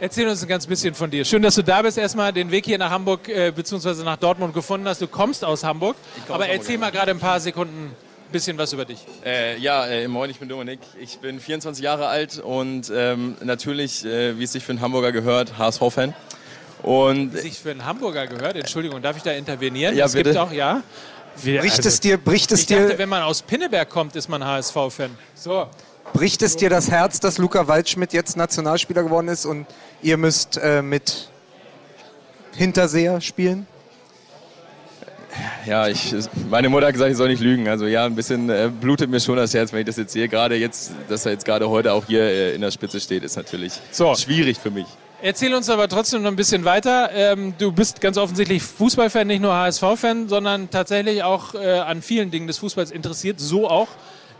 Erzähl 0.00 0.28
uns 0.28 0.42
ein 0.42 0.48
ganz 0.48 0.64
bisschen 0.64 0.94
von 0.94 1.10
dir. 1.10 1.24
Schön, 1.24 1.42
dass 1.42 1.56
du 1.56 1.62
da 1.62 1.82
bist. 1.82 1.98
Erstmal 1.98 2.32
den 2.32 2.52
Weg 2.52 2.66
hier 2.66 2.78
nach 2.78 2.90
Hamburg 2.90 3.28
äh, 3.28 3.50
bzw. 3.50 4.04
nach 4.04 4.16
Dortmund 4.16 4.54
gefunden 4.54 4.86
hast. 4.86 5.02
Du 5.02 5.08
kommst 5.08 5.44
aus 5.44 5.64
Hamburg. 5.64 5.96
komme 6.28 6.36
Aber 6.36 6.36
aus 6.36 6.42
Hamburg, 6.42 6.58
erzähl 6.60 6.74
ja. 6.74 6.80
mal 6.80 6.90
gerade 6.92 7.10
ein 7.10 7.18
paar 7.18 7.40
Sekunden 7.40 7.86
ein 7.86 8.32
bisschen 8.32 8.56
was 8.58 8.72
über 8.72 8.84
dich. 8.84 8.98
Äh, 9.24 9.58
ja, 9.58 9.86
äh, 9.88 10.06
moin, 10.06 10.30
ich 10.30 10.38
bin 10.38 10.48
Dominik. 10.48 10.78
Ich 11.00 11.18
bin 11.18 11.40
24 11.40 11.82
Jahre 11.82 12.06
alt 12.06 12.38
und 12.38 12.92
ähm, 12.94 13.36
natürlich, 13.42 14.04
äh, 14.04 14.38
wie 14.38 14.44
es 14.44 14.52
sich 14.52 14.62
für 14.62 14.70
einen 14.70 14.80
Hamburger 14.82 15.10
gehört, 15.10 15.58
HSV-Fan. 15.58 16.14
Und 16.84 17.34
Wie 17.34 17.38
sich 17.38 17.58
für 17.58 17.72
einen 17.72 17.84
Hamburger 17.84 18.28
gehört. 18.28 18.54
Entschuldigung, 18.54 19.02
darf 19.02 19.16
ich 19.16 19.24
da 19.24 19.32
intervenieren? 19.32 19.96
Ja, 19.96 20.06
es 20.06 20.12
gibt 20.12 20.26
bitte. 20.26 20.40
auch, 20.40 20.52
ja. 20.52 20.82
Wir, 21.42 21.60
Bricht 21.60 21.78
also, 21.78 21.88
es 21.88 21.98
dir, 21.98 22.18
bricht 22.18 22.52
es 22.52 22.60
ich 22.60 22.66
dachte, 22.66 22.88
dir, 22.90 22.98
wenn 22.98 23.08
man 23.08 23.22
aus 23.22 23.42
Pinneberg 23.42 23.88
kommt, 23.88 24.14
ist 24.14 24.28
man 24.28 24.44
HSV-Fan. 24.44 25.10
So. 25.34 25.66
bricht 26.12 26.42
es 26.42 26.56
dir 26.56 26.70
das 26.70 26.88
Herz, 26.88 27.18
dass 27.18 27.38
Luca 27.38 27.66
Waldschmidt 27.66 28.12
jetzt 28.12 28.36
Nationalspieler 28.36 29.02
geworden 29.02 29.28
ist 29.28 29.44
und 29.44 29.66
ihr 30.02 30.16
müsst 30.16 30.56
äh, 30.58 30.82
mit 30.82 31.28
Hinterseher 32.56 33.20
spielen? 33.20 33.66
ja, 35.66 35.86
ich, 35.86 36.14
meine 36.50 36.68
Mutter 36.68 36.86
hat 36.86 36.94
gesagt, 36.94 37.10
ich 37.10 37.16
soll 37.16 37.28
nicht 37.28 37.42
lügen. 37.42 37.68
Also 37.68 37.86
ja, 37.86 38.04
ein 38.06 38.14
bisschen 38.16 38.48
äh, 38.50 38.70
blutet 38.80 39.10
mir 39.10 39.20
schon 39.20 39.36
das 39.36 39.54
Herz, 39.54 39.72
wenn 39.72 39.80
ich 39.80 39.86
das 39.86 39.96
jetzt 39.96 40.12
sehe. 40.12 40.28
Gerade 40.28 40.56
jetzt, 40.56 40.92
dass 41.08 41.26
er 41.26 41.32
jetzt 41.32 41.44
gerade 41.44 41.68
heute 41.68 41.92
auch 41.92 42.06
hier 42.06 42.22
äh, 42.22 42.54
in 42.54 42.60
der 42.60 42.70
Spitze 42.70 42.98
steht, 43.00 43.22
ist 43.22 43.36
natürlich 43.36 43.74
So. 43.92 44.14
schwierig 44.14 44.58
für 44.58 44.70
mich. 44.70 44.86
Erzähl 45.20 45.52
uns 45.54 45.68
aber 45.68 45.88
trotzdem 45.88 46.22
noch 46.22 46.30
ein 46.30 46.36
bisschen 46.36 46.64
weiter. 46.64 47.10
Ähm, 47.12 47.54
du 47.58 47.72
bist 47.72 48.00
ganz 48.00 48.16
offensichtlich 48.18 48.62
Fußballfan, 48.62 49.26
nicht 49.26 49.42
nur 49.42 49.52
HSV-Fan, 49.52 50.28
sondern 50.28 50.70
tatsächlich 50.70 51.22
auch 51.24 51.54
äh, 51.54 51.78
an 51.80 52.02
vielen 52.02 52.30
Dingen 52.30 52.46
des 52.46 52.58
Fußballs 52.58 52.90
interessiert, 52.92 53.40
so 53.40 53.68
auch 53.68 53.88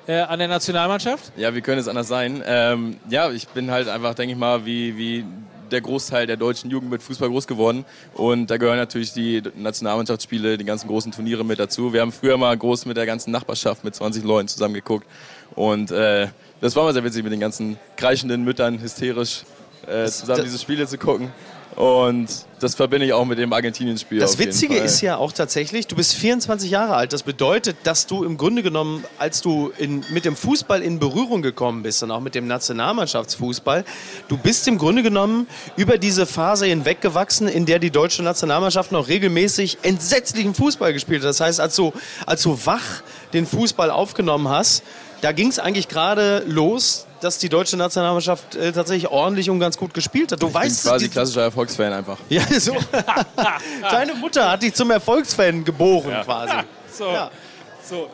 äh, 0.06 0.20
an 0.20 0.38
der 0.38 0.46
Nationalmannschaft. 0.48 1.32
Ja, 1.36 1.54
wie 1.54 1.60
könnte 1.62 1.80
es 1.80 1.88
anders 1.88 2.06
sein? 2.08 2.42
Ähm, 2.46 2.96
ja, 3.10 3.30
ich 3.30 3.48
bin 3.48 3.70
halt 3.72 3.88
einfach, 3.88 4.14
denke 4.14 4.32
ich 4.34 4.38
mal, 4.38 4.64
wie, 4.64 4.96
wie 4.96 5.24
der 5.72 5.80
Großteil 5.80 6.26
der 6.26 6.36
deutschen 6.36 6.70
Jugend 6.70 6.90
mit 6.90 7.02
Fußball 7.02 7.28
groß 7.28 7.46
geworden. 7.46 7.84
Und 8.14 8.50
da 8.50 8.56
gehören 8.56 8.76
natürlich 8.76 9.12
die 9.12 9.42
Nationalmannschaftsspiele, 9.56 10.58
die 10.58 10.64
ganzen 10.64 10.88
großen 10.88 11.12
Turniere 11.12 11.44
mit 11.44 11.58
dazu. 11.58 11.92
Wir 11.92 12.00
haben 12.00 12.12
früher 12.12 12.36
mal 12.36 12.56
groß 12.56 12.86
mit 12.86 12.96
der 12.96 13.06
ganzen 13.06 13.30
Nachbarschaft 13.30 13.84
mit 13.84 13.94
20 13.94 14.24
Leuten 14.24 14.48
zusammen 14.48 14.74
geguckt. 14.74 15.06
Und 15.54 15.90
äh, 15.90 16.28
das 16.60 16.76
war 16.76 16.84
mal 16.84 16.92
sehr 16.92 17.04
witzig 17.04 17.22
mit 17.22 17.32
den 17.32 17.40
ganzen 17.40 17.78
kreischenden 17.96 18.44
Müttern, 18.44 18.80
hysterisch 18.80 19.44
äh, 19.86 20.06
zusammen 20.06 20.44
diese 20.44 20.58
Spiele 20.58 20.86
zu 20.86 20.98
gucken. 20.98 21.30
Und 21.78 22.26
das 22.58 22.74
verbinde 22.74 23.06
ich 23.06 23.12
auch 23.12 23.24
mit 23.24 23.38
dem 23.38 23.52
Argentinien-Spiel. 23.52 24.18
Das 24.18 24.36
Witzige 24.40 24.76
ist 24.76 25.00
ja 25.00 25.16
auch 25.16 25.30
tatsächlich, 25.30 25.86
du 25.86 25.94
bist 25.94 26.14
24 26.14 26.72
Jahre 26.72 26.96
alt. 26.96 27.12
Das 27.12 27.22
bedeutet, 27.22 27.76
dass 27.84 28.08
du 28.08 28.24
im 28.24 28.36
Grunde 28.36 28.64
genommen, 28.64 29.04
als 29.16 29.42
du 29.42 29.70
in, 29.78 30.04
mit 30.10 30.24
dem 30.24 30.34
Fußball 30.34 30.82
in 30.82 30.98
Berührung 30.98 31.40
gekommen 31.40 31.84
bist 31.84 32.02
und 32.02 32.10
auch 32.10 32.18
mit 32.18 32.34
dem 32.34 32.48
Nationalmannschaftsfußball, 32.48 33.84
du 34.26 34.36
bist 34.36 34.66
im 34.66 34.76
Grunde 34.76 35.04
genommen 35.04 35.46
über 35.76 35.98
diese 35.98 36.26
Phase 36.26 36.66
hinweggewachsen, 36.66 37.46
in 37.46 37.64
der 37.64 37.78
die 37.78 37.92
deutsche 37.92 38.24
Nationalmannschaft 38.24 38.90
noch 38.90 39.06
regelmäßig 39.06 39.78
entsetzlichen 39.82 40.54
Fußball 40.54 40.92
gespielt 40.92 41.22
hat. 41.22 41.28
Das 41.28 41.40
heißt, 41.40 41.60
als 41.60 41.76
du, 41.76 41.92
als 42.26 42.42
du 42.42 42.58
wach 42.64 43.04
den 43.32 43.46
Fußball 43.46 43.92
aufgenommen 43.92 44.48
hast, 44.48 44.82
da 45.20 45.30
ging 45.30 45.46
es 45.46 45.60
eigentlich 45.60 45.86
gerade 45.86 46.42
los, 46.44 47.06
dass 47.20 47.38
die 47.38 47.48
deutsche 47.48 47.76
Nationalmannschaft 47.76 48.54
äh, 48.54 48.72
tatsächlich 48.72 49.10
ordentlich 49.10 49.50
und 49.50 49.58
ganz 49.60 49.76
gut 49.76 49.92
gespielt 49.94 50.32
hat. 50.32 50.42
Du 50.42 50.46
Ich 50.48 50.52
bin 50.52 50.62
weißt, 50.62 50.84
quasi 50.84 51.06
die- 51.06 51.10
klassischer 51.12 51.42
Erfolgsfan 51.42 51.92
einfach. 51.92 52.18
ja, 52.28 52.42
so. 52.60 52.76
Deine 53.90 54.14
Mutter 54.14 54.50
hat 54.50 54.62
dich 54.62 54.74
zum 54.74 54.90
Erfolgsfan 54.90 55.64
geboren, 55.64 56.14
quasi. 56.24 56.54
So. 56.98 57.06
Ja. 57.12 57.30
so. 57.88 58.08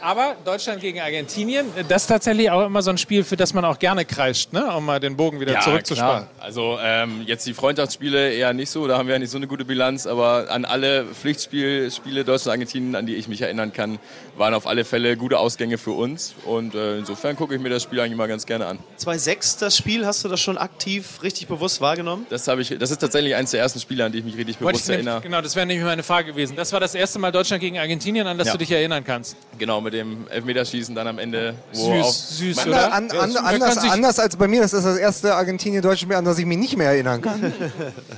Aber 0.00 0.36
Deutschland 0.44 0.80
gegen 0.80 1.00
Argentinien, 1.00 1.66
das 1.88 2.02
ist 2.02 2.06
tatsächlich 2.08 2.50
auch 2.50 2.64
immer 2.66 2.82
so 2.82 2.90
ein 2.90 2.98
Spiel, 2.98 3.24
für 3.24 3.36
das 3.36 3.52
man 3.54 3.64
auch 3.64 3.78
gerne 3.78 4.04
kreischt, 4.04 4.52
ne? 4.52 4.64
um 4.76 4.84
mal 4.86 5.00
den 5.00 5.16
Bogen 5.16 5.40
wieder 5.40 5.58
zurückzuspannen. 5.60 6.28
klar. 6.36 6.44
Also 6.44 6.78
ähm, 6.80 7.22
jetzt 7.26 7.46
die 7.46 7.54
Freundschaftsspiele 7.54 8.32
eher 8.32 8.52
nicht 8.52 8.70
so, 8.70 8.86
da 8.86 8.96
haben 8.96 9.08
wir 9.08 9.14
ja 9.14 9.18
nicht 9.18 9.30
so 9.30 9.36
eine 9.38 9.46
gute 9.46 9.64
Bilanz, 9.64 10.06
aber 10.06 10.46
an 10.50 10.64
alle 10.64 11.04
Pflichtspiele 11.04 11.90
Spiele 11.90 12.24
Deutschland-Argentinien, 12.24 12.94
an 12.94 13.06
die 13.06 13.16
ich 13.16 13.28
mich 13.28 13.40
erinnern 13.42 13.72
kann, 13.72 13.98
waren 14.36 14.54
auf 14.54 14.66
alle 14.66 14.84
Fälle 14.84 15.16
gute 15.16 15.38
Ausgänge 15.38 15.78
für 15.78 15.90
uns 15.92 16.34
und 16.44 16.74
äh, 16.74 16.98
insofern 16.98 17.34
gucke 17.36 17.54
ich 17.54 17.60
mir 17.60 17.68
das 17.70 17.82
Spiel 17.82 18.00
eigentlich 18.00 18.16
mal 18.16 18.28
ganz 18.28 18.46
gerne 18.46 18.66
an. 18.66 18.78
2-6, 19.00 19.58
das 19.60 19.76
Spiel, 19.76 20.06
hast 20.06 20.24
du 20.24 20.28
das 20.28 20.40
schon 20.40 20.58
aktiv, 20.58 21.20
richtig 21.22 21.48
bewusst 21.48 21.80
wahrgenommen? 21.80 22.26
Das, 22.30 22.46
habe 22.46 22.62
ich, 22.62 22.76
das 22.78 22.90
ist 22.90 22.98
tatsächlich 22.98 23.34
eins 23.34 23.50
der 23.50 23.60
ersten 23.60 23.80
Spiele, 23.80 24.04
an 24.04 24.12
die 24.12 24.18
ich 24.18 24.24
mich 24.24 24.36
richtig 24.36 24.60
Wollte 24.60 24.74
bewusst 24.78 24.84
ich 24.84 24.88
nämlich- 24.90 25.06
erinnere. 25.08 25.22
genau, 25.22 25.40
das 25.40 25.56
wäre 25.56 25.66
nämlich 25.66 25.84
meine 25.84 26.02
Frage 26.02 26.28
gewesen. 26.32 26.54
Das 26.56 26.72
war 26.72 26.80
das 26.80 26.94
erste 26.94 27.18
Mal 27.18 27.32
Deutschland 27.32 27.60
gegen 27.60 27.78
Argentinien, 27.78 28.26
an 28.26 28.38
das 28.38 28.46
Ja. 28.48 28.52
du 28.52 28.58
dich 28.58 28.70
erinnern 28.70 29.02
kannst. 29.04 29.36
Genau, 29.58 29.80
mit 29.88 29.94
dem 29.94 30.28
Elfmeterschießen 30.28 30.94
dann 30.94 31.06
am 31.06 31.18
Ende. 31.18 31.54
Wo 31.72 31.94
Süß, 31.94 32.04
auch, 32.04 32.12
süß, 32.12 32.66
oder? 32.66 32.92
An, 32.92 33.10
an, 33.10 33.36
anders, 33.36 33.78
anders 33.78 34.18
als 34.18 34.36
bei 34.36 34.46
mir, 34.46 34.60
das 34.60 34.74
ist 34.74 34.84
das 34.84 34.98
erste 34.98 35.34
Argentinien-Deutsche 35.34 36.02
Spiel, 36.02 36.16
an 36.16 36.24
das 36.24 36.38
ich 36.38 36.44
mich 36.44 36.58
nicht 36.58 36.76
mehr 36.76 36.90
erinnern 36.90 37.22
kann. 37.22 37.52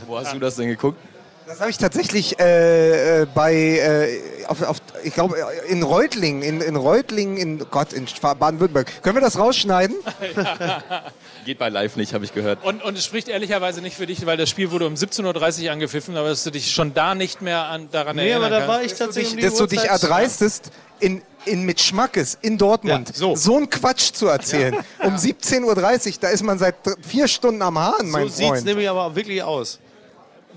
Wo 0.06 0.18
hast 0.18 0.35
du 0.35 0.38
das 0.38 0.56
denn 0.56 0.68
geguckt? 0.68 0.98
Das 1.50 1.58
habe 1.58 1.70
ich 1.70 1.78
tatsächlich 1.78 2.38
äh, 2.38 3.22
äh, 3.22 3.26
bei, 3.34 3.52
äh, 3.52 4.20
auf, 4.46 4.62
auf, 4.62 4.76
ich 5.02 5.12
glaube, 5.14 5.36
in 5.68 5.82
Reutlingen, 5.82 6.42
in, 6.42 6.60
in 6.60 6.76
Reutlingen, 6.76 7.36
in 7.36 7.58
Gott, 7.72 7.92
in 7.92 8.06
Baden-Württemberg. 8.22 9.02
Können 9.02 9.16
wir 9.16 9.20
das 9.20 9.36
rausschneiden? 9.36 9.96
Geht 11.44 11.58
bei 11.58 11.68
live 11.68 11.96
nicht, 11.96 12.14
habe 12.14 12.24
ich 12.24 12.32
gehört. 12.32 12.62
Und, 12.62 12.84
und 12.84 12.96
es 12.96 13.04
spricht 13.04 13.26
ehrlicherweise 13.28 13.80
nicht 13.82 13.96
für 13.96 14.06
dich, 14.06 14.24
weil 14.26 14.36
das 14.36 14.48
Spiel 14.48 14.70
wurde 14.70 14.86
um 14.86 14.94
17.30 14.94 15.64
Uhr 15.64 15.72
angepfiffen, 15.72 16.16
aber 16.16 16.28
dass 16.28 16.44
du 16.44 16.52
dich 16.52 16.70
schon 16.70 16.94
da 16.94 17.16
nicht 17.16 17.42
mehr 17.42 17.64
an, 17.64 17.88
daran 17.90 18.14
Nee, 18.14 18.30
erinnern 18.30 18.44
aber 18.44 18.50
da 18.50 18.56
kannst. 18.66 18.68
war 18.68 18.82
ich 18.84 18.94
tatsächlich 18.94 19.32
um 19.32 19.38
die 19.38 19.42
dass 19.46 19.54
du 19.56 19.66
dich 19.66 19.82
erdreistest, 19.86 20.70
in, 21.00 21.20
in 21.46 21.64
mit 21.64 21.80
Schmackes 21.80 22.38
in 22.42 22.58
Dortmund 22.58 23.08
Ja, 23.08 23.14
so. 23.16 23.34
so. 23.34 23.56
einen 23.56 23.68
Quatsch 23.68 24.12
zu 24.12 24.28
erzählen. 24.28 24.76
Um 25.02 25.16
17.30 25.16 25.64
Uhr, 25.64 26.14
da 26.20 26.28
ist 26.28 26.44
man 26.44 26.60
seit 26.60 26.76
vier 27.02 27.26
Stunden 27.26 27.60
am 27.62 27.76
Hahn, 27.76 27.94
So 27.98 28.04
mein 28.06 28.28
sieht 28.28 28.44
es 28.44 28.48
Freund. 28.50 28.64
nämlich 28.66 28.88
aber 28.88 29.06
auch 29.06 29.16
wirklich 29.16 29.42
aus. 29.42 29.80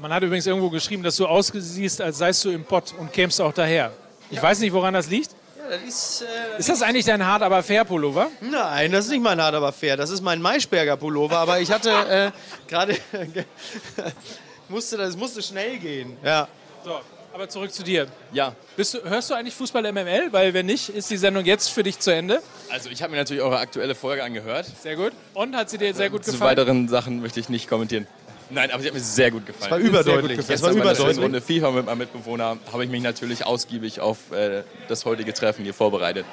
Man 0.04 0.12
hat 0.14 0.22
übrigens 0.22 0.46
irgendwo 0.46 0.70
geschrieben, 0.70 1.02
dass 1.02 1.16
du 1.16 1.26
ausgesiehst, 1.26 2.02
als 2.02 2.18
seist 2.18 2.44
du 2.44 2.50
im 2.50 2.66
Pott 2.66 2.94
und 3.00 3.14
kämst 3.14 3.40
auch 3.40 3.54
daher. 3.54 3.94
Ich 4.30 4.42
weiß 4.44 4.60
nicht, 4.60 4.74
woran 4.74 4.94
das 4.94 5.08
liegt. 5.10 5.30
Ja, 5.58 5.78
das 5.78 5.82
ist, 5.88 6.24
äh, 6.24 6.60
Ist 6.60 6.68
das 6.68 6.82
eigentlich 6.82 7.06
dein 7.06 7.26
hart 7.26 7.42
aber 7.42 7.64
fair 7.64 7.86
Pullover? 7.86 8.30
nein, 8.42 8.92
das 8.92 9.06
ist 9.06 9.12
nicht 9.12 9.24
mein 9.24 9.42
hart, 9.42 9.56
aber 9.56 9.72
fair. 9.72 9.96
Das 9.96 10.10
ist 10.10 10.20
mein 10.20 10.42
Maischberger 10.42 10.98
Pullover, 10.98 11.38
aber 11.38 11.62
ich 11.62 11.72
hatte 11.72 11.90
äh, 11.90 12.32
gerade... 12.68 12.98
musste, 14.68 14.98
das 14.98 15.16
musste 15.16 15.42
schnell 15.42 15.78
gehen. 15.78 16.18
Ja. 16.22 16.50
So, 16.84 17.00
aber 17.34 17.48
zurück 17.48 17.72
zu 17.72 17.84
dir. 17.84 18.08
Ja, 18.34 18.58
Bist 18.76 18.96
du, 18.96 19.04
hörst 19.06 19.30
du 19.30 19.36
eigentlich 19.36 19.56
Fußball 19.56 19.90
MML? 19.90 20.34
Weil 20.34 20.54
wenn 20.54 20.66
nicht, 20.66 20.90
ist 20.90 21.12
die 21.12 21.18
Sendung 21.18 21.46
jetzt 21.46 21.70
für 21.70 21.84
dich 21.84 21.98
zu 22.00 22.14
Ende. 22.14 22.42
also 22.70 22.90
ich 22.90 23.02
habe 23.02 23.12
mir 23.12 23.20
natürlich 23.20 23.42
eure 23.42 23.58
aktuelle 23.58 23.96
Folge 23.96 24.22
angehört. 24.22 24.66
Sehr 24.82 24.98
gut. 24.98 25.14
Und 25.34 25.56
hat 25.56 25.70
sie 25.70 25.78
dir 25.78 25.94
sehr 25.94 26.10
gut 26.10 26.26
Zu 26.26 26.34
gefallen? 26.34 26.58
weiteren 26.58 26.90
Sachen 26.90 27.22
möchte 27.22 27.40
ich 27.40 27.48
nicht 27.48 27.70
kommentieren. 27.70 28.06
Nein, 28.50 28.72
aber 28.72 28.82
sie 28.82 28.88
hat 28.88 28.94
mir 28.94 29.00
sehr 29.00 29.32
gut 29.32 29.46
gefallen. 29.46 29.72
War 29.72 29.78
überdeutlich. 29.80 30.46
Das 30.46 30.62
war 30.62 30.72
überdeutlich. 30.72 31.18
Runde 31.20 31.42
FIFA 31.42 31.72
mit 31.72 31.86
meinem 31.86 31.98
Mitbewohner 32.00 32.58
habe 32.72 32.84
ich 32.86 32.90
mich 32.90 33.02
natürlich 33.02 33.46
ausgiebig 33.46 34.00
auf 34.00 34.32
äh, 34.32 34.64
das 34.88 35.06
heutige 35.06 35.34
Treffen 35.34 35.64
hier 35.64 35.74
vorbereitet. 35.74 36.26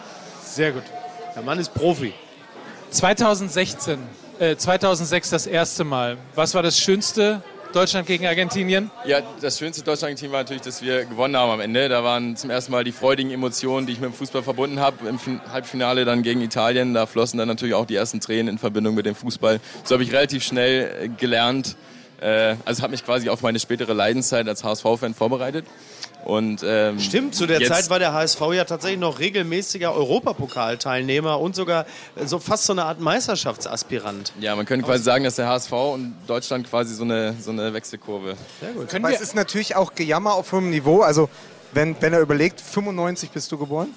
Sehr 0.44 0.72
gut. 0.72 0.82
Der 1.34 1.42
Mann 1.42 1.58
ist 1.58 1.72
Profi. 1.74 2.12
2016, 2.90 3.98
äh, 4.38 4.56
2006 4.56 5.30
das 5.30 5.46
erste 5.46 5.84
Mal. 5.84 6.18
Was 6.34 6.54
war 6.54 6.62
das 6.62 6.78
Schönste? 6.78 7.42
Deutschland 7.72 8.08
gegen 8.08 8.26
Argentinien? 8.26 8.90
Ja, 9.04 9.20
das 9.40 9.58
schönste 9.60 9.84
Deutschland-Team 9.84 10.32
war 10.32 10.40
natürlich, 10.40 10.62
dass 10.62 10.82
wir 10.82 11.04
gewonnen 11.04 11.36
haben 11.36 11.50
am 11.52 11.60
Ende. 11.60 11.88
Da 11.88 12.02
waren 12.02 12.34
zum 12.34 12.50
ersten 12.50 12.72
Mal 12.72 12.82
die 12.82 12.90
freudigen 12.90 13.30
Emotionen, 13.30 13.86
die 13.86 13.92
ich 13.92 14.00
mit 14.00 14.10
dem 14.10 14.14
Fußball 14.14 14.42
verbunden 14.42 14.80
habe. 14.80 15.08
Im 15.08 15.20
Fin- 15.20 15.40
Halbfinale 15.52 16.04
dann 16.04 16.22
gegen 16.24 16.40
Italien, 16.42 16.94
da 16.94 17.06
flossen 17.06 17.38
dann 17.38 17.46
natürlich 17.46 17.74
auch 17.74 17.86
die 17.86 17.94
ersten 17.94 18.18
Tränen 18.20 18.48
in 18.48 18.58
Verbindung 18.58 18.96
mit 18.96 19.06
dem 19.06 19.14
Fußball. 19.14 19.60
So 19.84 19.94
habe 19.94 20.02
ich 20.02 20.10
relativ 20.12 20.42
schnell 20.42 20.90
äh, 21.04 21.08
gelernt. 21.08 21.76
Äh, 22.20 22.56
also 22.64 22.82
habe 22.82 22.92
mich 22.92 23.04
quasi 23.04 23.28
auf 23.28 23.42
meine 23.42 23.58
spätere 23.58 23.92
Leidenszeit 23.92 24.46
als 24.48 24.62
HSV-Fan 24.62 25.14
vorbereitet. 25.14 25.66
Und, 26.24 26.62
ähm, 26.66 27.00
Stimmt, 27.00 27.34
zu 27.34 27.46
der 27.46 27.62
Zeit 27.64 27.88
war 27.88 27.98
der 27.98 28.12
HSV 28.12 28.40
ja 28.52 28.64
tatsächlich 28.64 29.00
noch 29.00 29.20
regelmäßiger 29.20 29.94
Europapokalteilnehmer 29.94 31.40
und 31.40 31.56
sogar 31.56 31.86
so 32.24 32.38
fast 32.38 32.64
so 32.66 32.74
eine 32.74 32.84
Art 32.84 33.00
Meisterschaftsaspirant. 33.00 34.34
Ja, 34.38 34.54
man 34.54 34.66
könnte 34.66 34.84
quasi 34.84 35.02
sagen, 35.02 35.24
dass 35.24 35.36
der 35.36 35.48
HSV 35.48 35.72
und 35.72 36.14
Deutschland 36.26 36.68
quasi 36.68 36.94
so 36.94 37.04
eine, 37.04 37.34
so 37.40 37.50
eine 37.50 37.72
Wechselkurve. 37.72 38.36
Können 38.60 39.04
Aber 39.04 39.08
wir, 39.08 39.16
es 39.16 39.22
ist 39.22 39.34
natürlich 39.34 39.76
auch 39.76 39.94
Gejammer 39.94 40.34
auf 40.34 40.52
hohem 40.52 40.68
Niveau. 40.68 41.00
Also, 41.00 41.30
wenn, 41.72 41.96
wenn 42.00 42.12
er 42.12 42.20
überlegt, 42.20 42.60
95 42.60 43.30
bist 43.30 43.50
du 43.50 43.56
geboren. 43.56 43.88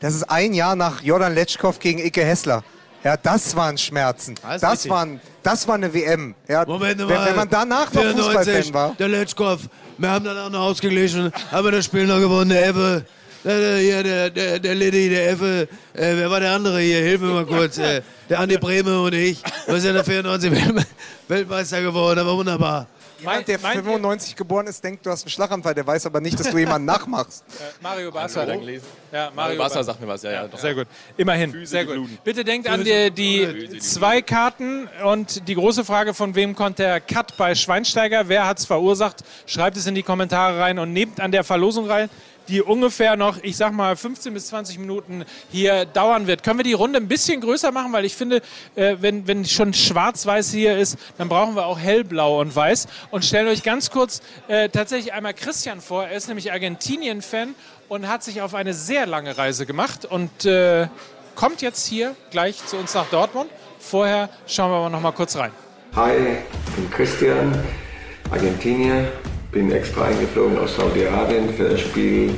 Das 0.00 0.14
ist 0.14 0.24
ein 0.24 0.54
Jahr 0.54 0.76
nach 0.76 1.02
Jordan 1.02 1.34
Letschkow 1.34 1.78
gegen 1.78 1.98
Ike 1.98 2.24
Hessler. 2.24 2.64
Ja, 3.04 3.16
das 3.16 3.54
waren 3.54 3.78
Schmerzen. 3.78 4.34
Das, 4.42 4.62
richtig. 4.72 4.90
waren, 4.90 5.20
das 5.42 5.66
war 5.68 5.76
eine 5.76 5.92
WM. 5.94 6.34
Ja, 6.48 6.64
Moment 6.66 6.98
wenn, 6.98 7.06
mal. 7.06 7.26
wenn 7.26 7.36
man 7.36 7.48
danach 7.48 7.92
noch 7.92 8.00
94, 8.02 8.34
Fußballfan 8.34 8.74
war. 8.74 8.94
Der 8.98 9.08
Letschkow. 9.08 9.60
Wir 9.98 10.10
haben 10.10 10.24
dann 10.24 10.36
auch 10.38 10.50
noch 10.50 10.60
ausgeglichen, 10.60 11.32
haben 11.50 11.64
wir 11.64 11.72
das 11.72 11.84
Spiel 11.84 12.06
noch 12.06 12.18
gewonnen, 12.18 12.50
der 12.50 12.66
Effe. 12.66 13.04
Der, 13.44 13.56
der, 13.78 14.02
der, 14.02 14.30
der, 14.30 14.58
der 14.58 14.74
Liddy, 14.74 15.08
der 15.10 15.30
Effe. 15.30 15.68
Äh, 15.94 16.16
wer 16.16 16.30
war 16.30 16.40
der 16.40 16.52
andere 16.52 16.80
hier? 16.80 16.98
Hilf 16.98 17.20
mir 17.20 17.28
mal 17.28 17.46
kurz. 17.46 17.78
Äh, 17.78 18.02
der 18.28 18.40
Andi 18.40 18.58
Brehme 18.58 19.00
und 19.00 19.14
ich. 19.14 19.42
Wir 19.66 19.76
sind 19.80 19.86
ja 19.94 20.02
der 20.02 20.04
94 20.04 20.50
Welt- 20.50 20.86
Weltmeister 21.28 21.80
geworden, 21.80 22.18
aber 22.18 22.36
wunderbar. 22.36 22.88
Jemand, 23.18 23.48
der 23.48 23.58
Meint 23.60 23.76
ihr- 23.76 23.82
95 23.82 24.36
geboren 24.36 24.66
ist, 24.66 24.82
denkt, 24.84 25.04
du 25.04 25.10
hast 25.10 25.24
einen 25.24 25.30
Schlaganfall. 25.30 25.74
Der 25.74 25.86
weiß 25.86 26.06
aber 26.06 26.20
nicht, 26.20 26.38
dass 26.38 26.50
du 26.50 26.58
jemanden 26.58 26.84
nachmachst. 26.86 27.44
Mario 27.80 28.10
Basler. 28.12 28.46
Gelesen. 28.46 28.86
Ja, 29.12 29.24
Mario 29.24 29.34
Mario 29.34 29.58
Basser 29.58 29.68
Basler. 29.76 29.84
sagt 29.84 30.00
mir 30.00 30.08
was, 30.08 30.22
ja, 30.22 30.30
ja. 30.32 30.46
doch. 30.48 30.58
Sehr 30.58 30.74
gut. 30.74 30.86
Immerhin. 31.16 31.50
Füße, 31.52 31.66
Sehr 31.70 31.84
gut. 31.84 31.94
bluten. 31.94 32.18
Bitte 32.22 32.44
denkt 32.44 32.68
an 32.68 32.84
die, 32.84 33.10
die 33.10 33.78
zwei 33.80 34.22
Karten 34.22 34.88
und 35.04 35.48
die 35.48 35.54
große 35.54 35.84
Frage, 35.84 36.14
von 36.14 36.34
wem 36.34 36.54
kommt 36.54 36.78
der 36.78 37.00
Cut 37.00 37.36
bei 37.36 37.54
Schweinsteiger? 37.54 38.28
Wer 38.28 38.46
hat 38.46 38.58
es 38.58 38.66
verursacht? 38.66 39.24
Schreibt 39.46 39.76
es 39.76 39.86
in 39.86 39.94
die 39.94 40.02
Kommentare 40.02 40.60
rein 40.60 40.78
und 40.78 40.92
nehmt 40.92 41.20
an 41.20 41.32
der 41.32 41.44
Verlosung 41.44 41.90
rein. 41.90 42.08
Die 42.48 42.62
ungefähr 42.62 43.16
noch, 43.16 43.42
ich 43.42 43.56
sag 43.56 43.72
mal, 43.72 43.96
15 43.96 44.34
bis 44.34 44.48
20 44.48 44.78
Minuten 44.78 45.24
hier 45.50 45.84
dauern 45.84 46.26
wird. 46.26 46.42
Können 46.42 46.58
wir 46.58 46.64
die 46.64 46.72
Runde 46.72 46.98
ein 46.98 47.08
bisschen 47.08 47.40
größer 47.40 47.72
machen? 47.72 47.92
Weil 47.92 48.04
ich 48.04 48.16
finde, 48.16 48.42
äh, 48.74 48.96
wenn, 49.00 49.26
wenn 49.26 49.44
schon 49.44 49.74
schwarz-weiß 49.74 50.50
hier 50.50 50.78
ist, 50.78 50.98
dann 51.18 51.28
brauchen 51.28 51.54
wir 51.54 51.66
auch 51.66 51.78
hellblau 51.78 52.40
und 52.40 52.54
weiß. 52.54 52.86
Und 53.10 53.24
stellen 53.24 53.48
euch 53.48 53.62
ganz 53.62 53.90
kurz 53.90 54.22
äh, 54.48 54.68
tatsächlich 54.68 55.12
einmal 55.12 55.34
Christian 55.34 55.80
vor. 55.80 56.04
Er 56.04 56.16
ist 56.16 56.28
nämlich 56.28 56.52
Argentinien-Fan 56.52 57.54
und 57.88 58.08
hat 58.08 58.22
sich 58.22 58.42
auf 58.42 58.54
eine 58.54 58.74
sehr 58.74 59.06
lange 59.06 59.36
Reise 59.36 59.66
gemacht 59.66 60.04
und 60.04 60.44
äh, 60.44 60.88
kommt 61.34 61.62
jetzt 61.62 61.86
hier 61.86 62.14
gleich 62.30 62.64
zu 62.66 62.76
uns 62.76 62.94
nach 62.94 63.06
Dortmund. 63.06 63.50
Vorher 63.78 64.28
schauen 64.46 64.70
wir 64.70 64.76
aber 64.76 64.90
noch 64.90 65.00
mal 65.00 65.12
kurz 65.12 65.36
rein. 65.36 65.52
Hi, 65.94 66.12
ich 66.66 66.74
bin 66.74 66.90
Christian, 66.90 67.64
Argentinier, 68.30 69.10
bin 69.52 69.72
extra 69.72 70.04
eingeflogen 70.04 70.58
aus 70.58 70.76
Saudi-Arabien 70.76 71.48
für 71.54 71.70
das 71.70 71.80
Spiel 71.80 72.34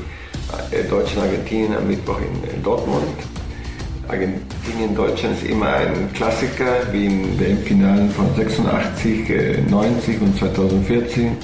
äh, 0.70 0.84
Deutschland-Argentinien 0.84 1.76
am 1.76 1.88
Mittwoch 1.88 2.18
in, 2.20 2.62
Dortmund. 2.62 3.04
Argentinien-Deutschland 4.08 5.36
ist 5.36 5.48
immer 5.48 5.72
ein 5.72 6.12
Klassiker, 6.12 6.92
wie 6.92 7.06
in 7.06 7.38
den 7.38 7.58
Finalen 7.58 8.10
von 8.10 8.26
86, 8.34 9.68
90 9.68 10.14
äh, 10.14 10.18
und 10.20 10.38
2014. 10.38 11.36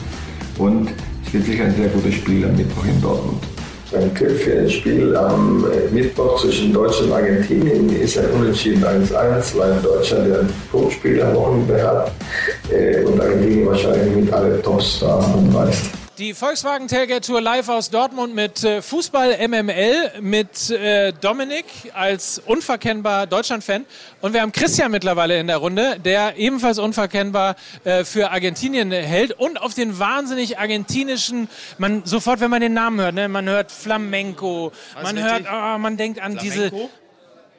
Und 0.59 0.91
es 1.25 1.33
wird 1.33 1.45
sicher 1.45 1.65
ein 1.65 1.75
sehr 1.75 1.89
gutes 1.89 2.15
Spiel 2.15 2.45
am 2.45 2.57
Mittwoch 2.57 2.85
in 2.85 3.01
Dortmund. 3.01 3.56
Ein 3.93 4.13
Tipp 4.17 4.31
für 4.31 4.59
ein 4.59 4.69
Spiel 4.69 5.17
am 5.17 5.65
äh, 5.71 5.89
Mittwoch 5.93 6.41
zwischen 6.41 6.73
Deutschland 6.73 7.13
und 7.13 7.17
Argentinien 7.19 7.89
ist 7.89 8.19
ein 8.19 8.29
Unentschieden 8.33 8.85
1-1, 8.85 9.57
weil 9.57 9.81
Deutschland 9.81 10.33
ein 10.35 10.53
Punktspiel 10.73 11.23
am 11.23 11.35
Wochenende 11.37 11.83
hat 11.87 12.11
äh, 12.71 13.05
und 13.05 13.21
Argentinien 13.21 13.67
wahrscheinlich 13.67 14.17
mit 14.17 14.33
alle 14.33 14.61
Tops 14.61 14.99
da 15.01 15.19
anreist. 15.19 16.06
Die 16.19 16.33
Volkswagen 16.33 16.89
Tailgate 16.89 17.27
Tour 17.27 17.43
live 17.43 17.69
aus 17.69 17.91
Dortmund 17.91 18.35
mit 18.35 18.65
äh, 18.65 18.81
Fußball 18.81 19.37
MML, 19.49 20.23
mit 20.23 20.71
äh, 20.71 21.13
Dominik 21.13 21.67
als 21.93 22.39
unverkennbar 22.39 23.27
Deutschland-Fan. 23.27 23.85
Und 24.23 24.33
wir 24.33 24.41
haben 24.41 24.51
Christian 24.51 24.93
mittlerweile 24.93 25.39
in 25.39 25.47
der 25.47 25.59
Runde, 25.59 26.01
der 26.01 26.39
ebenfalls 26.39 26.79
unverkennbar 26.79 27.57
äh, 27.85 28.03
für 28.05 28.31
Argentinien 28.31 28.91
hält 28.93 29.33
und 29.33 29.61
auf 29.61 29.75
den 29.75 29.99
wahnsinnig 29.99 30.59
argentinischen, 30.59 31.49
man 31.77 32.03
sofort, 32.07 32.41
wenn 32.41 32.51
man 32.51 32.63
den 32.63 32.73
Namen 32.73 32.99
hört, 32.99 33.15
ne, 33.15 33.29
man 33.29 33.47
hört 33.47 33.71
Flamenco, 33.71 34.73
man 35.03 35.23
hört, 35.23 35.45
oh, 35.45 35.77
man 35.77 35.99
denkt 35.99 36.19
an 36.19 36.39
Flamenco? 36.39 36.43
diese 36.43 36.71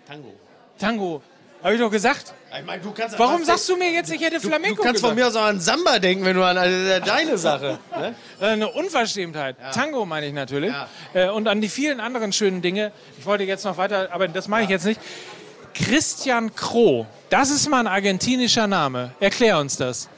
Tango. 0.08 0.34
Tango. 0.80 1.22
Habe 1.64 1.74
ich 1.74 1.82
doch 1.82 1.90
gesagt. 1.92 2.34
Ich 2.58 2.66
mein, 2.66 2.80
Warum 3.18 3.44
sagst 3.44 3.68
du 3.68 3.76
mir 3.76 3.92
jetzt, 3.92 4.12
ich 4.12 4.22
hätte 4.22 4.40
Flamenco 4.40 4.76
Du, 4.76 4.76
du 4.76 4.84
kannst 4.84 5.02
gesagt? 5.02 5.10
von 5.10 5.16
mir 5.16 5.28
aus 5.28 5.36
auch 5.36 5.46
an 5.46 5.60
Samba 5.60 6.00
denken, 6.00 6.24
wenn 6.24 6.36
du 6.36 6.44
an 6.44 6.58
also, 6.58 7.06
deine 7.06 7.38
Sache. 7.38 7.80
Ne? 7.92 8.16
Eine 8.40 8.70
Unverschämtheit. 8.70 9.58
Ja. 9.60 9.72
Tango 9.72 10.06
meine 10.06 10.28
ich 10.28 10.34
natürlich. 10.34 10.72
Ja. 10.72 10.88
Äh, 11.14 11.30
und 11.30 11.48
an 11.48 11.60
die 11.62 11.70
vielen 11.70 12.00
anderen 12.00 12.32
schönen 12.32 12.62
Dinge. 12.62 12.92
Ich 13.18 13.26
wollte 13.26 13.44
jetzt 13.44 13.66
noch 13.66 13.78
weiter, 13.78 14.10
aber 14.12 14.28
das 14.28 14.48
mache 14.48 14.64
ich 14.64 14.70
jetzt 14.70 14.86
nicht. 14.86 15.02
Christian 15.74 16.56
Kroh, 16.56 17.06
das 17.30 17.50
ist 17.50 17.70
mal 17.70 17.82
ein 17.82 17.88
argentinischer 17.88 18.68
Name. 18.68 19.12
Erklär 19.20 19.60
uns 19.60 19.78
das. 19.78 20.10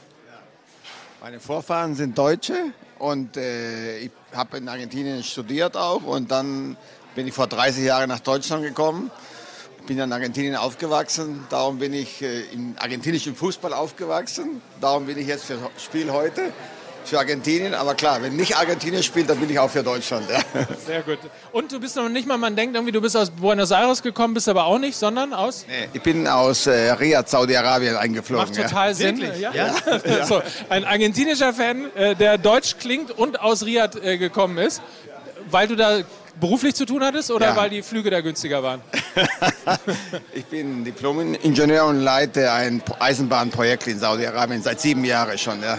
Meine 1.20 1.40
Vorfahren 1.40 1.94
sind 1.94 2.16
Deutsche 2.16 2.54
und 2.98 3.36
äh, 3.36 3.98
ich 3.98 4.10
habe 4.34 4.58
in 4.58 4.68
Argentinien 4.68 5.22
studiert 5.22 5.76
auch 5.76 6.02
und 6.02 6.30
dann 6.30 6.76
bin 7.14 7.26
ich 7.26 7.34
vor 7.34 7.46
30 7.46 7.84
Jahren 7.84 8.08
nach 8.08 8.20
Deutschland 8.20 8.62
gekommen 8.62 9.10
bin 9.90 9.98
in 9.98 10.12
Argentinien 10.12 10.54
aufgewachsen, 10.54 11.44
darum 11.50 11.80
bin 11.80 11.92
ich 11.92 12.22
äh, 12.22 12.42
im 12.52 12.76
argentinischen 12.78 13.34
Fußball 13.34 13.72
aufgewachsen. 13.72 14.62
Darum 14.80 15.06
bin 15.06 15.18
ich 15.18 15.26
jetzt 15.26 15.46
für 15.46 15.54
das 15.54 15.82
Spiel 15.82 16.12
heute 16.12 16.52
für 17.04 17.18
Argentinien. 17.18 17.74
Aber 17.74 17.96
klar, 17.96 18.22
wenn 18.22 18.36
nicht 18.36 18.56
Argentinien 18.56 19.02
spielt, 19.02 19.28
dann 19.28 19.38
bin 19.38 19.50
ich 19.50 19.58
auch 19.58 19.68
für 19.68 19.82
Deutschland. 19.82 20.30
Ja. 20.30 20.38
Sehr 20.86 21.02
gut. 21.02 21.18
Und 21.50 21.72
du 21.72 21.80
bist 21.80 21.96
noch 21.96 22.08
nicht 22.08 22.28
mal, 22.28 22.36
man 22.36 22.54
denkt 22.54 22.76
irgendwie, 22.76 22.92
du 22.92 23.00
bist 23.00 23.16
aus 23.16 23.30
Buenos 23.30 23.72
Aires 23.72 24.00
gekommen, 24.00 24.32
bist 24.32 24.48
aber 24.48 24.66
auch 24.66 24.78
nicht, 24.78 24.96
sondern 24.96 25.32
aus? 25.32 25.66
Nee, 25.66 25.88
ich 25.92 26.02
bin 26.02 26.24
aus 26.28 26.68
äh, 26.68 26.92
Riyadh, 26.92 27.28
Saudi-Arabien 27.28 27.96
eingeflogen. 27.96 28.46
Macht 28.46 28.62
total 28.62 28.90
ja. 28.90 28.94
Sinn. 28.94 29.18
Ja? 29.40 29.52
ja? 29.52 29.74
ja. 30.04 30.24
So, 30.24 30.40
ein 30.68 30.84
argentinischer 30.84 31.52
Fan, 31.52 31.90
äh, 31.96 32.14
der 32.14 32.38
deutsch 32.38 32.76
klingt 32.78 33.10
und 33.10 33.40
aus 33.40 33.64
Riyadh 33.64 33.96
äh, 33.96 34.18
gekommen 34.18 34.58
ist, 34.58 34.82
weil 35.50 35.66
du 35.66 35.74
da 35.74 36.02
beruflich 36.38 36.74
zu 36.74 36.84
tun 36.84 37.02
hattest 37.02 37.30
oder 37.30 37.48
ja. 37.48 37.56
weil 37.56 37.70
die 37.70 37.82
Flüge 37.82 38.10
da 38.10 38.20
günstiger 38.20 38.62
waren? 38.62 38.82
ich 40.32 40.44
bin 40.46 40.84
Diplom-Ingenieur 40.84 41.86
und 41.86 42.00
leite 42.00 42.52
ein 42.52 42.82
Eisenbahnprojekt 42.98 43.86
in 43.86 43.98
Saudi-Arabien 43.98 44.62
seit 44.62 44.80
sieben 44.80 45.04
Jahren 45.04 45.38
schon. 45.38 45.62
Ja. 45.62 45.78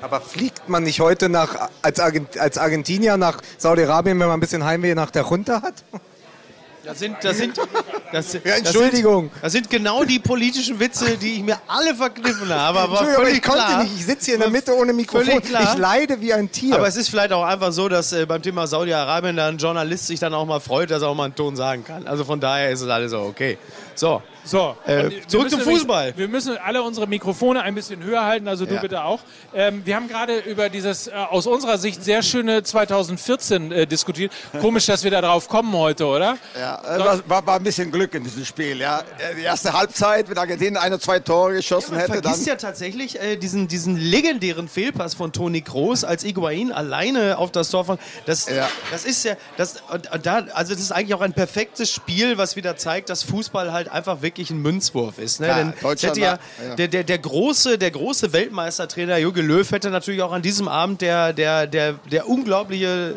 Aber 0.00 0.20
fliegt 0.20 0.68
man 0.68 0.84
nicht 0.84 1.00
heute 1.00 1.28
nach, 1.28 1.70
als, 1.82 1.98
Argent, 1.98 2.38
als 2.38 2.56
Argentinier 2.56 3.16
nach 3.16 3.40
Saudi-Arabien, 3.56 4.18
wenn 4.20 4.28
man 4.28 4.36
ein 4.36 4.40
bisschen 4.40 4.64
Heimweh 4.64 4.94
nach 4.94 5.10
der 5.10 5.24
Junta 5.24 5.62
hat? 5.62 5.74
Das 6.84 6.98
sind, 6.98 7.16
das 7.22 7.36
sind, 7.36 7.58
das, 8.12 8.32
ja, 8.32 8.40
Entschuldigung. 8.56 9.30
Das 9.42 9.52
sind, 9.52 9.66
das 9.66 9.70
sind, 9.70 9.70
genau 9.70 10.04
die 10.04 10.18
politischen 10.18 10.78
Witze, 10.80 11.18
die 11.18 11.34
ich 11.34 11.42
mir 11.42 11.58
alle 11.66 11.94
verkniffen 11.94 12.48
habe. 12.48 12.78
Aber 12.78 13.04
völlig 13.04 13.36
ich 13.36 13.42
konnte 13.42 13.64
klar. 13.64 13.82
nicht. 13.82 13.94
Ich 13.96 14.06
sitze 14.06 14.26
hier 14.26 14.34
in 14.34 14.40
der 14.40 14.50
Mitte 14.50 14.74
ohne 14.74 14.92
Mikrofon. 14.92 15.42
Ich 15.42 15.76
leide 15.76 16.20
wie 16.20 16.32
ein 16.32 16.50
Tier. 16.50 16.76
Aber 16.76 16.88
es 16.88 16.96
ist 16.96 17.08
vielleicht 17.08 17.32
auch 17.32 17.44
einfach 17.44 17.72
so, 17.72 17.88
dass 17.88 18.12
äh, 18.12 18.26
beim 18.26 18.42
Thema 18.42 18.66
Saudi-Arabien 18.66 19.38
ein 19.38 19.58
Journalist 19.58 20.06
sich 20.06 20.20
dann 20.20 20.34
auch 20.34 20.46
mal 20.46 20.60
freut, 20.60 20.90
dass 20.90 21.02
er 21.02 21.08
auch 21.08 21.14
mal 21.14 21.24
einen 21.24 21.34
Ton 21.34 21.56
sagen 21.56 21.84
kann. 21.84 22.06
Also 22.06 22.24
von 22.24 22.40
daher 22.40 22.70
ist 22.70 22.80
es 22.80 22.88
alles 22.88 23.10
so 23.10 23.20
okay. 23.20 23.58
So, 23.94 24.22
so, 24.48 24.76
äh, 24.86 25.10
zurück 25.26 25.50
zum 25.50 25.60
Fußball. 25.60 26.14
Wir 26.16 26.26
müssen 26.26 26.56
alle 26.56 26.82
unsere 26.82 27.06
Mikrofone 27.06 27.60
ein 27.60 27.74
bisschen 27.74 28.02
höher 28.02 28.24
halten, 28.24 28.48
also 28.48 28.64
du 28.64 28.76
ja. 28.76 28.80
bitte 28.80 29.04
auch. 29.04 29.20
Ähm, 29.54 29.82
wir 29.84 29.94
haben 29.94 30.08
gerade 30.08 30.38
über 30.38 30.70
dieses 30.70 31.06
äh, 31.06 31.12
aus 31.12 31.46
unserer 31.46 31.76
Sicht 31.76 32.02
sehr 32.02 32.22
schöne 32.22 32.62
2014 32.62 33.72
äh, 33.72 33.86
diskutiert. 33.86 34.32
Komisch, 34.58 34.86
dass 34.86 35.04
wir 35.04 35.10
da 35.10 35.20
drauf 35.20 35.48
kommen 35.48 35.74
heute, 35.74 36.06
oder? 36.06 36.38
Ja, 36.58 36.80
äh, 36.96 37.20
war, 37.28 37.46
war, 37.46 37.56
ein 37.56 37.62
bisschen 37.62 37.92
Glück 37.92 38.14
in 38.14 38.24
diesem 38.24 38.46
Spiel. 38.46 38.78
Ja. 38.78 39.00
Äh, 39.00 39.34
die 39.36 39.42
erste 39.42 39.74
Halbzeit, 39.74 40.30
wenn 40.30 40.38
Argentinien 40.38 40.78
ein 40.78 40.92
oder 40.94 41.00
zwei 41.00 41.20
Tore 41.20 41.52
geschossen 41.52 41.94
ja, 41.96 42.00
hätte, 42.00 42.22
dann. 42.22 42.44
ja 42.44 42.56
tatsächlich 42.56 43.20
äh, 43.20 43.36
diesen, 43.36 43.68
diesen 43.68 43.98
legendären 43.98 44.66
Fehlpass 44.68 45.12
von 45.12 45.30
Toni 45.30 45.60
Kroos, 45.60 46.04
als 46.04 46.24
Iguain 46.24 46.72
alleine 46.72 47.36
auf 47.36 47.52
das 47.52 47.68
Tor 47.68 47.84
von. 47.84 47.98
Das, 48.24 48.48
ja. 48.48 48.66
das 48.90 49.04
ist 49.04 49.24
ja, 49.24 49.34
das, 49.58 49.82
und, 49.92 50.10
und 50.10 50.24
da, 50.24 50.46
also 50.54 50.72
das 50.72 50.80
ist 50.80 50.92
eigentlich 50.92 51.12
auch 51.12 51.20
ein 51.20 51.34
perfektes 51.34 51.92
Spiel, 51.92 52.38
was 52.38 52.56
wieder 52.56 52.78
zeigt, 52.78 53.10
dass 53.10 53.22
Fußball 53.24 53.72
halt 53.72 53.90
einfach 53.90 54.22
wirklich 54.22 54.37
wirklich 54.38 54.50
ein 54.50 54.62
Münzwurf 54.62 55.18
ist. 55.18 55.40
Ne? 55.40 55.46
Klar, 55.46 55.58
Denn 55.58 55.98
hätte 56.00 56.20
ja, 56.20 56.38
ja, 56.68 56.74
Der, 56.76 56.88
der, 56.88 57.04
der, 57.04 57.18
große, 57.18 57.76
der 57.76 57.90
große 57.90 58.32
Weltmeistertrainer 58.32 59.18
Jogi 59.18 59.40
Löw 59.40 59.68
hätte 59.70 59.90
natürlich 59.90 60.22
auch 60.22 60.32
an 60.32 60.42
diesem 60.42 60.68
Abend 60.68 61.00
der, 61.00 61.32
der, 61.32 61.66
der, 61.66 61.94
der 62.10 62.28
unglaubliche 62.28 63.14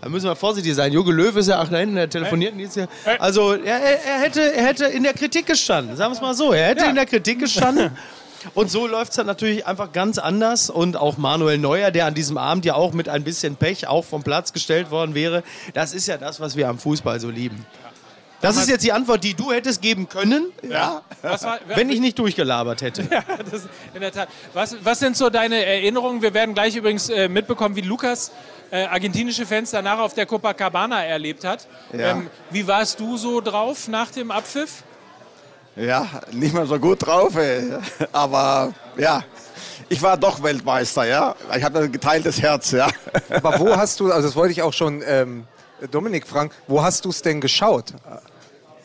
da 0.00 0.08
müssen 0.08 0.26
wir 0.26 0.34
vorsichtig 0.34 0.74
sein. 0.74 0.92
Jogi 0.92 1.12
Löw 1.12 1.36
ist 1.36 1.46
ja, 1.46 1.60
ach 1.60 1.68
da 1.68 1.76
hinten, 1.76 1.94
der 1.94 2.10
telefoniert 2.10 2.54
hey. 2.56 2.68
hier. 2.74 2.88
Also 3.20 3.52
er, 3.52 3.80
er, 3.80 4.20
hätte, 4.20 4.52
er 4.52 4.66
hätte 4.66 4.86
in 4.86 5.04
der 5.04 5.12
Kritik 5.12 5.46
gestanden, 5.46 5.96
sagen 5.96 6.10
wir 6.10 6.16
es 6.16 6.20
mal 6.20 6.34
so. 6.34 6.52
Er 6.52 6.70
hätte 6.70 6.82
ja. 6.82 6.90
in 6.90 6.96
der 6.96 7.06
Kritik 7.06 7.38
gestanden. 7.38 7.96
Und 8.54 8.68
so 8.68 8.88
läuft 8.88 9.12
es 9.12 9.16
dann 9.18 9.28
natürlich 9.28 9.64
einfach 9.68 9.92
ganz 9.92 10.18
anders. 10.18 10.70
Und 10.70 10.96
auch 10.96 11.18
Manuel 11.18 11.58
Neuer, 11.58 11.92
der 11.92 12.06
an 12.06 12.14
diesem 12.14 12.36
Abend 12.36 12.64
ja 12.64 12.74
auch 12.74 12.92
mit 12.92 13.08
ein 13.08 13.22
bisschen 13.22 13.54
Pech 13.54 13.86
auch 13.86 14.04
vom 14.04 14.24
Platz 14.24 14.52
gestellt 14.52 14.90
worden 14.90 15.14
wäre, 15.14 15.44
das 15.72 15.94
ist 15.94 16.08
ja 16.08 16.16
das, 16.16 16.40
was 16.40 16.56
wir 16.56 16.68
am 16.68 16.80
Fußball 16.80 17.20
so 17.20 17.30
lieben. 17.30 17.64
Das 18.42 18.56
ist 18.56 18.68
jetzt 18.68 18.84
die 18.84 18.92
Antwort, 18.92 19.22
die 19.22 19.34
du 19.34 19.52
hättest 19.52 19.80
geben 19.80 20.08
können, 20.08 20.52
ja. 20.68 21.02
War, 21.22 21.60
wenn 21.68 21.88
ich 21.90 22.00
nicht 22.00 22.18
durchgelabert 22.18 22.82
hätte. 22.82 23.02
Ja, 23.12 23.22
das, 23.50 23.62
in 23.94 24.00
der 24.00 24.10
Tat. 24.10 24.28
Was, 24.52 24.76
was, 24.82 24.98
sind 24.98 25.16
so 25.16 25.30
deine 25.30 25.64
Erinnerungen? 25.64 26.22
Wir 26.22 26.34
werden 26.34 26.54
gleich 26.54 26.74
übrigens 26.74 27.08
äh, 27.08 27.28
mitbekommen, 27.28 27.76
wie 27.76 27.82
Lukas 27.82 28.32
äh, 28.70 28.84
argentinische 28.84 29.46
Fans 29.46 29.70
danach 29.70 29.98
auf 29.98 30.14
der 30.14 30.26
Copacabana 30.26 31.04
erlebt 31.04 31.44
hat. 31.44 31.68
Ja. 31.92 32.12
Ähm, 32.12 32.30
wie 32.50 32.66
warst 32.66 32.98
du 32.98 33.16
so 33.16 33.40
drauf 33.40 33.86
nach 33.86 34.10
dem 34.10 34.30
Abpfiff? 34.30 34.82
Ja, 35.76 36.06
nicht 36.32 36.54
mehr 36.54 36.66
so 36.66 36.78
gut 36.78 37.06
drauf, 37.06 37.36
ey. 37.36 37.72
aber 38.12 38.72
ja, 38.96 39.22
ich 39.88 40.02
war 40.02 40.16
doch 40.16 40.42
Weltmeister, 40.42 41.04
ja. 41.04 41.34
Ich 41.56 41.62
habe 41.62 41.80
ein 41.80 41.92
geteiltes 41.92 42.40
Herz, 42.40 42.72
ja. 42.72 42.88
Aber 43.30 43.60
wo 43.60 43.76
hast 43.76 44.00
du, 44.00 44.10
also 44.10 44.26
das 44.26 44.36
wollte 44.36 44.52
ich 44.52 44.62
auch 44.62 44.72
schon 44.72 45.02
ähm, 45.06 45.46
Dominik 45.90 46.26
fragen, 46.26 46.50
wo 46.66 46.82
hast 46.82 47.04
du 47.04 47.10
es 47.10 47.22
denn 47.22 47.40
geschaut? 47.40 47.92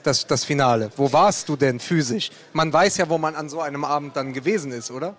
Das, 0.07 0.25
das 0.25 0.43
Finale? 0.43 0.89
Wo 0.95 1.11
warst 1.11 1.49
du 1.49 1.55
denn 1.55 1.79
physisch? 1.79 2.31
Man 2.53 2.71
weiß 2.71 2.97
ja, 2.97 3.09
wo 3.09 3.17
man 3.17 3.35
an 3.35 3.49
so 3.49 3.61
einem 3.61 3.83
Abend 3.83 4.15
dann 4.15 4.33
gewesen 4.33 4.71
ist, 4.71 4.89
oder? 4.89 5.13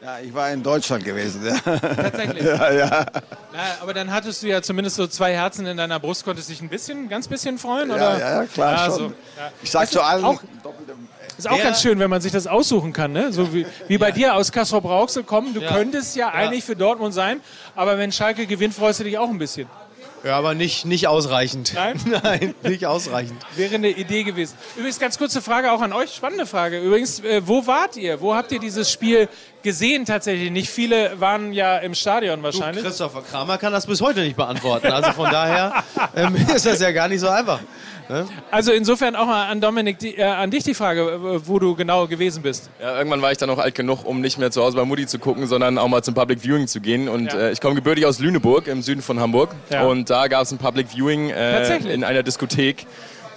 Ja, 0.00 0.20
ich 0.20 0.32
war 0.32 0.50
in 0.52 0.62
Deutschland 0.62 1.04
gewesen. 1.04 1.44
Ja. 1.44 1.58
Tatsächlich? 1.58 2.44
Ja, 2.48 2.72
ja. 2.72 3.06
Na, 3.52 3.82
aber 3.82 3.92
dann 3.92 4.12
hattest 4.12 4.42
du 4.42 4.46
ja 4.46 4.62
zumindest 4.62 4.96
so 4.96 5.06
zwei 5.08 5.34
Herzen 5.34 5.66
in 5.66 5.76
deiner 5.76 5.98
Brust, 5.98 6.24
konntest 6.24 6.48
dich 6.48 6.60
ein 6.60 6.68
bisschen, 6.68 7.08
ganz 7.08 7.26
bisschen 7.26 7.58
freuen? 7.58 7.90
Oder? 7.90 8.18
Ja, 8.18 8.42
ja, 8.42 8.44
klar 8.46 8.72
ja, 8.72 8.84
schon. 8.86 8.96
So, 8.96 9.04
ja. 9.06 9.52
Ich 9.62 9.70
sag 9.70 9.90
zu 9.90 10.00
allen... 10.00 10.24
Auch, 10.24 10.40
ist 11.36 11.48
auch 11.48 11.62
ganz 11.62 11.80
schön, 11.82 11.98
wenn 11.98 12.10
man 12.10 12.20
sich 12.20 12.32
das 12.32 12.46
aussuchen 12.46 12.92
kann, 12.92 13.12
ne? 13.12 13.32
So 13.32 13.52
wie, 13.52 13.66
wie 13.86 13.98
bei 13.98 14.10
dir 14.10 14.34
aus 14.34 14.50
Kassel 14.50 14.80
Brauxel 14.80 15.22
kommen. 15.22 15.54
Du 15.54 15.60
könntest 15.60 16.16
ja, 16.16 16.30
eigentlich 16.30 16.64
für 16.64 16.74
Dortmund 16.74 17.14
sein, 17.14 17.40
aber 17.76 17.96
wenn 17.96 18.10
Schalke 18.10 18.46
gewinnt, 18.46 18.74
freust 18.74 19.00
du 19.00 19.04
dich 19.04 19.18
auch 19.18 19.28
ein 19.28 19.38
bisschen. 19.38 19.68
Ja, 20.24 20.36
aber 20.36 20.54
nicht, 20.54 20.84
nicht 20.84 21.08
ausreichend. 21.08 21.72
Nein? 21.74 22.00
Nein, 22.22 22.54
nicht 22.62 22.86
ausreichend. 22.86 23.40
Wäre 23.56 23.76
eine 23.76 23.90
Idee 23.90 24.24
gewesen. 24.24 24.56
Übrigens, 24.76 24.98
ganz 24.98 25.18
kurze 25.18 25.42
Frage 25.42 25.72
auch 25.72 25.80
an 25.80 25.92
euch, 25.92 26.14
spannende 26.14 26.46
Frage. 26.46 26.80
Übrigens, 26.80 27.20
äh, 27.20 27.42
wo 27.44 27.66
wart 27.66 27.96
ihr? 27.96 28.20
Wo 28.20 28.34
habt 28.34 28.52
ihr 28.52 28.58
dieses 28.58 28.90
Spiel 28.90 29.28
gesehen 29.62 30.04
tatsächlich? 30.04 30.50
Nicht 30.50 30.70
viele 30.70 31.20
waren 31.20 31.52
ja 31.52 31.78
im 31.78 31.94
Stadion 31.94 32.42
wahrscheinlich. 32.42 32.84
Christopher 32.84 33.22
Kramer 33.22 33.58
kann 33.58 33.72
das 33.72 33.86
bis 33.86 34.00
heute 34.00 34.20
nicht 34.20 34.36
beantworten. 34.36 34.88
Also 34.88 35.12
von 35.12 35.30
daher 35.30 35.84
ähm, 36.16 36.34
ist 36.34 36.66
das 36.66 36.80
ja 36.80 36.90
gar 36.90 37.08
nicht 37.08 37.20
so 37.20 37.28
einfach. 37.28 37.60
Also 38.50 38.72
insofern 38.72 39.16
auch 39.16 39.26
mal 39.26 39.46
an 39.48 39.60
Dominik, 39.60 39.98
die, 39.98 40.16
äh, 40.16 40.22
an 40.22 40.50
dich 40.50 40.64
die 40.64 40.74
Frage, 40.74 41.02
äh, 41.02 41.46
wo 41.48 41.58
du 41.58 41.74
genau 41.74 42.06
gewesen 42.06 42.42
bist. 42.42 42.70
Ja, 42.80 42.96
irgendwann 42.98 43.22
war 43.22 43.32
ich 43.32 43.38
dann 43.38 43.50
auch 43.50 43.58
alt 43.58 43.74
genug, 43.74 44.04
um 44.04 44.20
nicht 44.20 44.38
mehr 44.38 44.50
zu 44.50 44.62
Hause 44.62 44.76
bei 44.76 44.84
Mutti 44.84 45.06
zu 45.06 45.18
gucken, 45.18 45.46
sondern 45.46 45.78
auch 45.78 45.88
mal 45.88 46.02
zum 46.02 46.14
Public 46.14 46.40
Viewing 46.42 46.66
zu 46.66 46.80
gehen. 46.80 47.08
Und 47.08 47.32
Ja. 47.32 47.38
äh, 47.38 47.52
ich 47.52 47.60
komme 47.60 47.74
gebürtig 47.74 48.06
aus 48.06 48.18
Lüneburg 48.18 48.66
im 48.66 48.82
Süden 48.82 49.02
von 49.02 49.20
Hamburg. 49.20 49.50
Ja. 49.70 49.84
Und 49.84 50.10
da 50.10 50.28
gab 50.28 50.42
es 50.42 50.52
ein 50.52 50.58
Public 50.58 50.88
Viewing 50.94 51.30
äh, 51.30 51.76
in 51.92 52.04
einer 52.04 52.22
Diskothek. 52.22 52.86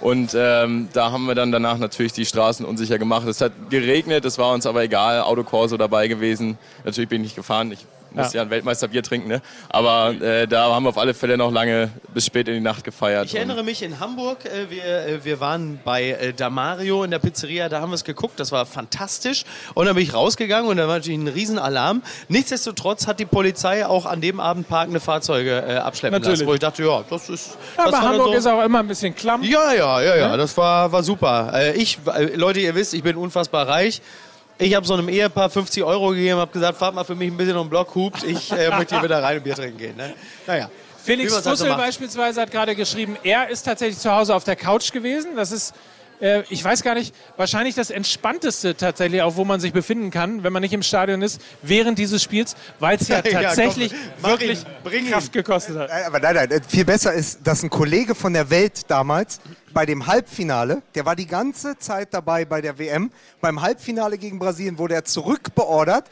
Und 0.00 0.34
ähm, 0.36 0.88
da 0.92 1.12
haben 1.12 1.26
wir 1.26 1.36
dann 1.36 1.52
danach 1.52 1.78
natürlich 1.78 2.12
die 2.12 2.26
Straßen 2.26 2.66
unsicher 2.66 2.98
gemacht. 2.98 3.26
Es 3.28 3.40
hat 3.40 3.52
geregnet, 3.70 4.24
es 4.24 4.36
war 4.36 4.52
uns 4.52 4.66
aber 4.66 4.82
egal, 4.82 5.20
Autokorso 5.20 5.76
dabei 5.76 6.08
gewesen. 6.08 6.58
Natürlich 6.84 7.08
bin 7.08 7.20
ich 7.20 7.26
nicht 7.28 7.36
gefahren, 7.36 7.70
ich 7.70 7.86
musste 8.14 8.36
ja, 8.38 8.42
ein 8.42 8.50
Weltmeisterbier 8.50 9.02
trinken. 9.02 9.28
Ne? 9.28 9.42
Aber 9.68 10.10
äh, 10.20 10.46
da 10.46 10.72
haben 10.72 10.84
wir 10.84 10.90
auf 10.90 10.98
alle 10.98 11.14
Fälle 11.14 11.36
noch 11.36 11.50
lange 11.50 11.90
bis 12.14 12.26
spät 12.26 12.48
in 12.48 12.54
die 12.54 12.60
Nacht 12.60 12.84
gefeiert. 12.84 13.26
Ich 13.26 13.34
erinnere 13.34 13.62
mich 13.62 13.82
in 13.82 14.00
Hamburg, 14.00 14.44
äh, 14.44 14.70
wir, 14.70 14.84
äh, 14.84 15.24
wir 15.24 15.40
waren 15.40 15.80
bei 15.84 16.10
äh, 16.10 16.32
Damario 16.32 17.04
in 17.04 17.10
der 17.10 17.18
Pizzeria, 17.18 17.68
da 17.68 17.80
haben 17.80 17.90
wir 17.90 17.94
es 17.96 18.04
geguckt, 18.04 18.38
das 18.40 18.52
war 18.52 18.66
fantastisch. 18.66 19.44
Und 19.74 19.86
dann 19.86 19.94
bin 19.94 20.04
ich 20.04 20.14
rausgegangen 20.14 20.70
und 20.70 20.76
da 20.76 20.88
war 20.88 20.96
natürlich 20.96 21.18
ein 21.18 21.28
Riesenalarm. 21.28 22.02
Nichtsdestotrotz 22.28 23.06
hat 23.06 23.20
die 23.20 23.24
Polizei 23.24 23.86
auch 23.86 24.06
an 24.06 24.20
dem 24.20 24.40
Abend 24.40 24.68
parkende 24.68 25.00
Fahrzeuge 25.00 25.64
äh, 25.66 25.76
abschleppen 25.76 26.20
Natürlich. 26.20 26.40
lassen, 26.40 26.48
wo 26.48 26.54
ich 26.54 26.60
dachte, 26.60 26.82
ja, 26.84 27.04
das 27.08 27.28
ist... 27.28 27.56
Aber 27.76 27.90
das 27.90 28.00
dann 28.00 28.08
Hamburg 28.10 28.26
so- 28.28 28.32
ist 28.34 28.46
auch 28.46 28.64
immer 28.64 28.80
ein 28.80 28.88
bisschen 28.88 29.14
klamm. 29.14 29.42
Ja, 29.42 29.72
ja, 29.72 30.00
ja, 30.02 30.16
ja, 30.16 30.36
das 30.36 30.56
war, 30.56 30.92
war 30.92 31.02
super. 31.02 31.52
Äh, 31.54 31.72
ich, 31.72 31.98
äh, 32.06 32.36
Leute, 32.36 32.60
ihr 32.60 32.74
wisst, 32.74 32.94
ich 32.94 33.02
bin 33.02 33.16
unfassbar 33.16 33.68
reich. 33.68 34.00
Ich 34.62 34.74
habe 34.76 34.86
so 34.86 34.94
einem 34.94 35.08
Ehepaar 35.08 35.50
50 35.50 35.82
Euro 35.82 36.10
gegeben, 36.10 36.38
habe 36.38 36.52
gesagt, 36.52 36.78
fahrt 36.78 36.94
mal 36.94 37.02
für 37.02 37.16
mich 37.16 37.30
ein 37.32 37.36
bisschen 37.36 37.56
um 37.56 37.66
den 37.66 37.70
Block, 37.70 37.94
hupt. 37.94 38.22
Ich 38.22 38.52
äh, 38.52 38.70
möchte 38.76 38.94
hier 38.94 39.04
wieder 39.04 39.20
rein 39.20 39.38
und 39.38 39.44
Bier 39.44 39.56
trinken 39.56 39.78
gehen. 39.78 39.96
Ne? 39.96 40.14
Naja. 40.46 40.70
Felix 41.02 41.34
halt 41.34 41.44
Fussel 41.44 41.70
beispielsweise 41.74 42.40
hat 42.40 42.52
gerade 42.52 42.76
geschrieben, 42.76 43.16
er 43.24 43.48
ist 43.48 43.64
tatsächlich 43.64 43.98
zu 43.98 44.12
Hause 44.12 44.34
auf 44.34 44.44
der 44.44 44.54
Couch 44.54 44.92
gewesen. 44.92 45.34
Das 45.34 45.50
ist, 45.50 45.74
äh, 46.22 46.44
ich 46.48 46.64
weiß 46.64 46.82
gar 46.82 46.94
nicht, 46.94 47.14
wahrscheinlich 47.36 47.74
das 47.74 47.90
Entspannteste 47.90 48.76
tatsächlich, 48.76 49.22
auch 49.22 49.36
wo 49.36 49.44
man 49.44 49.60
sich 49.60 49.72
befinden 49.72 50.10
kann, 50.10 50.44
wenn 50.44 50.52
man 50.52 50.62
nicht 50.62 50.72
im 50.72 50.82
Stadion 50.82 51.20
ist, 51.20 51.40
während 51.62 51.98
dieses 51.98 52.22
Spiels, 52.22 52.56
weil 52.78 52.96
es 52.96 53.08
ja 53.08 53.16
Ja, 53.24 53.32
komm, 53.32 53.42
tatsächlich 53.42 53.92
wirklich 54.20 54.60
ihn, 54.60 54.66
bring 54.84 55.04
ihn. 55.06 55.10
Kraft 55.10 55.32
gekostet 55.32 55.76
hat. 55.76 55.88
Nein, 55.88 56.04
aber 56.06 56.20
nein, 56.20 56.34
nein, 56.34 56.50
äh, 56.50 56.60
viel 56.66 56.84
besser 56.84 57.12
ist, 57.12 57.40
dass 57.44 57.62
ein 57.62 57.70
Kollege 57.70 58.14
von 58.14 58.32
der 58.32 58.50
Welt 58.50 58.82
damals 58.88 59.40
bei 59.72 59.86
dem 59.86 60.06
Halbfinale, 60.06 60.82
der 60.94 61.06
war 61.06 61.16
die 61.16 61.26
ganze 61.26 61.78
Zeit 61.78 62.14
dabei 62.14 62.44
bei 62.44 62.60
der 62.60 62.78
WM, 62.78 63.10
beim 63.40 63.62
Halbfinale 63.62 64.18
gegen 64.18 64.38
Brasilien 64.38 64.78
wurde 64.78 64.94
er 64.94 65.04
zurückbeordert, 65.04 66.08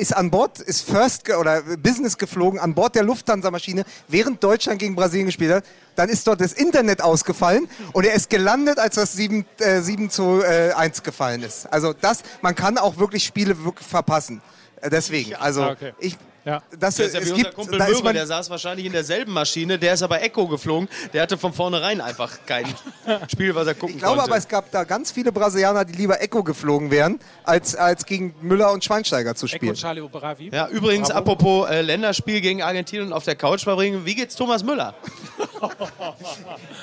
ist 0.00 0.16
an 0.16 0.30
Bord, 0.30 0.58
ist 0.58 0.82
First 0.82 1.28
oder 1.30 1.62
Business 1.62 2.18
geflogen, 2.18 2.58
an 2.58 2.74
Bord 2.74 2.94
der 2.94 3.02
Lufthansa-Maschine, 3.04 3.84
während 4.08 4.42
Deutschland 4.42 4.78
gegen 4.78 4.96
Brasilien 4.96 5.26
gespielt 5.26 5.52
hat. 5.52 5.64
Dann 5.96 6.08
ist 6.08 6.26
dort 6.26 6.40
das 6.40 6.52
Internet 6.52 7.02
ausgefallen 7.02 7.68
und 7.92 8.04
er 8.04 8.14
ist 8.14 8.30
gelandet, 8.30 8.78
als 8.78 8.94
das 8.94 9.12
7, 9.12 9.44
äh, 9.58 9.80
7 9.80 10.10
zu 10.10 10.42
äh, 10.42 10.72
1 10.72 11.02
gefallen 11.02 11.42
ist. 11.42 11.66
Also 11.72 11.92
das, 11.92 12.22
man 12.42 12.54
kann 12.54 12.78
auch 12.78 12.96
wirklich 12.96 13.24
Spiele 13.24 13.64
wirklich 13.64 13.86
verpassen. 13.86 14.40
Äh, 14.80 14.90
Deswegen, 14.90 15.34
also 15.36 15.64
okay. 15.66 15.92
ich, 15.98 16.16
Ja. 16.44 16.62
das, 16.70 16.96
Das 16.96 16.98
ist 16.98 17.14
ja 17.14 17.20
wie 17.20 17.24
es 17.24 17.30
unser 17.30 17.42
gibt, 17.42 17.54
Kumpel 17.54 17.78
man, 18.02 18.14
der 18.14 18.26
saß 18.26 18.48
wahrscheinlich 18.50 18.86
in 18.86 18.92
derselben 18.92 19.32
Maschine, 19.32 19.78
der 19.78 19.94
ist 19.94 20.02
aber 20.02 20.22
Echo 20.22 20.46
geflogen. 20.46 20.88
Der 21.12 21.22
hatte 21.22 21.36
von 21.36 21.52
vornherein 21.52 22.00
einfach 22.00 22.38
kein 22.46 22.64
Spiel, 23.30 23.54
was 23.54 23.66
er 23.66 23.74
gucken 23.74 23.96
Ich 23.96 24.00
glaube 24.02 24.16
konnte. 24.18 24.30
aber, 24.30 24.38
es 24.38 24.48
gab 24.48 24.70
da 24.70 24.84
ganz 24.84 25.10
viele 25.12 25.32
Brasilianer, 25.32 25.84
die 25.84 25.92
lieber 25.92 26.20
Echo 26.22 26.42
geflogen 26.42 26.90
wären, 26.90 27.20
als, 27.44 27.76
als 27.76 28.06
gegen 28.06 28.34
Müller 28.40 28.72
und 28.72 28.84
Schweinsteiger 28.84 29.34
zu 29.34 29.46
Echo 29.46 29.56
spielen. 29.56 29.70
und 29.70 29.78
Charlie 29.78 30.00
Bravi. 30.00 30.50
ja, 30.52 30.68
übrigens, 30.68 31.08
Bravo. 31.08 31.18
apropos 31.20 31.70
äh, 31.70 31.82
Länderspiel 31.82 32.40
gegen 32.40 32.62
Argentinien 32.62 33.12
auf 33.12 33.24
der 33.24 33.36
Couch 33.36 33.62
verbringen, 33.64 34.04
wie 34.06 34.14
geht's 34.14 34.34
Thomas 34.36 34.62
Müller? 34.64 34.94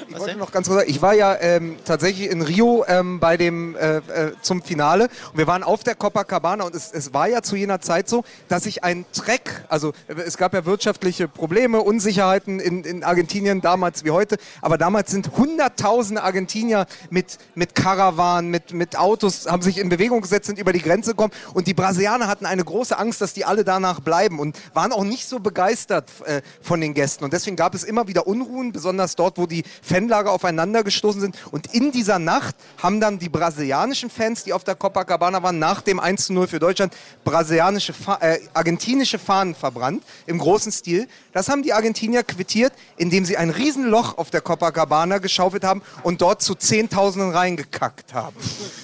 Ich 0.09 0.17
wollte 0.19 0.37
noch 0.37 0.51
ganz 0.51 0.67
kurz 0.67 0.79
sagen, 0.79 0.89
ich 0.89 1.01
war 1.01 1.13
ja 1.13 1.35
ähm, 1.39 1.77
tatsächlich 1.83 2.29
in 2.29 2.41
Rio 2.41 2.85
ähm, 2.87 3.19
bei 3.19 3.37
dem, 3.37 3.75
äh, 3.75 3.97
äh, 3.97 4.01
zum 4.41 4.61
Finale 4.61 5.09
und 5.31 5.37
wir 5.37 5.47
waren 5.47 5.63
auf 5.63 5.83
der 5.83 5.95
Copacabana 5.95 6.63
und 6.63 6.75
es, 6.75 6.91
es 6.91 7.13
war 7.13 7.27
ja 7.27 7.41
zu 7.41 7.55
jener 7.55 7.81
Zeit 7.81 8.07
so, 8.09 8.23
dass 8.47 8.65
ich 8.65 8.83
einen 8.83 9.05
Treck, 9.47 9.63
also 9.69 9.93
es 10.07 10.37
gab 10.37 10.53
ja 10.53 10.65
wirtschaftliche 10.65 11.27
Probleme, 11.27 11.81
Unsicherheiten 11.81 12.59
in, 12.59 12.83
in 12.83 13.03
Argentinien 13.03 13.61
damals 13.61 14.03
wie 14.03 14.11
heute, 14.11 14.37
aber 14.61 14.77
damals 14.77 15.11
sind 15.11 15.31
hunderttausende 15.37 16.23
Argentinier 16.23 16.85
mit, 17.09 17.37
mit 17.55 17.75
Karawanen, 17.75 18.51
mit, 18.51 18.73
mit 18.73 18.97
Autos, 18.97 19.47
haben 19.47 19.61
sich 19.61 19.77
in 19.77 19.89
Bewegung 19.89 20.21
gesetzt, 20.21 20.47
sind 20.47 20.59
über 20.59 20.73
die 20.73 20.81
Grenze 20.81 21.11
gekommen. 21.11 21.33
Und 21.53 21.67
die 21.67 21.73
Brasilianer 21.73 22.27
hatten 22.27 22.45
eine 22.45 22.63
große 22.63 22.97
Angst, 22.97 23.21
dass 23.21 23.33
die 23.33 23.45
alle 23.45 23.63
danach 23.63 23.99
bleiben 23.99 24.39
und 24.39 24.57
waren 24.73 24.91
auch 24.91 25.03
nicht 25.03 25.27
so 25.27 25.39
begeistert 25.39 26.09
äh, 26.25 26.41
von 26.61 26.81
den 26.81 26.93
Gästen. 26.93 27.23
Und 27.23 27.33
deswegen 27.33 27.55
gab 27.55 27.75
es 27.75 27.83
immer 27.83 28.07
wieder 28.07 28.27
Unruhen, 28.27 28.71
besonders 28.71 29.15
dort, 29.15 29.37
wo 29.37 29.45
die 29.45 29.63
Fanlager 29.81 30.31
aufeinander 30.31 30.83
gestoßen 30.83 31.21
sind. 31.21 31.35
Und 31.51 31.73
in 31.73 31.91
dieser 31.91 32.19
Nacht 32.19 32.55
haben 32.81 32.99
dann 32.99 33.19
die 33.19 33.29
brasilianischen 33.29 34.09
Fans, 34.09 34.43
die 34.43 34.53
auf 34.53 34.63
der 34.63 34.75
Copacabana 34.75 35.43
waren, 35.43 35.59
nach 35.59 35.81
dem 35.81 35.99
1 35.99 36.27
zu 36.27 36.33
0 36.33 36.47
für 36.47 36.59
Deutschland 36.59 36.93
brasilianische, 37.23 37.93
Fa 37.93 38.17
äh, 38.21 38.39
argentinische 38.53 39.19
Fahnen 39.19 39.36
verbrannt 39.55 40.03
im 40.25 40.37
großen 40.37 40.71
Stil. 40.71 41.07
Das 41.33 41.49
haben 41.49 41.63
die 41.63 41.73
Argentinier 41.73 42.23
quittiert, 42.23 42.73
indem 42.97 43.25
sie 43.25 43.37
ein 43.37 43.49
Riesenloch 43.49 44.17
auf 44.17 44.29
der 44.29 44.41
Copacabana 44.41 45.19
geschaufelt 45.19 45.63
haben 45.63 45.81
und 46.03 46.21
dort 46.21 46.41
zu 46.41 46.55
Zehntausenden 46.55 47.31
reingekackt 47.31 48.13
haben. 48.13 48.35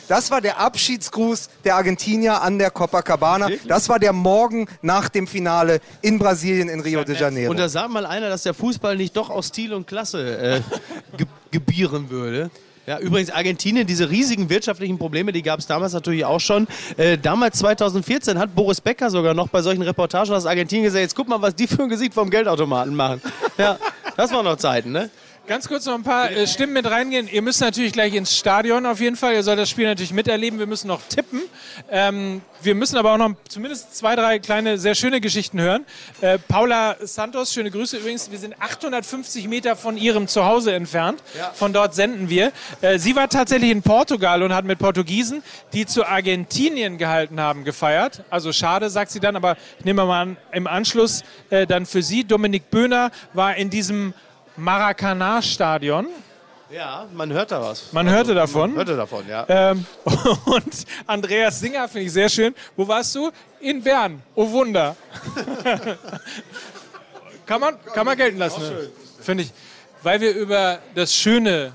Das 0.08 0.32
war 0.32 0.42
der 0.42 0.60
Abschiedsgruß 0.60 1.50
der 1.64 1.76
Argentinier 1.76 2.42
an 2.42 2.60
der 2.60 2.72
Copacabana. 2.72 3.50
Das 3.68 3.90
war 3.90 4.00
der 4.00 4.14
Morgen 4.14 4.68
nach 4.82 5.10
dem 5.10 5.28
Finale 5.28 5.82
in 6.02 6.20
Brasilien 6.20 6.70
in 6.70 6.80
Rio 6.80 7.04
de 7.04 7.18
Janeiro. 7.18 7.52
Und 7.52 7.58
da 7.58 7.70
sagt 7.70 7.90
mal 7.90 8.06
einer, 8.06 8.30
dass 8.30 8.44
der 8.44 8.54
Fußball 8.54 8.96
nicht 8.96 9.18
doch 9.18 9.30
aus 9.30 9.48
Stil 9.48 9.74
und 9.74 9.88
Klasse 9.88 10.38
äh, 10.38 10.62
ge 11.18 11.28
gebieren 11.52 12.10
würde. 12.10 12.50
Ja, 12.86 13.00
übrigens 13.00 13.30
Argentinien, 13.32 13.88
diese 13.88 14.10
riesigen 14.10 14.50
wirtschaftlichen 14.50 14.98
Probleme, 14.98 15.32
die 15.32 15.42
gab 15.42 15.60
es 15.60 15.68
damals 15.68 15.94
natürlich 15.94 16.26
auch 16.26 16.42
schon. 16.42 16.68
Äh, 16.98 17.18
damals 17.18 17.60
2014 17.60 18.38
hat 18.38 18.54
Boris 18.56 18.82
Becker 18.82 19.10
sogar 19.10 19.34
noch 19.34 19.48
bei 19.48 19.62
solchen 19.62 19.84
Reportagen 19.84 20.34
aus 20.34 20.46
Argentinien 20.46 20.84
gesagt, 20.86 21.02
jetzt 21.02 21.16
guck 21.16 21.30
mal, 21.30 21.42
was 21.42 21.56
die 21.56 21.68
für 21.68 21.84
ein 21.84 21.90
Gesicht 21.90 22.14
vom 22.14 22.30
Geldautomaten 22.30 22.94
machen. 22.94 23.22
Ja, 23.58 23.78
das 24.18 24.32
waren 24.34 24.44
noch 24.44 24.58
Zeiten, 24.58 24.92
ne? 24.92 25.10
Ganz 25.46 25.68
kurz 25.68 25.86
noch 25.86 25.96
ein 25.96 26.04
paar 26.04 26.32
äh, 26.32 26.48
Stimmen 26.48 26.72
mit 26.72 26.90
reingehen. 26.90 27.28
Ihr 27.28 27.42
müsst 27.42 27.60
natürlich 27.60 27.92
gleich 27.92 28.14
ins 28.14 28.38
Stadion 28.38 28.86
auf 28.86 29.02
jeden 29.02 29.18
Fall. 29.18 29.34
Ihr 29.34 29.44
sollt 29.44 29.60
das 29.60 29.70
Spiel 29.70 29.86
natürlich 29.86 30.14
miterleben. 30.14 30.58
Wir 30.58 30.68
müssen 30.68 30.88
noch 30.88 31.02
tippen. 31.10 31.42
Ähm, 31.92 32.42
wir 32.62 32.76
müssen 32.76 32.96
aber 32.96 33.12
auch 33.12 33.18
noch 33.18 33.36
zumindest 33.50 33.94
zwei, 33.94 34.16
drei 34.16 34.40
kleine, 34.40 34.78
sehr 34.78 34.96
schöne 34.96 35.20
Geschichten 35.20 35.60
hören. 35.60 35.86
Äh, 36.22 36.40
Paula 36.40 36.96
Santos, 37.02 37.54
schöne 37.54 37.72
Grüße 37.72 37.98
übrigens. 37.98 38.32
Wir 38.32 38.40
sind 38.40 38.56
850 38.58 39.50
Meter 39.50 39.76
von 39.76 39.98
ihrem 39.98 40.30
Zuhause 40.30 40.74
entfernt. 40.74 41.22
Von 41.56 41.74
dort 41.74 41.94
senden 41.94 42.30
wir. 42.30 42.54
Äh, 42.80 42.98
sie 42.98 43.14
war 43.18 43.28
tatsächlich 43.28 43.72
in 43.72 43.82
Portugal 43.82 44.44
und 44.44 44.54
hat 44.54 44.64
mit 44.64 44.80
Portugiesen, 44.80 45.44
die 45.74 45.86
zu 45.86 46.06
Argentinien 46.06 46.98
gehalten 46.98 47.42
haben, 47.42 47.66
gefeiert. 47.66 48.24
Also 48.30 48.54
schade, 48.54 48.90
sagt 48.90 49.12
sie 49.12 49.20
dann, 49.20 49.36
aber 49.36 49.58
ich 49.78 49.84
nehme 49.84 50.06
mal 50.06 50.22
an, 50.22 50.38
im 50.54 50.68
Anschluss 50.68 51.22
äh, 51.50 51.68
dann 51.68 51.86
für 51.86 52.02
sie. 52.02 52.24
Dominik 52.24 52.70
Böhner 52.70 53.12
war 53.34 53.58
in 53.58 53.70
diesem 53.70 54.14
Maracanã-Stadion. 54.58 56.08
Ja, 56.70 57.08
man 57.14 57.32
hört 57.32 57.52
da 57.52 57.62
was. 57.62 57.94
Man 57.94 58.10
hörte 58.10 58.34
davon. 58.34 58.72
Man 58.72 58.78
hörte 58.78 58.98
davon, 58.98 59.28
ja. 59.28 59.46
Ähm, 59.48 59.86
und 60.46 60.86
Andreas 61.06 61.60
Singer 61.60 61.88
finde 61.88 62.08
ich 62.08 62.14
sehr 62.14 62.30
schön. 62.30 62.56
Wo 62.76 62.88
warst 62.88 63.14
du? 63.16 63.32
In 63.60 63.84
Bern. 63.84 64.24
Oh 64.34 64.50
Wunder. 64.50 64.96
kann, 67.46 67.62
man, 67.62 67.78
kann 67.94 68.06
man 68.06 68.18
gelten 68.18 68.40
lassen. 68.40 68.62
Finde 69.22 69.44
ich. 69.44 69.52
Weil 70.02 70.20
wir 70.20 70.34
über 70.36 70.80
das 70.96 71.14
schöne 71.14 71.74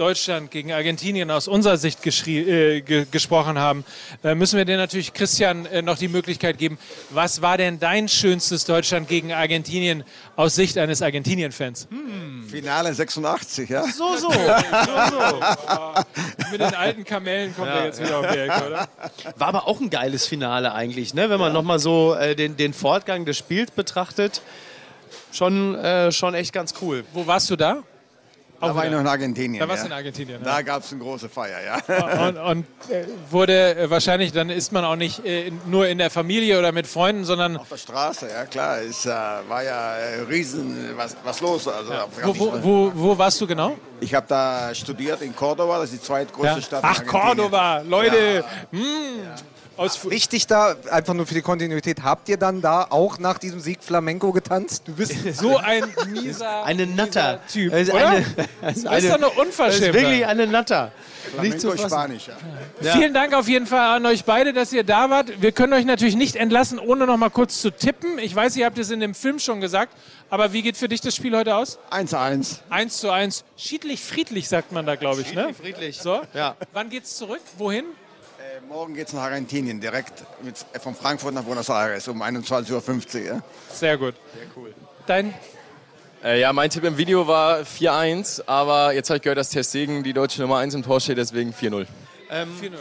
Deutschland 0.00 0.50
gegen 0.50 0.72
Argentinien 0.72 1.30
aus 1.30 1.46
unserer 1.46 1.76
Sicht 1.76 2.06
äh, 2.26 2.80
ge 2.80 3.04
gesprochen 3.10 3.58
haben, 3.58 3.84
äh, 4.24 4.34
müssen 4.34 4.56
wir 4.56 4.64
dir 4.64 4.78
natürlich, 4.78 5.12
Christian, 5.12 5.66
äh, 5.66 5.82
noch 5.82 5.98
die 5.98 6.08
Möglichkeit 6.08 6.56
geben. 6.56 6.78
Was 7.10 7.42
war 7.42 7.58
denn 7.58 7.78
dein 7.78 8.08
schönstes 8.08 8.64
Deutschland 8.64 9.08
gegen 9.08 9.34
Argentinien 9.34 10.04
aus 10.36 10.54
Sicht 10.54 10.78
eines 10.78 11.02
Argentinien-Fans? 11.02 11.86
Finale 12.50 12.94
86, 12.94 13.68
ja. 13.68 13.84
So, 13.88 14.16
so. 14.16 14.30
Mit 16.50 16.60
den 16.62 16.74
alten 16.74 17.04
Kamellen 17.04 17.54
kommt 17.54 17.68
er 17.68 17.84
jetzt 17.84 18.00
wieder 18.00 18.20
um 18.20 18.26
die 18.32 18.38
Ecke, 18.38 18.66
oder? 18.68 18.88
War 19.36 19.48
aber 19.48 19.68
auch 19.68 19.80
ein 19.80 19.90
geiles 19.90 20.26
Finale 20.26 20.72
eigentlich, 20.72 21.12
ne? 21.12 21.28
wenn 21.28 21.38
man 21.38 21.52
nochmal 21.52 21.78
so 21.78 22.14
äh, 22.14 22.34
den, 22.34 22.56
den 22.56 22.72
Fortgang 22.72 23.26
des 23.26 23.36
Spiels 23.36 23.70
betrachtet. 23.70 24.40
Schon, 25.30 25.74
äh, 25.74 26.10
schon 26.10 26.32
echt 26.32 26.54
ganz 26.54 26.72
cool. 26.80 27.04
Wo 27.12 27.26
warst 27.26 27.50
du 27.50 27.56
da? 27.56 27.82
Da 28.60 28.66
Auch 28.70 28.74
war 28.74 28.84
ich 28.84 28.90
wieder. 28.90 28.96
noch 28.98 29.00
in 29.00 29.06
Argentinien. 29.06 29.58
Da 29.60 29.66
warst 29.68 29.84
ja. 29.84 29.88
du 29.88 29.94
in 29.94 29.96
Argentinien, 29.96 30.42
Da 30.42 30.56
ja. 30.56 30.62
gab 30.62 30.82
es 30.82 30.92
eine 30.92 31.00
große 31.00 31.30
Feier, 31.30 31.58
ja. 31.64 32.26
Und, 32.28 32.36
und 32.36 32.66
äh, 32.90 33.04
wurde 33.30 33.74
äh, 33.76 33.90
wahrscheinlich, 33.90 34.32
dann 34.32 34.50
ist 34.50 34.70
man 34.70 34.84
auch 34.84 34.96
nicht 34.96 35.24
äh, 35.24 35.50
nur 35.66 35.88
in 35.88 35.96
der 35.96 36.10
Familie 36.10 36.58
oder 36.58 36.70
mit 36.70 36.86
Freunden, 36.86 37.24
sondern 37.24 37.56
Auf 37.56 37.70
der 37.70 37.78
Straße, 37.78 38.28
ja 38.28 38.44
klar. 38.44 38.78
Es 38.80 39.06
war 39.06 39.62
ja 39.62 39.94
riesen 40.28 40.90
was, 40.96 41.16
was 41.24 41.40
los. 41.40 41.66
Also, 41.68 41.90
wo, 42.22 42.36
wo, 42.38 42.62
wo, 42.62 42.92
wo 42.94 43.18
warst 43.18 43.40
du 43.40 43.46
genau? 43.46 43.76
Ich 44.02 44.14
habe 44.14 44.26
da 44.28 44.74
studiert 44.74 45.20
in 45.22 45.34
Cordoba, 45.34 45.78
das 45.78 45.92
ist 45.92 46.02
die 46.02 46.06
zweitgrößte 46.06 46.56
Ja. 46.56 46.62
Stadt. 46.62 46.80
Ach. 46.84 47.04
Cordoba, 47.06 47.80
Leute. 47.80 48.44
hm, 48.70 48.80
aus, 49.80 50.10
Wichtig 50.10 50.46
da, 50.46 50.76
einfach 50.90 51.14
nur 51.14 51.26
für 51.26 51.34
die 51.34 51.42
Kontinuität, 51.42 52.02
habt 52.02 52.28
ihr 52.28 52.36
dann 52.36 52.60
da 52.60 52.86
auch 52.90 53.18
nach 53.18 53.38
diesem 53.38 53.60
Sieg 53.60 53.82
Flamenco 53.82 54.32
getanzt? 54.32 54.82
Du 54.86 54.94
bist 54.94 55.14
so 55.36 55.56
ein 55.56 55.84
mieser, 56.12 56.64
Eine 56.64 56.86
Natter. 56.86 57.40
mieser 57.48 57.52
Typ, 57.52 57.72
oder? 57.92 58.06
eine- 58.08 58.24
das 58.62 58.76
ist, 58.76 58.86
eine- 58.86 59.08
doch 59.08 59.14
eine 59.14 59.20
Das 59.24 59.32
ist 59.32 59.38
Unverschämtheit. 59.38 59.94
wirklich 59.94 60.26
eine 60.26 60.46
Natter. 60.46 60.92
Nicht 61.42 61.60
zu 61.60 61.70
fassen. 61.72 61.88
Spanisch, 61.88 62.28
ja. 62.80 62.92
Vielen 62.92 63.12
Dank 63.14 63.34
auf 63.34 63.46
jeden 63.46 63.66
Fall 63.66 63.96
an 63.96 64.06
euch 64.06 64.24
beide, 64.24 64.52
dass 64.52 64.72
ihr 64.72 64.84
da 64.84 65.10
wart. 65.10 65.40
Wir 65.42 65.52
können 65.52 65.72
euch 65.74 65.84
natürlich 65.84 66.16
nicht 66.16 66.34
entlassen, 66.34 66.78
ohne 66.78 67.06
noch 67.06 67.18
mal 67.18 67.28
kurz 67.30 67.60
zu 67.60 67.70
tippen. 67.70 68.18
Ich 68.18 68.34
weiß, 68.34 68.56
ihr 68.56 68.64
habt 68.66 68.78
es 68.78 68.90
in 68.90 69.00
dem 69.00 69.14
Film 69.14 69.38
schon 69.38 69.60
gesagt, 69.60 69.92
aber 70.30 70.52
wie 70.52 70.62
geht 70.62 70.76
für 70.76 70.88
dich 70.88 71.00
das 71.02 71.14
Spiel 71.14 71.36
heute 71.36 71.54
aus? 71.56 71.78
1-1. 71.90 72.58
1 72.70 72.98
zu 72.98 73.10
1. 73.10 73.44
Schiedlich, 73.56 74.02
friedlich 74.02 74.48
sagt 74.48 74.72
man 74.72 74.86
da, 74.86 74.96
glaube 74.96 75.20
ich. 75.20 75.32
Ne? 75.34 75.48
Schiedlich, 75.48 75.56
friedlich. 75.56 75.98
So? 75.98 76.22
Ja. 76.34 76.56
Wann 76.72 76.88
geht's 76.88 77.16
zurück? 77.16 77.40
Wohin? 77.58 77.84
Morgen 78.70 78.94
geht 78.94 79.08
es 79.08 79.14
nach 79.14 79.22
Argentinien, 79.22 79.80
direkt 79.80 80.22
mit, 80.42 80.54
von 80.80 80.94
Frankfurt 80.94 81.34
nach 81.34 81.42
Buenos 81.42 81.68
Aires 81.68 82.06
um 82.06 82.22
21.50 82.22 82.70
Uhr. 82.70 83.26
Ja. 83.26 83.42
Sehr 83.68 83.98
gut. 83.98 84.14
Sehr 84.32 84.46
cool. 84.54 84.72
Dein 85.08 85.34
Äh, 86.22 86.40
ja, 86.40 86.52
mein 86.52 86.70
Tipp 86.70 86.84
im 86.84 86.96
Video 86.96 87.26
war 87.26 87.62
4-1, 87.62 88.42
aber 88.46 88.92
jetzt 88.92 89.10
habe 89.10 89.16
ich 89.16 89.22
gehört, 89.24 89.38
dass 89.38 89.50
Ter 89.50 89.64
Stegen 89.64 90.04
die 90.04 90.12
deutsche 90.12 90.40
Nummer 90.40 90.58
1 90.58 90.74
im 90.74 90.84
Tor 90.84 91.00
steht, 91.00 91.18
deswegen 91.18 91.52
4-0. 91.52 91.84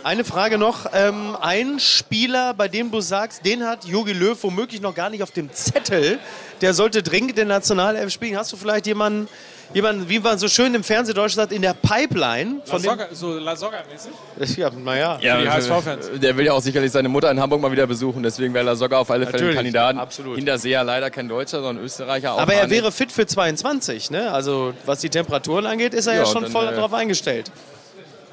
Eine 0.03 0.23
Frage 0.25 0.59
noch. 0.59 0.85
Ähm, 0.93 1.35
ein 1.41 1.79
Spieler, 1.79 2.53
bei 2.53 2.67
dem 2.67 2.91
du 2.91 3.01
sagst, 3.01 3.43
den 3.43 3.65
hat 3.65 3.85
Jogi 3.85 4.13
Löw 4.13 4.37
womöglich 4.43 4.81
noch 4.81 4.93
gar 4.93 5.09
nicht 5.09 5.23
auf 5.23 5.31
dem 5.31 5.51
Zettel. 5.51 6.19
Der 6.61 6.75
sollte 6.75 7.01
dringend 7.01 7.31
in 7.31 7.35
der 7.37 7.45
Nationalelf 7.45 8.13
spielen. 8.13 8.37
Hast 8.37 8.53
du 8.53 8.57
vielleicht 8.57 8.85
jemanden, 8.85 9.27
jemanden 9.73 10.09
wie 10.09 10.19
man 10.19 10.37
so 10.37 10.47
schön 10.47 10.73
im 10.73 10.83
Fernsehdeutsch 10.83 11.33
sagt, 11.33 11.51
in 11.51 11.61
der 11.61 11.73
Pipeline? 11.73 12.61
La 12.65 12.71
Von 12.71 12.81
dem, 12.81 12.89
Soga, 12.91 13.07
so 13.11 13.37
La 13.39 13.55
Soga-mäßig? 13.55 14.57
ja, 14.57 14.69
naja. 14.71 15.17
die 15.21 15.49
HSV-Fans. 15.49 16.09
Der 16.15 16.35
will 16.37 16.45
ja 16.45 16.53
auch 16.53 16.61
sicherlich 16.61 16.91
seine 16.91 17.09
Mutter 17.09 17.29
in 17.31 17.39
Hamburg 17.39 17.61
mal 17.61 17.71
wieder 17.71 17.87
besuchen, 17.87 18.23
deswegen 18.23 18.53
wäre 18.53 18.67
er 18.67 18.75
sogar 18.75 18.99
auf 19.01 19.11
alle 19.11 19.25
Fälle 19.25 19.37
ein 19.37 19.39
Natürlich, 19.39 19.55
Kandidat. 19.55 19.97
absolut. 19.97 20.35
Hinterseher 20.37 20.83
leider 20.83 21.09
kein 21.09 21.27
Deutscher, 21.27 21.61
sondern 21.61 21.83
Österreicher 21.83 22.33
auch. 22.33 22.39
Aber 22.39 22.53
er 22.53 22.69
wäre 22.69 22.91
fit 22.91 23.11
für 23.11 23.25
22, 23.25 24.11
ne? 24.11 24.31
Also 24.31 24.73
was 24.85 24.99
die 24.99 25.09
Temperaturen 25.09 25.65
angeht, 25.65 25.93
ist 25.93 26.07
er 26.07 26.13
ja, 26.13 26.19
Ja, 26.21 26.25
schon 26.25 26.43
dann, 26.43 26.51
voll 26.51 26.67
äh, 26.67 26.75
darauf 26.75 26.93
eingestellt. 26.93 27.51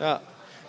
Ja. 0.01 0.21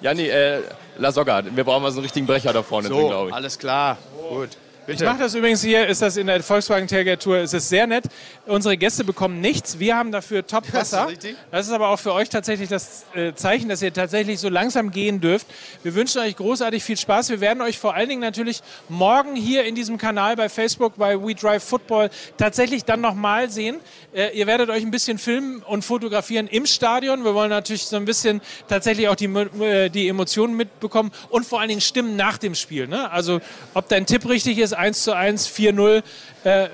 Ja, 0.01 0.13
nee, 0.13 0.29
äh, 0.29 0.61
La 0.99 1.11
Soga. 1.11 1.41
Wir 1.53 1.63
brauchen 1.63 1.81
mal 1.83 1.91
so 1.91 1.97
einen 1.97 2.03
richtigen 2.03 2.27
Brecher 2.27 2.53
da 2.53 2.61
vorne 2.61 2.87
drin, 2.87 2.97
So, 2.99 3.07
glaube 3.07 3.29
ich. 3.29 3.35
alles 3.35 3.57
klar. 3.57 3.97
Gut. 4.29 4.49
Ich 4.89 5.01
mache 5.01 5.19
das 5.19 5.35
übrigens 5.35 5.61
hier, 5.61 5.85
ist 5.85 6.01
das 6.01 6.15
in 6.15 6.27
der 6.27 6.41
Volkswagen 6.41 6.87
Tailgate 6.87 7.21
Tour, 7.21 7.39
ist 7.39 7.53
es 7.53 7.67
sehr 7.67 7.87
nett. 7.87 8.05
Unsere 8.45 8.77
Gäste 8.77 9.03
bekommen 9.03 9.41
nichts, 9.41 9.79
wir 9.79 9.97
haben 9.97 10.13
dafür 10.13 10.47
Top-Wasser. 10.47 11.09
richtig. 11.09 11.35
Das 11.51 11.67
ist 11.67 11.73
aber 11.73 11.89
auch 11.89 11.99
für 11.99 12.13
euch 12.13 12.29
tatsächlich 12.29 12.69
das 12.69 13.05
äh, 13.13 13.33
Zeichen, 13.33 13.67
dass 13.67 13.81
ihr 13.81 13.91
tatsächlich 13.91 14.39
so 14.39 14.47
langsam 14.47 14.91
gehen 14.91 15.19
dürft. 15.19 15.47
Wir 15.83 15.93
wünschen 15.93 16.21
euch 16.21 16.37
großartig 16.37 16.85
viel 16.85 16.95
Spaß. 16.95 17.29
Wir 17.29 17.41
werden 17.41 17.61
euch 17.61 17.77
vor 17.77 17.95
allen 17.95 18.07
Dingen 18.07 18.21
natürlich 18.21 18.61
morgen 18.87 19.35
hier 19.35 19.65
in 19.65 19.75
diesem 19.75 19.97
Kanal 19.97 20.37
bei 20.37 20.47
Facebook, 20.47 20.95
bei 20.95 21.21
We 21.21 21.35
Drive 21.35 21.65
Football 21.65 22.09
tatsächlich 22.37 22.85
dann 22.85 23.01
nochmal 23.01 23.49
sehen. 23.49 23.81
Äh, 24.13 24.37
ihr 24.37 24.47
werdet 24.47 24.69
euch 24.69 24.83
ein 24.83 24.91
bisschen 24.91 25.17
filmen 25.17 25.63
und 25.63 25.83
fotografieren 25.83 26.47
im 26.47 26.65
Stadion. 26.65 27.25
Wir 27.25 27.33
wollen 27.33 27.49
natürlich 27.49 27.85
so 27.85 27.97
ein 27.97 28.05
bisschen 28.05 28.39
tatsächlich 28.69 29.09
auch 29.09 29.15
die, 29.15 29.25
äh, 29.25 29.89
die 29.89 30.07
Emotionen 30.07 30.55
mitbekommen 30.55 31.11
und 31.29 31.45
vor 31.45 31.59
allen 31.59 31.69
Dingen 31.69 31.81
Stimmen 31.81 32.15
nach 32.15 32.37
dem 32.37 32.55
Spiel. 32.55 32.87
Ne? 32.87 33.11
Also 33.11 33.41
ob 33.73 33.89
dein 33.89 34.05
Tipp 34.05 34.27
richtig 34.29 34.59
ist, 34.59 34.76
1 34.77 35.03
zu 35.03 35.15
1, 35.15 35.49
4-0, 35.49 36.03
äh, 36.43 36.69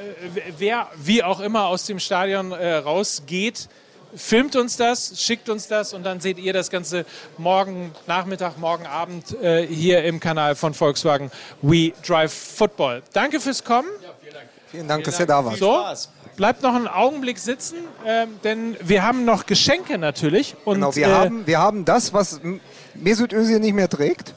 wer 0.58 0.88
wie 0.98 1.24
auch 1.24 1.40
immer 1.40 1.66
aus 1.68 1.86
dem 1.86 2.00
Stadion 2.00 2.52
äh, 2.52 2.76
rausgeht, 2.76 3.70
filmt 4.16 4.56
uns 4.56 4.78
das, 4.78 5.20
schickt 5.22 5.50
uns 5.50 5.68
das 5.68 5.94
und 5.94 6.04
dann 6.04 6.20
seht 6.20 6.38
ihr 6.38 6.54
das 6.54 6.70
Ganze 6.70 7.06
morgen 7.38 7.92
Nachmittag, 8.08 8.58
morgen 8.58 8.86
Abend 8.86 9.36
äh, 9.42 9.66
hier 9.66 10.04
im 10.04 10.20
Kanal 10.20 10.56
von 10.56 10.74
Volkswagen 10.74 11.32
We 11.62 11.94
Drive 12.06 12.34
Football. 12.34 13.02
Danke 13.14 13.40
fürs 13.40 13.64
Kommen. 13.64 13.88
Vielen 14.68 14.88
Dank, 14.88 15.04
dass 15.04 15.20
ihr 15.20 15.28
da 15.28 15.46
wart. 15.46 15.58
So, 15.58 15.84
bleibt 16.36 16.64
noch 16.64 16.74
einen 16.74 16.88
Augenblick 16.88 17.38
sitzen, 17.38 17.78
ähm, 18.06 18.40
denn 18.44 18.76
wir 18.82 19.04
haben 19.04 19.26
noch 19.26 19.46
Geschenke 19.46 19.98
natürlich. 19.98 20.56
Und, 20.66 20.76
Genau, 20.76 20.96
wir, 20.96 21.08
äh, 21.08 21.12
haben, 21.12 21.48
wir 21.48 21.60
haben 21.60 21.86
das, 21.86 22.14
was 22.14 22.42
Mesut 22.96 23.34
Özil 23.34 23.60
nicht 23.60 23.74
mehr 23.74 23.90
trägt. 23.90 24.34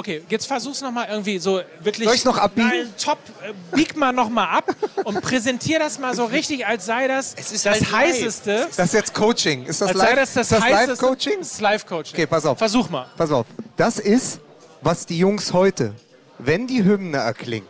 Okay, 0.00 0.22
jetzt 0.30 0.46
versuch's 0.46 0.80
noch 0.80 0.92
mal 0.92 1.06
irgendwie 1.10 1.38
so 1.38 1.60
wirklich. 1.82 2.06
Soll 2.06 2.14
ich's 2.14 2.24
noch 2.24 2.38
abbiegen? 2.38 2.66
Nein, 2.66 2.94
top, 2.98 3.18
äh, 3.42 3.52
bieg 3.76 3.94
mal 3.98 4.12
noch 4.12 4.30
mal 4.30 4.46
ab 4.46 4.74
und 5.04 5.20
präsentier 5.20 5.78
das 5.78 5.98
mal 5.98 6.14
so 6.14 6.24
richtig, 6.24 6.66
als 6.66 6.86
sei 6.86 7.06
das 7.06 7.34
ist 7.34 7.52
das 7.52 7.66
halt 7.66 7.80
live. 7.82 7.92
heißeste. 7.92 8.68
Das 8.74 8.86
ist 8.86 8.94
jetzt 8.94 9.12
Coaching. 9.12 9.66
Ist 9.66 9.82
das 9.82 9.90
als 9.90 9.98
sei 9.98 10.06
live, 10.06 10.14
das 10.14 10.32
das, 10.32 10.42
ist 10.42 10.52
das 10.52 10.62
heißeste. 10.62 11.04
Live-Coaching? 11.04 11.38
Das 11.40 11.52
ist 11.52 11.60
Live-Coaching. 11.60 12.14
Okay, 12.14 12.26
pass 12.26 12.46
auf. 12.46 12.56
Versuch 12.56 12.88
mal. 12.88 13.08
Pass 13.14 13.30
auf. 13.30 13.44
Das 13.76 13.98
ist, 13.98 14.40
was 14.80 15.04
die 15.04 15.18
Jungs 15.18 15.52
heute, 15.52 15.92
wenn 16.38 16.66
die 16.66 16.82
Hymne 16.82 17.18
erklingt, 17.18 17.66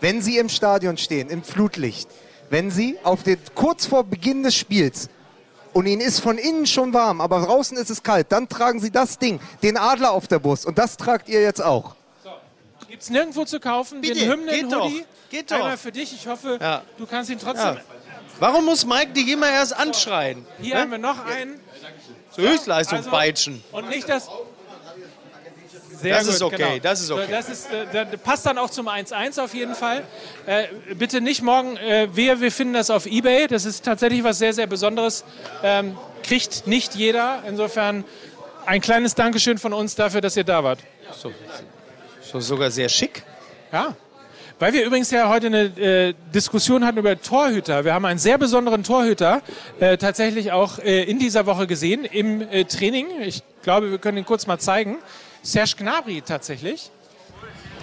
wenn 0.00 0.20
sie 0.20 0.38
im 0.38 0.48
Stadion 0.48 0.98
stehen, 0.98 1.30
im 1.30 1.44
Flutlicht, 1.44 2.08
wenn 2.50 2.72
sie 2.72 2.98
auf 3.04 3.22
den, 3.22 3.38
kurz 3.54 3.86
vor 3.86 4.02
Beginn 4.02 4.42
des 4.42 4.56
Spiels 4.56 5.08
und 5.78 5.86
ihnen 5.86 6.00
ist 6.00 6.18
von 6.20 6.38
innen 6.38 6.66
schon 6.66 6.92
warm, 6.92 7.20
aber 7.20 7.40
draußen 7.40 7.76
ist 7.76 7.88
es 7.88 8.02
kalt, 8.02 8.32
dann 8.32 8.48
tragen 8.48 8.80
sie 8.80 8.90
das 8.90 9.16
Ding, 9.18 9.38
den 9.62 9.76
Adler 9.76 10.10
auf 10.10 10.26
der 10.26 10.40
Brust. 10.40 10.66
Und 10.66 10.76
das 10.76 10.96
tragt 10.96 11.28
ihr 11.28 11.40
jetzt 11.40 11.62
auch. 11.62 11.94
Gibt's 12.88 13.10
nirgendwo 13.10 13.44
zu 13.44 13.60
kaufen. 13.60 14.00
Bitte, 14.00 14.14
den 14.18 14.30
Hymnen 14.32 14.48
geht 14.48 14.72
doch, 14.72 14.84
Hoodie. 14.86 15.04
geht 15.30 15.50
doch. 15.50 15.56
Einmal 15.56 15.76
für 15.76 15.92
dich. 15.92 16.12
Ich 16.12 16.26
hoffe, 16.26 16.58
Ja. 16.60 16.82
du 16.96 17.06
kannst 17.06 17.30
ihn 17.30 17.38
trotzdem. 17.38 17.74
Ja. 17.76 17.80
Warum 18.40 18.64
muss 18.64 18.84
Mike 18.86 19.12
die 19.12 19.30
immer 19.30 19.48
erst 19.50 19.76
anschreien? 19.76 20.44
Hier 20.60 20.74
Ne? 20.74 20.80
haben 20.80 20.90
wir 20.90 20.98
noch 20.98 21.24
einen. 21.26 21.60
So 22.34 22.42
Höchstleistung 22.42 22.98
Also- 22.98 23.10
peitschen. 23.10 23.62
Und 23.72 23.88
nicht 23.88 24.08
das. 24.08 24.28
Sehr 26.00 26.14
Das 26.14 26.26
gut, 26.26 26.34
ist 26.34 26.42
okay, 26.42 26.56
genau. 26.56 26.78
das 26.82 27.00
ist 27.00 27.10
okay. 27.10 27.24
So, 27.26 27.30
Das 27.32 27.48
ist, 27.48 27.72
äh, 27.72 27.86
das 27.92 28.20
passt 28.20 28.46
dann 28.46 28.58
auch 28.58 28.70
zum 28.70 28.88
1-1 28.88 29.42
auf 29.42 29.54
jeden 29.54 29.74
Fall. 29.74 30.04
Äh, 30.46 30.64
bitte 30.94 31.20
nicht 31.20 31.42
morgen, 31.42 31.76
äh, 31.76 32.08
wir, 32.12 32.40
wir 32.40 32.52
finden 32.52 32.74
das 32.74 32.90
auf 32.90 33.06
Ebay. 33.06 33.48
Das 33.48 33.64
ist 33.64 33.84
tatsächlich 33.84 34.22
was 34.22 34.38
sehr, 34.38 34.52
sehr 34.52 34.66
Besonderes. 34.66 35.24
Ähm, 35.62 35.96
kriegt 36.22 36.66
nicht 36.66 36.94
jeder. 36.94 37.42
Insofern 37.48 38.04
ein 38.66 38.80
kleines 38.80 39.14
Dankeschön 39.14 39.58
von 39.58 39.72
uns 39.72 39.94
dafür, 39.94 40.20
dass 40.20 40.36
ihr 40.36 40.44
da 40.44 40.62
wart. 40.62 40.78
So 42.22 42.40
sogar 42.40 42.70
sehr 42.70 42.88
schick. 42.88 43.22
Ja. 43.72 43.96
Weil 44.58 44.72
wir 44.72 44.84
übrigens 44.84 45.10
ja 45.10 45.28
heute 45.28 45.46
eine 45.46 45.64
äh, 45.78 46.14
Diskussion 46.34 46.84
hatten 46.84 46.98
über 46.98 47.20
Torhüter. 47.20 47.84
Wir 47.84 47.94
haben 47.94 48.04
einen 48.04 48.18
sehr 48.18 48.38
besonderen 48.38 48.82
Torhüter 48.82 49.40
äh, 49.78 49.96
tatsächlich 49.96 50.50
auch 50.50 50.80
äh, 50.80 51.04
in 51.04 51.18
dieser 51.20 51.46
Woche 51.46 51.66
gesehen 51.68 52.04
im 52.04 52.42
äh, 52.42 52.64
Training. 52.64 53.06
Ich 53.22 53.42
glaube, 53.62 53.90
wir 53.92 53.98
können 53.98 54.18
ihn 54.18 54.24
kurz 54.26 54.46
mal 54.48 54.58
zeigen. 54.58 54.98
Serge 55.42 55.74
Gnabry 55.78 56.22
tatsächlich. 56.22 56.90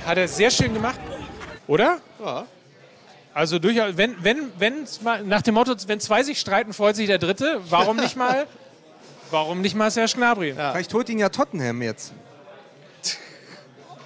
Hat 0.06 0.18
er 0.18 0.28
sehr 0.28 0.52
schön 0.52 0.74
gemacht. 0.74 1.00
Oder? 1.68 2.00
Ja. 2.24 2.46
Also 3.34 3.60
durchaus, 3.60 3.98
wenn, 3.98 4.24
wenn, 4.24 4.52
wenn's 4.60 5.02
mal, 5.02 5.24
nach 5.24 5.42
dem 5.42 5.56
Motto, 5.56 5.76
wenn 5.88 6.00
zwei 6.00 6.24
sich 6.24 6.40
streiten, 6.40 6.74
freut 6.74 6.96
sich 6.96 7.08
der 7.08 7.18
Dritte. 7.18 7.60
Warum 7.70 7.98
nicht 7.98 8.16
mal, 8.16 8.48
warum 9.32 9.62
nicht 9.62 9.76
mal 9.76 9.92
Serge 9.92 10.14
Gnabry? 10.16 10.54
Vielleicht 10.54 10.94
holt 10.94 11.10
ihn 11.10 11.20
ja 11.20 11.30
Tottenham 11.30 11.82
jetzt. 11.82 12.14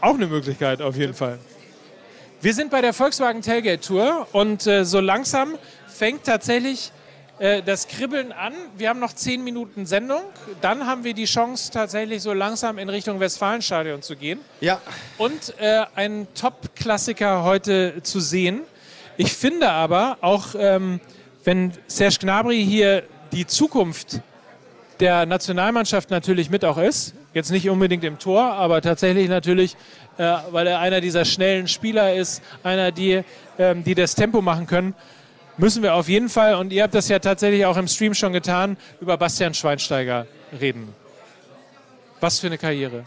Auch 0.01 0.15
eine 0.15 0.27
Möglichkeit, 0.27 0.81
auf 0.81 0.95
jeden 0.95 1.13
Fall. 1.13 1.39
Wir 2.41 2.53
sind 2.53 2.71
bei 2.71 2.81
der 2.81 2.93
Volkswagen 2.93 3.41
Tailgate 3.41 3.81
Tour 3.81 4.27
und 4.31 4.65
äh, 4.65 4.85
so 4.85 5.01
langsam 5.01 5.57
fängt 5.87 6.23
tatsächlich 6.23 6.93
äh, 7.39 7.61
das 7.63 7.87
Kribbeln 7.87 8.31
an. 8.31 8.53
Wir 8.77 8.89
haben 8.89 8.99
noch 8.99 9.13
zehn 9.13 9.43
Minuten 9.43 9.85
Sendung. 9.85 10.21
Dann 10.61 10.85
haben 10.85 11.03
wir 11.03 11.13
die 11.13 11.25
Chance, 11.25 11.71
tatsächlich 11.71 12.21
so 12.21 12.33
langsam 12.33 12.77
in 12.77 12.89
Richtung 12.89 13.19
Westfalenstadion 13.19 14.01
zu 14.01 14.15
gehen 14.15 14.39
Ja. 14.61 14.81
und 15.17 15.53
äh, 15.59 15.85
einen 15.95 16.27
Top-Klassiker 16.33 17.43
heute 17.43 18.01
zu 18.03 18.19
sehen. 18.19 18.61
Ich 19.17 19.33
finde 19.33 19.69
aber, 19.69 20.17
auch 20.21 20.47
ähm, 20.57 20.99
wenn 21.43 21.71
Serge 21.87 22.17
Gnabry 22.19 22.63
hier 22.63 23.03
die 23.31 23.45
Zukunft 23.47 24.21
der 24.99 25.25
Nationalmannschaft 25.25 26.09
natürlich 26.09 26.49
mit 26.49 26.65
auch 26.65 26.77
ist, 26.77 27.13
jetzt 27.33 27.51
nicht 27.51 27.69
unbedingt 27.69 28.03
im 28.03 28.19
Tor, 28.19 28.43
aber 28.43 28.81
tatsächlich 28.81 29.29
natürlich, 29.29 29.77
äh, 30.17 30.33
weil 30.51 30.67
er 30.67 30.79
einer 30.79 30.99
dieser 30.99 31.23
schnellen 31.25 31.67
Spieler 31.67 32.13
ist, 32.15 32.41
einer, 32.63 32.91
die, 32.91 33.23
ähm, 33.57 33.83
die 33.83 33.95
das 33.95 34.15
Tempo 34.15 34.41
machen 34.41 34.67
können, 34.67 34.93
müssen 35.59 35.83
wir 35.83 35.93
auf 35.93 36.07
jeden 36.07 36.29
Fall, 36.29 36.55
und 36.55 36.73
ihr 36.73 36.83
habt 36.83 36.95
das 36.95 37.09
ja 37.09 37.19
tatsächlich 37.19 37.65
auch 37.65 37.77
im 37.77 37.87
Stream 37.87 38.13
schon 38.13 38.33
getan, 38.33 38.77
über 39.01 39.17
Bastian 39.17 39.53
Schweinsteiger 39.53 40.25
reden. 40.59 40.93
Was 42.19 42.39
für 42.39 42.47
eine 42.47 42.57
Karriere. 42.57 43.05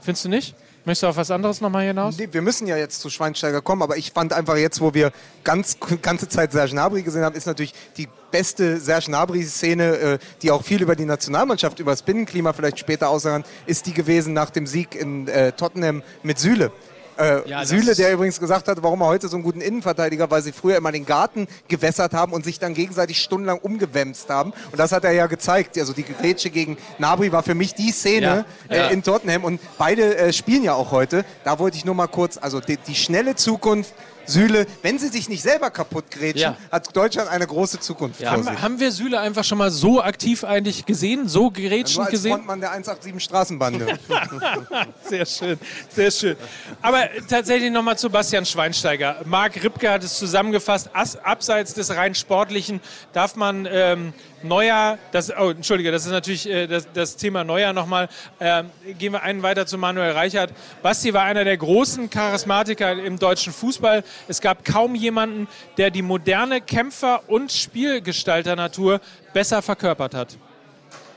Findest 0.00 0.24
du 0.26 0.28
nicht? 0.28 0.54
Möchtest 0.84 1.04
du 1.04 1.06
auf 1.06 1.16
was 1.16 1.30
anderes 1.30 1.62
nochmal 1.62 1.86
hinaus? 1.86 2.18
Nee, 2.18 2.28
wir 2.30 2.42
müssen 2.42 2.66
ja 2.66 2.76
jetzt 2.76 3.00
zu 3.00 3.08
Schweinsteiger 3.08 3.62
kommen, 3.62 3.80
aber 3.80 3.96
ich 3.96 4.12
fand 4.12 4.34
einfach 4.34 4.56
jetzt, 4.56 4.82
wo 4.82 4.92
wir 4.92 5.12
ganz 5.42 5.78
ganze 6.02 6.28
Zeit 6.28 6.52
Serge 6.52 6.72
Gnabry 6.72 7.02
gesehen 7.02 7.22
haben, 7.22 7.34
ist 7.34 7.46
natürlich 7.46 7.72
die 7.96 8.06
beste 8.30 8.78
Serge 8.78 9.06
Gnabry-Szene, 9.06 9.96
äh, 9.96 10.18
die 10.42 10.50
auch 10.50 10.62
viel 10.62 10.82
über 10.82 10.94
die 10.94 11.06
Nationalmannschaft, 11.06 11.80
über 11.80 11.92
das 11.92 12.02
Binnenklima 12.02 12.52
vielleicht 12.52 12.78
später 12.78 13.08
aussagen, 13.08 13.44
ist 13.64 13.86
die 13.86 13.94
gewesen 13.94 14.34
nach 14.34 14.50
dem 14.50 14.66
Sieg 14.66 14.94
in 14.94 15.26
äh, 15.26 15.52
Tottenham 15.52 16.02
mit 16.22 16.38
Süle. 16.38 16.70
Äh, 17.18 17.48
Ja, 17.48 17.64
Süle, 17.64 17.94
der 17.94 18.12
übrigens 18.12 18.40
gesagt 18.40 18.68
hat, 18.68 18.82
warum 18.82 19.00
er 19.02 19.06
heute 19.06 19.28
so 19.28 19.36
einen 19.36 19.44
guten 19.44 19.60
Innenverteidiger, 19.60 20.30
weil 20.30 20.42
sie 20.42 20.52
früher 20.52 20.76
immer 20.76 20.92
den 20.92 21.06
Garten 21.06 21.46
gewässert 21.68 22.12
haben 22.14 22.32
und 22.32 22.44
sich 22.44 22.58
dann 22.58 22.74
gegenseitig 22.74 23.20
stundenlang 23.20 23.58
umgewämst 23.58 24.28
haben. 24.30 24.52
Und 24.70 24.78
das 24.78 24.92
hat 24.92 25.04
er 25.04 25.12
ja 25.12 25.26
gezeigt. 25.26 25.78
Also 25.78 25.92
die 25.92 26.04
Grätsche 26.04 26.50
gegen 26.50 26.76
Nabri 26.98 27.32
war 27.32 27.42
für 27.42 27.54
mich 27.54 27.74
die 27.74 27.90
Szene 27.90 28.44
Ja, 28.68 28.76
ja. 28.76 28.88
Äh, 28.88 28.92
in 28.92 29.02
Tottenham. 29.02 29.44
Und 29.44 29.60
beide 29.78 30.16
äh, 30.16 30.32
spielen 30.32 30.62
ja 30.62 30.74
auch 30.74 30.90
heute. 30.90 31.24
Da 31.44 31.58
wollte 31.58 31.76
ich 31.76 31.84
nur 31.84 31.94
mal 31.94 32.08
kurz, 32.08 32.38
also 32.38 32.60
die, 32.60 32.76
die 32.76 32.94
schnelle 32.94 33.34
Zukunft, 33.36 33.94
Süle, 34.26 34.66
wenn 34.82 34.98
sie 34.98 35.08
sich 35.08 35.28
nicht 35.28 35.42
selber 35.42 35.70
kaputt 35.70 36.10
grätschen, 36.10 36.40
Ja. 36.40 36.56
hat 36.70 36.94
Deutschland 36.96 37.28
eine 37.30 37.46
große 37.46 37.80
Zukunft 37.80 38.20
vor 38.22 38.36
sich. 38.38 38.48
Haben, 38.48 38.62
haben 38.62 38.80
wir 38.80 38.90
Süle 38.92 39.20
einfach 39.20 39.44
schon 39.44 39.58
mal 39.58 39.70
so 39.70 40.02
aktiv 40.02 40.44
eigentlich 40.44 40.86
gesehen, 40.86 41.28
so 41.28 41.50
gerätschend 41.50 42.04
als 42.06 42.10
gesehen? 42.10 42.32
Frontmann 42.32 42.60
der 42.60 42.70
187 42.72 43.22
Straßenbande. 43.22 43.98
Sehr 45.08 45.26
schön, 45.26 45.58
sehr 45.90 46.10
schön. 46.10 46.36
Aber 46.82 47.08
tatsächlich 47.28 47.70
nochmal 47.70 47.98
zu 47.98 48.10
Bastian 48.10 48.44
Schweinsteiger. 48.46 49.16
Marc 49.24 49.62
Ripke 49.62 49.90
hat 49.90 50.02
es 50.04 50.18
zusammengefasst. 50.18 50.90
As, 50.92 51.16
abseits 51.16 51.74
des 51.74 51.94
rein 51.94 52.14
sportlichen 52.14 52.80
darf 53.12 53.36
man 53.36 53.66
ähm, 53.70 54.12
Neuer, 54.44 54.98
das, 55.10 55.32
oh, 55.36 55.50
entschuldige, 55.50 55.90
das 55.90 56.04
ist 56.06 56.12
natürlich 56.12 56.48
äh, 56.48 56.66
das, 56.66 56.86
das 56.92 57.16
Thema 57.16 57.44
Neuer 57.44 57.72
nochmal. 57.72 58.08
Ähm, 58.40 58.70
gehen 58.98 59.12
wir 59.12 59.22
einen 59.22 59.42
weiter 59.42 59.66
zu 59.66 59.78
Manuel 59.78 60.12
Reichert. 60.12 60.52
Basti 60.82 61.12
war 61.12 61.24
einer 61.24 61.44
der 61.44 61.56
großen 61.56 62.10
Charismatiker 62.10 62.92
im 62.92 63.18
deutschen 63.18 63.52
Fußball. 63.52 64.04
Es 64.28 64.40
gab 64.40 64.64
kaum 64.64 64.94
jemanden, 64.94 65.48
der 65.78 65.90
die 65.90 66.02
moderne 66.02 66.60
Kämpfer- 66.60 67.28
und 67.28 67.50
Spielgestalter-Natur 67.50 69.00
besser 69.32 69.62
verkörpert 69.62 70.14
hat. 70.14 70.38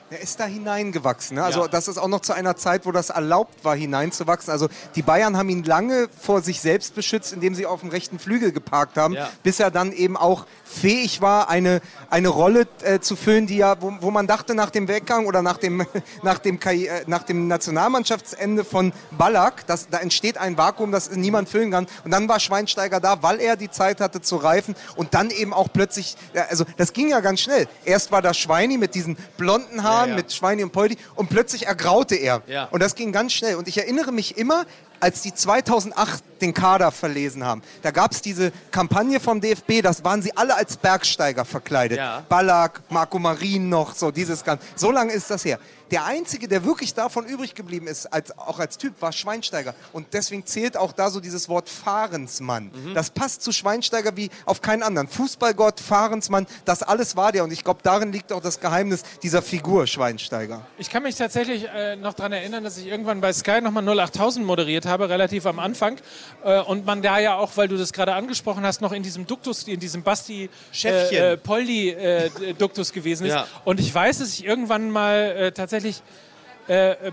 Er 0.09 0.21
ist 0.21 0.39
da 0.39 0.45
hineingewachsen. 0.45 1.35
Ne? 1.35 1.43
Also 1.43 1.63
Ja. 1.63 1.67
das 1.67 1.89
ist 1.89 1.97
auch 1.97 2.07
noch 2.07 2.21
zu 2.21 2.31
einer 2.31 2.55
Zeit, 2.55 2.85
wo 2.85 2.93
das 2.93 3.09
erlaubt 3.09 3.65
war, 3.65 3.75
hineinzuwachsen. 3.75 4.51
Also 4.53 4.69
die 4.95 5.01
Bayern 5.01 5.35
haben 5.35 5.49
ihn 5.49 5.63
lange 5.65 6.07
vor 6.21 6.41
sich 6.41 6.61
selbst 6.61 6.95
beschützt, 6.95 7.33
indem 7.33 7.55
sie 7.55 7.65
auf 7.65 7.81
dem 7.81 7.89
rechten 7.89 8.17
Flügel 8.17 8.53
geparkt 8.53 8.95
haben, 8.97 9.15
Ja. 9.15 9.29
bis 9.43 9.59
er 9.59 9.69
dann 9.69 9.91
eben 9.91 10.15
auch 10.15 10.45
fähig 10.63 11.19
war, 11.19 11.49
eine, 11.49 11.81
eine 12.09 12.29
Rolle 12.29 12.67
äh, 12.83 12.99
zu 13.01 13.17
füllen, 13.17 13.47
die 13.47 13.57
ja, 13.57 13.81
wo, 13.81 13.91
wo 13.99 14.09
man 14.09 14.27
dachte 14.27 14.55
nach 14.55 14.69
dem 14.69 14.87
Weggang 14.87 15.25
oder 15.25 15.41
nach 15.41 15.57
dem, 15.57 15.85
nach 16.23 16.39
dem, 16.39 16.57
Karri- 16.59 16.87
äh, 16.87 17.03
nach 17.07 17.23
dem 17.23 17.47
Nationalmannschaftsende 17.49 18.63
von 18.63 18.93
Ballack, 19.17 19.67
dass, 19.67 19.89
da 19.89 19.97
entsteht 19.97 20.37
ein 20.37 20.57
Vakuum, 20.57 20.93
das 20.93 21.11
niemand 21.11 21.49
füllen 21.49 21.71
kann. 21.71 21.85
Und 22.05 22.11
dann 22.11 22.29
war 22.29 22.39
Schweinsteiger 22.39 23.01
da, 23.01 23.23
weil 23.23 23.41
er 23.41 23.57
die 23.57 23.69
Zeit 23.71 23.99
hatte 23.99 24.21
zu 24.21 24.37
reifen 24.37 24.73
und 24.95 25.13
dann 25.13 25.31
eben 25.31 25.53
auch 25.53 25.67
plötzlich, 25.73 26.15
ja, 26.33 26.45
also 26.49 26.63
das 26.77 26.93
ging 26.93 27.09
ja 27.09 27.19
ganz 27.19 27.41
schnell. 27.41 27.67
Erst 27.83 28.11
war 28.13 28.21
da 28.21 28.33
Schweini 28.33 28.77
mit 28.77 28.95
diesen 28.95 29.17
blonden 29.35 29.83
Haaren, 29.83 29.96
Ja, 30.05 30.09
ja. 30.09 30.15
mit 30.15 30.33
Schweini 30.33 30.63
und 30.63 30.71
Poldi 30.71 30.97
und 31.15 31.29
plötzlich 31.29 31.67
ergraute 31.67 32.15
er. 32.15 32.41
Und 32.71 32.81
das 32.81 32.95
ging 32.95 33.11
ganz 33.11 33.33
schnell. 33.33 33.55
Und 33.55 33.67
ich 33.67 33.77
erinnere 33.77 34.11
mich 34.11 34.37
immer, 34.37 34.65
als 34.99 35.21
die 35.21 35.33
2008 35.33 36.36
den 36.41 36.53
Kader 36.53 36.91
verlesen 36.91 37.43
haben, 37.43 37.61
da 37.81 37.91
gab 37.91 38.11
es 38.11 38.21
diese 38.21 38.51
Kampagne 38.71 39.19
vom 39.19 39.41
DFB, 39.41 39.81
das 39.81 40.03
waren 40.03 40.21
sie 40.21 40.35
alle 40.35 40.55
als 40.55 40.77
Bergsteiger 40.77 41.45
verkleidet. 41.45 41.97
Ja. 41.97 42.23
Ballack, 42.27 42.81
Marco 42.89 43.19
Marin 43.19 43.69
noch, 43.69 43.95
so 43.95 44.11
dieses 44.11 44.43
Ganze. 44.43 44.65
So 44.75 44.91
lange 44.91 45.13
ist 45.13 45.29
das 45.29 45.45
her. 45.45 45.59
Der 45.91 46.05
Einzige, 46.05 46.47
der 46.47 46.65
wirklich 46.65 46.93
davon 46.93 47.25
übrig 47.25 47.55
geblieben 47.55 47.87
ist, 47.87 48.07
als, 48.07 48.37
auch 48.37 48.59
als 48.59 48.77
Typ, 48.77 49.01
war 49.01 49.13
Schweinsteiger. 49.13 49.73
Und 49.93 50.07
deswegen 50.13 50.45
zählt 50.45 50.75
auch 50.75 50.91
da 50.91 51.09
so 51.09 51.21
dieses 51.21 51.47
Wort 51.47 51.69
Fahrensmann. 51.69 52.71
Mhm. 52.73 52.93
Das 52.93 53.09
passt 53.09 53.41
zu 53.41 53.53
Schweinsteiger 53.53 54.17
wie 54.17 54.29
auf 54.45 54.61
keinen 54.61 54.83
anderen. 54.83 55.07
Fußballgott, 55.07 55.79
Fahrensmann, 55.79 56.45
das 56.65 56.83
alles 56.83 57.15
war 57.15 57.31
der. 57.31 57.45
Und 57.45 57.53
ich 57.53 57.63
glaube, 57.63 57.79
darin 57.83 58.11
liegt 58.11 58.33
auch 58.33 58.41
das 58.41 58.59
Geheimnis 58.59 59.03
dieser 59.23 59.41
Figur 59.41 59.87
Schweinsteiger. 59.87 60.65
Ich 60.77 60.89
kann 60.89 61.03
mich 61.03 61.15
tatsächlich 61.15 61.67
äh, 61.69 61.95
noch 61.95 62.13
daran 62.13 62.33
erinnern, 62.33 62.63
dass 62.63 62.77
ich 62.77 62.87
irgendwann 62.87 63.21
bei 63.21 63.31
Sky 63.31 63.61
nochmal 63.61 63.87
08000 63.87 64.45
moderiert 64.45 64.85
habe, 64.85 65.07
relativ 65.07 65.45
am 65.45 65.59
Anfang. 65.59 65.97
Äh, 66.43 66.61
und 66.61 66.85
man 66.85 67.01
da 67.01 67.19
ja 67.19 67.35
auch, 67.37 67.51
weil 67.55 67.67
du 67.67 67.77
das 67.77 67.93
gerade 67.93 68.13
angesprochen 68.13 68.63
hast, 68.63 68.81
noch 68.81 68.91
in 68.91 69.03
diesem 69.03 69.27
Duktus, 69.27 69.63
in 69.63 69.79
diesem 69.79 70.03
Basti 70.03 70.49
Schäffchen. 70.71 71.17
äh, 71.17 71.33
äh, 71.33 71.37
Poldi 71.37 71.89
äh, 71.89 72.29
Duktus 72.57 72.93
gewesen 72.93 73.27
ist. 73.27 73.33
Ja. 73.33 73.47
Und 73.65 73.79
ich 73.79 73.93
weiß, 73.93 74.19
dass 74.19 74.33
ich 74.33 74.45
irgendwann 74.45 74.91
mal 74.91 75.15
äh, 75.15 75.51
tatsächlich 75.51 76.01
äh, 76.67 76.91
äh, 76.91 77.11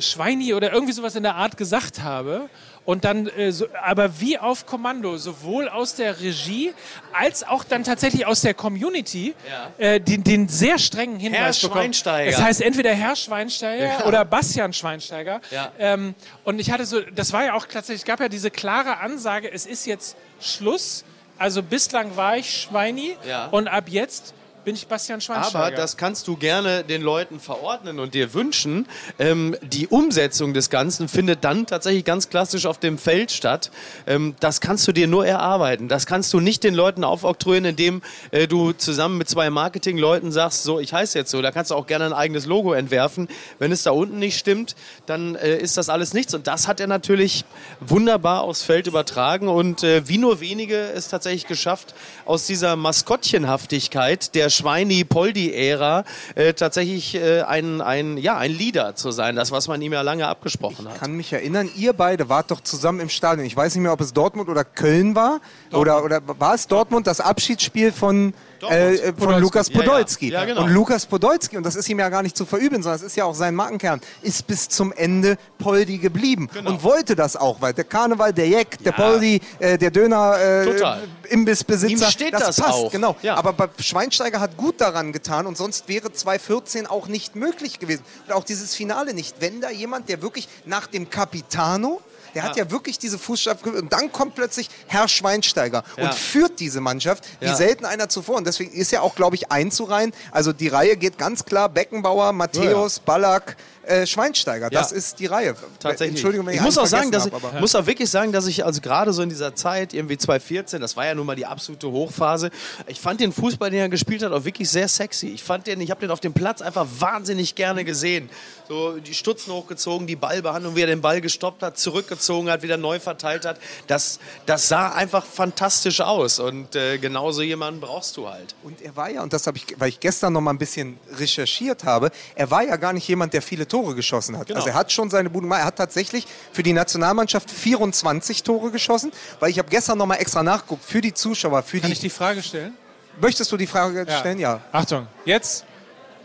Schweini 0.00 0.54
oder 0.54 0.72
irgendwie 0.72 0.92
sowas 0.92 1.14
in 1.14 1.22
der 1.22 1.36
Art 1.36 1.56
gesagt 1.56 2.02
habe. 2.02 2.48
Und 2.86 3.04
dann, 3.04 3.26
äh, 3.26 3.50
so, 3.52 3.66
aber 3.82 4.20
wie 4.20 4.38
auf 4.38 4.64
Kommando, 4.64 5.18
sowohl 5.18 5.68
aus 5.68 5.96
der 5.96 6.20
Regie 6.20 6.72
als 7.12 7.42
auch 7.42 7.64
dann 7.64 7.82
tatsächlich 7.84 8.26
aus 8.26 8.40
der 8.42 8.54
Community, 8.54 9.34
äh, 9.76 10.00
den, 10.00 10.22
den 10.22 10.48
sehr 10.48 10.78
strengen 10.78 11.18
Hinweis 11.18 11.60
Herr 11.60 11.68
bekommen. 11.68 11.82
Schweinsteiger. 11.86 12.30
Es 12.30 12.40
heißt 12.40 12.62
entweder 12.62 12.92
Herr 12.94 13.16
Schweinsteiger 13.16 14.06
oder 14.06 14.24
Bastian 14.24 14.72
Schweinsteiger. 14.72 15.40
Ja. 15.50 15.72
Ähm, 15.78 16.14
und 16.44 16.60
ich 16.60 16.70
hatte 16.70 16.86
so, 16.86 17.00
das 17.00 17.32
war 17.32 17.44
ja 17.44 17.54
auch 17.54 17.66
tatsächlich, 17.66 18.02
es 18.02 18.06
gab 18.06 18.20
ja 18.20 18.28
diese 18.28 18.50
klare 18.52 18.98
Ansage, 19.00 19.52
es 19.52 19.66
ist 19.66 19.84
jetzt 19.86 20.16
Schluss. 20.40 21.04
Also 21.38 21.62
bislang 21.62 22.16
war 22.16 22.36
ich 22.38 22.62
Schweini 22.62 23.16
Ja. 23.28 23.46
und 23.48 23.68
ab 23.68 23.88
jetzt 23.88 24.32
bin 24.66 24.74
ich 24.74 24.88
Bastian 24.88 25.20
Schweinsteiger. 25.20 25.64
Aber 25.64 25.76
das 25.76 25.96
kannst 25.96 26.26
du 26.26 26.36
gerne 26.36 26.82
den 26.82 27.00
Leuten 27.00 27.38
verordnen 27.38 28.00
und 28.00 28.14
dir 28.14 28.34
wünschen. 28.34 28.88
Ähm, 29.16 29.56
die 29.62 29.86
Umsetzung 29.86 30.54
des 30.54 30.70
Ganzen 30.70 31.06
findet 31.06 31.44
dann 31.44 31.66
tatsächlich 31.66 32.04
ganz 32.04 32.30
klassisch 32.30 32.66
auf 32.66 32.78
dem 32.78 32.98
Feld 32.98 33.30
statt. 33.30 33.70
Ähm, 34.08 34.34
das 34.40 34.60
kannst 34.60 34.88
du 34.88 34.90
dir 34.90 35.06
nur 35.06 35.24
erarbeiten. 35.24 35.86
Das 35.86 36.04
kannst 36.04 36.32
du 36.32 36.40
nicht 36.40 36.64
den 36.64 36.74
Leuten 36.74 37.04
aufoktroyieren, 37.04 37.64
indem 37.64 38.02
äh, 38.32 38.48
du 38.48 38.72
zusammen 38.72 39.18
mit 39.18 39.28
zwei 39.28 39.50
Marketingleuten 39.50 40.32
sagst, 40.32 40.64
so, 40.64 40.80
ich 40.80 40.92
heiße 40.92 41.16
jetzt 41.16 41.30
so. 41.30 41.40
Da 41.42 41.52
kannst 41.52 41.70
du 41.70 41.76
auch 41.76 41.86
gerne 41.86 42.06
ein 42.06 42.12
eigenes 42.12 42.44
Logo 42.46 42.72
entwerfen. 42.72 43.28
Wenn 43.60 43.70
es 43.70 43.84
da 43.84 43.92
unten 43.92 44.18
nicht 44.18 44.36
stimmt, 44.36 44.74
dann 45.06 45.36
äh, 45.36 45.58
ist 45.58 45.76
das 45.76 45.88
alles 45.88 46.12
nichts. 46.12 46.34
Und 46.34 46.48
das 46.48 46.66
hat 46.66 46.80
er 46.80 46.88
natürlich 46.88 47.44
wunderbar 47.78 48.40
aufs 48.40 48.62
Feld 48.64 48.88
übertragen 48.88 49.46
und 49.46 49.84
äh, 49.84 50.08
wie 50.08 50.18
nur 50.18 50.40
wenige 50.40 50.76
es 50.76 51.06
tatsächlich 51.06 51.46
geschafft, 51.46 51.94
aus 52.24 52.46
dieser 52.48 52.74
Maskottchenhaftigkeit 52.74 54.34
der 54.34 54.55
Schweini-Poldi-Ära 54.56 56.04
äh, 56.34 56.52
tatsächlich 56.54 57.14
äh, 57.14 57.42
ein, 57.42 57.80
ein, 57.80 58.18
ja, 58.18 58.36
ein 58.36 58.52
Leader 58.52 58.94
zu 58.94 59.10
sein. 59.10 59.36
Das, 59.36 59.50
was 59.50 59.68
man 59.68 59.80
ihm 59.82 59.92
ja 59.92 60.02
lange 60.02 60.26
abgesprochen 60.26 60.88
hat. 60.88 60.98
kann 60.98 61.12
mich 61.12 61.32
erinnern, 61.32 61.68
ihr 61.76 61.92
beide 61.92 62.28
wart 62.28 62.50
doch 62.50 62.60
zusammen 62.60 63.00
im 63.00 63.08
Stadion. 63.08 63.46
Ich 63.46 63.56
weiß 63.56 63.74
nicht 63.74 63.82
mehr, 63.82 63.92
ob 63.92 64.00
es 64.00 64.12
Dortmund 64.12 64.48
oder 64.48 64.64
Köln 64.64 65.14
war. 65.14 65.40
Oder, 65.72 66.04
oder 66.04 66.20
war 66.26 66.54
es 66.54 66.66
Dortmund, 66.66 67.06
das 67.06 67.20
Abschiedsspiel 67.20 67.92
von, 67.92 68.34
äh, 68.70 68.94
äh, 68.94 69.06
von 69.06 69.14
Podolski. 69.16 69.40
Lukas 69.40 69.68
Ja, 69.68 69.74
ja. 69.74 69.80
Podolski. 69.80 70.30
Ja, 70.30 70.44
genau. 70.44 70.62
Und 70.62 70.70
Lukas 70.70 71.06
Podolski, 71.06 71.56
und 71.56 71.62
das 71.64 71.76
ist 71.76 71.88
ihm 71.88 71.98
ja 71.98 72.08
gar 72.08 72.22
nicht 72.22 72.36
zu 72.36 72.44
verübeln, 72.46 72.82
sondern 72.82 72.96
es 73.00 73.02
ist 73.06 73.16
ja 73.16 73.24
auch 73.24 73.34
sein 73.34 73.54
Markenkern, 73.54 74.00
ist 74.22 74.46
bis 74.46 74.68
zum 74.68 74.92
Ende 74.92 75.36
Poldi 75.58 75.98
geblieben. 75.98 76.48
Und 76.64 76.82
wollte 76.82 77.14
das 77.16 77.36
auch, 77.36 77.60
weil 77.60 77.72
der 77.72 77.84
Karneval, 77.84 78.32
der 78.32 78.48
Jeck, 78.48 78.78
der 78.82 78.92
Genau. 78.92 79.08
Poldi, 79.10 79.40
äh, 79.58 79.78
der 79.78 79.90
Döner, 79.90 80.36
äh. 80.38 81.02
Imbissbesitzer, 81.28 82.06
Ihm 82.06 82.10
steht 82.10 82.32
das 82.34 82.56
passt, 82.56 82.72
auch. 82.72 82.90
genau. 82.90 83.16
Ja. 83.22 83.36
Aber 83.36 83.68
Schweinsteiger 83.78 84.40
hat 84.40 84.56
gut 84.56 84.80
daran 84.80 85.12
getan 85.12 85.46
und 85.46 85.56
sonst 85.56 85.88
wäre 85.88 86.12
2014 86.12 86.86
auch 86.86 87.08
nicht 87.08 87.34
möglich 87.36 87.78
gewesen. 87.78 88.02
Und 88.26 88.32
auch 88.34 88.44
dieses 88.44 88.74
Finale 88.74 89.12
nicht. 89.14 89.36
Wenn 89.40 89.60
da 89.60 89.70
jemand, 89.70 90.08
der 90.08 90.22
wirklich 90.22 90.48
nach 90.64 90.86
dem 90.86 91.10
Capitano, 91.10 92.00
der 92.36 92.44
hat 92.44 92.56
ja 92.56 92.70
wirklich 92.70 92.98
diese 93.00 93.18
Fußstapfen 93.18 93.74
und 93.74 93.92
dann 93.92 94.12
kommt 94.12 94.34
plötzlich 94.36 94.68
Herr 94.86 95.08
Schweinsteiger 95.08 95.82
Ja. 95.96 96.04
und 96.04 96.14
führt 96.14 96.60
diese 96.60 96.80
Mannschaft 96.80 97.24
wie 97.40 97.46
Ja. 97.46 97.56
selten 97.56 97.84
einer 97.84 98.08
zuvor. 98.08 98.36
Und 98.36 98.46
deswegen 98.46 98.70
ist 98.72 98.92
ja 98.92 99.00
auch, 99.00 99.14
glaube 99.16 99.34
ich, 99.36 99.50
einzureihen. 99.50 100.12
Also 100.30 100.52
die 100.52 100.68
Reihe 100.68 100.96
geht 100.96 101.18
ganz 101.18 101.44
klar 101.44 101.68
Beckenbauer, 101.68 102.32
Matthäus, 102.32 103.00
Ballack, 103.00 103.56
äh, 103.84 104.06
Schweinsteiger. 104.06 104.68
Das 104.68 104.90
Ja. 104.90 104.96
ist 104.96 105.18
die 105.18 105.26
Reihe. 105.26 105.54
Tatsächlich. 105.78 106.16
Entschuldigung, 106.16 106.46
wenn 106.46 106.54
ich, 106.54 106.58
ich 106.60 106.64
muss 106.64 106.76
auch 106.76 106.86
sagen, 106.86 107.10
dass 107.10 107.22
vergessen 107.22 107.38
ich, 107.38 107.44
hab, 107.44 107.52
aber- 107.52 107.60
muss 107.60 107.74
auch 107.74 107.86
wirklich 107.86 108.10
sagen, 108.10 108.32
dass 108.32 108.46
ich 108.46 108.64
also 108.64 108.80
gerade 108.80 109.12
so 109.12 109.22
in 109.22 109.28
dieser 109.28 109.54
Zeit, 109.54 109.94
irgendwie 109.94 110.18
2014, 110.18 110.80
das 110.80 110.96
war 110.96 111.06
ja 111.06 111.14
nun 111.14 111.24
mal 111.24 111.36
die 111.36 111.46
absolute 111.46 111.88
Hochphase, 111.90 112.50
ich 112.88 113.00
fand 113.00 113.20
den 113.20 113.32
Fußball, 113.32 113.70
den 113.70 113.78
er 113.80 113.88
gespielt 113.88 114.22
hat, 114.24 114.32
auch 114.32 114.44
wirklich 114.44 114.68
sehr 114.68 114.88
sexy. 114.88 115.28
Ich 115.28 115.42
fand 115.44 115.66
den, 115.68 115.80
ich 115.80 115.90
habe 115.90 116.00
den 116.00 116.10
auf 116.10 116.20
dem 116.20 116.32
Platz 116.34 116.60
einfach 116.62 116.86
wahnsinnig 116.98 117.54
gerne 117.54 117.84
gesehen. 117.84 118.28
So 118.68 118.98
die 118.98 119.14
Stutzen 119.14 119.52
hochgezogen, 119.52 120.08
die 120.08 120.16
Ballbehandlung, 120.16 120.74
wie 120.74 120.80
er 120.80 120.88
den 120.88 121.00
Ball 121.00 121.20
gestoppt 121.20 121.62
hat, 121.62 121.78
zurückgezogen 121.78 122.25
hat, 122.50 122.62
wieder 122.62 122.76
neu 122.76 122.98
verteilt 122.98 123.44
hat. 123.44 123.58
Das, 123.86 124.18
das 124.46 124.68
sah 124.68 124.90
einfach 124.90 125.24
fantastisch 125.24 126.00
aus 126.00 126.38
und 126.38 126.74
äh, 126.76 126.98
genauso 126.98 127.42
jemanden 127.42 127.80
brauchst 127.80 128.16
du 128.16 128.28
halt. 128.28 128.54
Und 128.62 128.82
er 128.82 128.94
war 128.96 129.10
ja, 129.10 129.22
und 129.22 129.32
das 129.32 129.46
habe 129.46 129.56
ich, 129.58 129.66
weil 129.78 129.88
ich 129.88 130.00
gestern 130.00 130.32
noch 130.32 130.40
mal 130.40 130.50
ein 130.50 130.58
bisschen 130.58 130.98
recherchiert 131.12 131.84
habe, 131.84 132.10
er 132.34 132.50
war 132.50 132.62
ja 132.62 132.76
gar 132.76 132.92
nicht 132.92 133.08
jemand, 133.08 133.32
der 133.32 133.42
viele 133.42 133.66
Tore 133.66 133.94
geschossen 133.94 134.36
hat. 134.36 134.48
Genau. 134.48 134.58
Also 134.58 134.70
er 134.70 134.74
hat 134.74 134.92
schon 134.92 135.10
seine 135.10 135.30
Buden 135.30 135.48
gemacht. 135.48 135.60
Er 135.60 135.66
hat 135.66 135.76
tatsächlich 135.76 136.26
für 136.52 136.62
die 136.62 136.72
Nationalmannschaft 136.72 137.50
24 137.50 138.42
Tore 138.42 138.70
geschossen, 138.70 139.12
weil 139.40 139.50
ich 139.50 139.58
habe 139.58 139.68
gestern 139.68 139.98
noch 139.98 140.06
mal 140.06 140.16
extra 140.16 140.42
nachgeguckt 140.42 140.84
für 140.84 141.00
die 141.00 141.14
Zuschauer, 141.14 141.62
für 141.62 141.80
Kann 141.80 141.88
die. 141.88 141.94
ich 141.94 142.00
die 142.00 142.10
Frage 142.10 142.42
stellen? 142.42 142.76
Möchtest 143.20 143.50
du 143.50 143.56
die 143.56 143.66
Frage 143.66 144.06
stellen? 144.20 144.38
Ja. 144.38 144.60
Achtung, 144.72 145.06
jetzt 145.24 145.64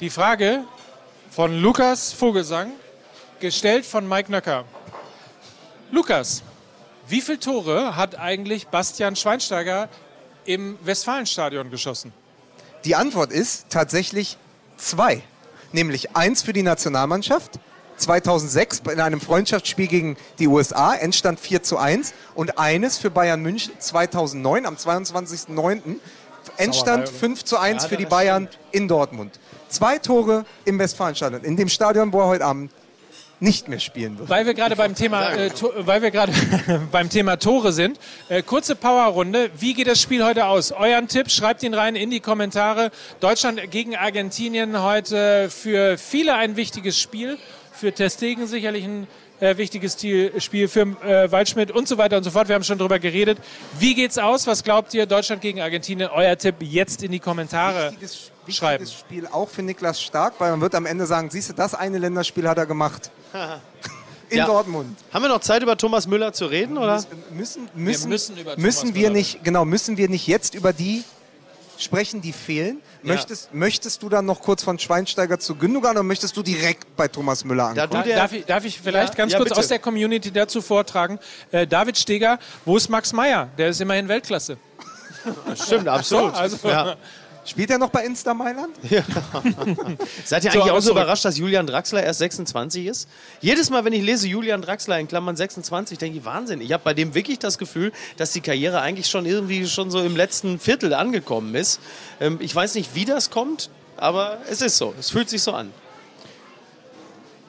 die 0.01 0.09
Frage 0.09 0.63
von 1.29 1.61
Lukas 1.61 2.11
Vogelsang, 2.11 2.71
gestellt 3.39 3.85
von 3.85 4.07
Mike 4.07 4.31
Nöcker. 4.31 4.65
Lukas, 5.93 6.41
wie 7.09 7.19
viele 7.19 7.39
Tore 7.39 7.97
hat 7.97 8.17
eigentlich 8.17 8.67
Bastian 8.69 9.17
Schweinsteiger 9.17 9.89
im 10.45 10.79
Westfalenstadion 10.83 11.69
geschossen? 11.69 12.13
Die 12.85 12.95
Antwort 12.95 13.33
ist 13.33 13.65
tatsächlich 13.69 14.37
zwei. 14.77 15.21
Nämlich 15.73 16.15
eins 16.15 16.43
für 16.43 16.53
die 16.53 16.63
Nationalmannschaft, 16.63 17.59
2006 17.97 18.83
in 18.89 19.01
einem 19.01 19.19
Freundschaftsspiel 19.19 19.87
gegen 19.87 20.17
die 20.39 20.47
USA, 20.47 20.95
Endstand 20.95 21.41
4 21.41 21.61
zu 21.61 21.77
1. 21.77 22.13
Und 22.35 22.57
eines 22.57 22.97
für 22.97 23.09
Bayern 23.09 23.41
München 23.41 23.73
2009 23.77 24.65
am 24.65 24.75
22.09. 24.75 25.97
Endstand 26.55 27.09
5 27.09 27.43
zu 27.43 27.57
1 27.57 27.85
für 27.85 27.97
die 27.97 28.05
Bayern 28.05 28.47
in 28.71 28.87
Dortmund. 28.87 29.41
Zwei 29.67 29.97
Tore 29.97 30.45
im 30.63 30.79
Westfalenstadion, 30.79 31.43
in 31.43 31.57
dem 31.57 31.67
Stadion, 31.67 32.13
wo 32.13 32.21
er 32.21 32.27
heute 32.27 32.45
Abend 32.45 32.71
nicht 33.41 33.67
mehr 33.67 33.79
spielen 33.79 34.19
wird. 34.19 34.29
Weil 34.29 34.45
wir 34.45 34.53
gerade 34.53 34.75
beim 34.75 34.95
Thema, 34.95 35.33
äh, 35.33 35.49
weil 35.77 36.01
wir 36.01 36.11
gerade 36.11 36.31
beim 36.91 37.09
Thema 37.09 37.37
Tore 37.37 37.73
sind. 37.73 37.99
Äh, 38.29 38.43
kurze 38.43 38.75
Powerrunde. 38.75 39.49
Wie 39.57 39.73
geht 39.73 39.87
das 39.87 39.99
Spiel 39.99 40.23
heute 40.23 40.45
aus? 40.45 40.71
Euren 40.71 41.07
Tipp, 41.07 41.29
schreibt 41.31 41.63
ihn 41.63 41.73
rein 41.73 41.95
in 41.95 42.11
die 42.11 42.19
Kommentare. 42.19 42.91
Deutschland 43.19 43.59
gegen 43.71 43.95
Argentinien 43.95 44.81
heute 44.81 45.49
für 45.49 45.97
viele 45.97 46.35
ein 46.35 46.55
wichtiges 46.55 46.99
Spiel. 46.99 47.37
Für 47.73 47.91
Testegen 47.91 48.45
sicherlich 48.45 48.83
ein 48.83 49.07
äh, 49.39 49.57
wichtiges 49.57 49.97
Spiel 50.37 50.67
für 50.67 50.81
äh, 50.81 51.31
Waldschmidt 51.31 51.71
und 51.71 51.87
so 51.87 51.97
weiter 51.97 52.17
und 52.17 52.23
so 52.23 52.29
fort. 52.29 52.47
Wir 52.47 52.53
haben 52.53 52.63
schon 52.63 52.77
drüber 52.77 52.99
geredet. 52.99 53.39
Wie 53.79 53.95
geht's 53.95 54.19
aus? 54.19 54.45
Was 54.45 54.63
glaubt 54.63 54.93
ihr? 54.93 55.07
Deutschland 55.07 55.41
gegen 55.41 55.61
Argentinien. 55.61 56.09
Euer 56.13 56.37
Tipp 56.37 56.55
jetzt 56.59 57.01
in 57.01 57.11
die 57.11 57.19
Kommentare 57.19 57.91
wichtiges, 57.91 58.30
schreiben. 58.49 58.83
wichtiges 58.83 58.99
Spiel 58.99 59.27
auch 59.27 59.49
für 59.49 59.61
Niklas 59.61 60.01
Stark, 60.01 60.33
weil 60.39 60.51
man 60.51 60.61
wird 60.61 60.75
am 60.75 60.85
Ende 60.85 61.05
sagen, 61.05 61.29
siehst 61.29 61.49
du, 61.49 61.53
das 61.53 61.73
eine 61.75 61.97
Länderspiel 61.97 62.47
hat 62.47 62.57
er 62.57 62.65
gemacht. 62.65 63.11
In 64.29 64.37
Ja. 64.37 64.45
Dortmund. 64.45 64.97
Haben 65.13 65.23
wir 65.23 65.29
noch 65.29 65.41
Zeit, 65.41 65.61
über 65.61 65.75
Thomas 65.75 66.07
Müller 66.07 66.31
zu 66.31 66.45
reden? 66.45 66.77
Oder? 66.77 67.03
Müssen, 67.31 67.67
müssen, 67.75 68.09
müssen 68.09 68.37
über 68.37 68.51
Thomas 68.51 68.63
müssen 68.63 68.95
wir 68.95 69.01
Müller 69.09 69.13
nicht, 69.13 69.43
genau, 69.43 69.65
müssen 69.65 69.97
wir 69.97 70.07
nicht 70.07 70.25
jetzt 70.25 70.55
über 70.55 70.71
die 70.71 71.03
sprechen, 71.77 72.21
die 72.21 72.31
fehlen? 72.31 72.79
Möchtest, 73.03 73.53
möchtest 73.53 74.01
du 74.03 74.07
dann 74.09 74.25
noch 74.25 74.39
kurz 74.41 74.63
von 74.63 74.79
Schweinsteiger 74.79 75.37
zu 75.39 75.55
Gündogan 75.55 75.91
oder 75.97 76.03
möchtest 76.03 76.37
du 76.37 76.43
direkt 76.43 76.95
bei 76.95 77.09
Thomas 77.09 77.43
Müller 77.43 77.73
Da 77.75 77.83
ankommen? 77.83 78.03
der, 78.05 78.15
Darf 78.15 78.31
ich, 78.31 78.45
darf 78.45 78.63
ich 78.63 78.79
vielleicht 78.79 79.13
Ja, 79.13 79.17
ganz 79.17 79.33
ja, 79.33 79.37
kurz 79.39 79.49
bitte. 79.49 79.59
aus 79.59 79.67
der 79.67 79.79
Community 79.79 80.31
dazu 80.31 80.61
vortragen? 80.61 81.19
Äh, 81.51 81.67
David 81.67 81.97
Steger, 81.97 82.39
wo 82.63 82.77
ist 82.77 82.87
Max 82.87 83.11
Meyer? 83.11 83.49
Der 83.57 83.69
ist 83.69 83.81
immerhin 83.81 84.07
Weltklasse. 84.07 84.57
stimmt, 85.61 85.87
absolut. 85.89 86.33
also- 86.35 86.69
ja. 86.69 86.95
Spielt 87.43 87.71
er 87.71 87.79
noch 87.79 87.89
bei 87.89 88.05
Insta 88.05 88.33
Mailand? 88.33 88.75
Seid 90.25 90.43
ihr 90.43 90.51
So, 90.51 90.59
eigentlich 90.59 90.71
auch 90.71 90.75
so 90.79 90.89
zurück. 90.89 90.91
überrascht, 91.03 91.25
dass 91.25 91.37
Julian 91.37 91.65
Draxler 91.65 92.03
erst 92.03 92.19
26 92.19 92.85
ist? 92.85 93.07
Jedes 93.41 93.69
Mal, 93.69 93.83
wenn 93.83 93.93
ich 93.93 94.03
lese 94.03 94.27
Julian 94.27 94.61
Draxler 94.61 94.99
in 94.99 95.07
Klammern 95.07 95.35
26, 95.35 95.97
denke 95.97 96.19
ich, 96.19 96.25
Wahnsinn. 96.25 96.61
Ich 96.61 96.71
habe 96.71 96.83
bei 96.83 96.93
dem 96.93 97.15
wirklich 97.15 97.39
das 97.39 97.57
Gefühl, 97.57 97.91
dass 98.17 98.31
die 98.31 98.41
Karriere 98.41 98.81
eigentlich 98.81 99.07
schon 99.09 99.25
irgendwie 99.25 99.67
schon 99.67 99.89
so 99.89 100.01
im 100.01 100.15
letzten 100.15 100.59
Viertel 100.59 100.93
angekommen 100.93 101.55
ist. 101.55 101.79
Ähm, 102.19 102.37
ich 102.41 102.53
weiß 102.55 102.75
nicht, 102.75 102.93
wie 102.93 103.05
das 103.05 103.31
kommt, 103.31 103.69
aber 103.97 104.37
es 104.49 104.61
ist 104.61 104.77
so. 104.77 104.93
Es 104.99 105.09
fühlt 105.09 105.29
sich 105.29 105.41
so 105.41 105.53
an. 105.53 105.71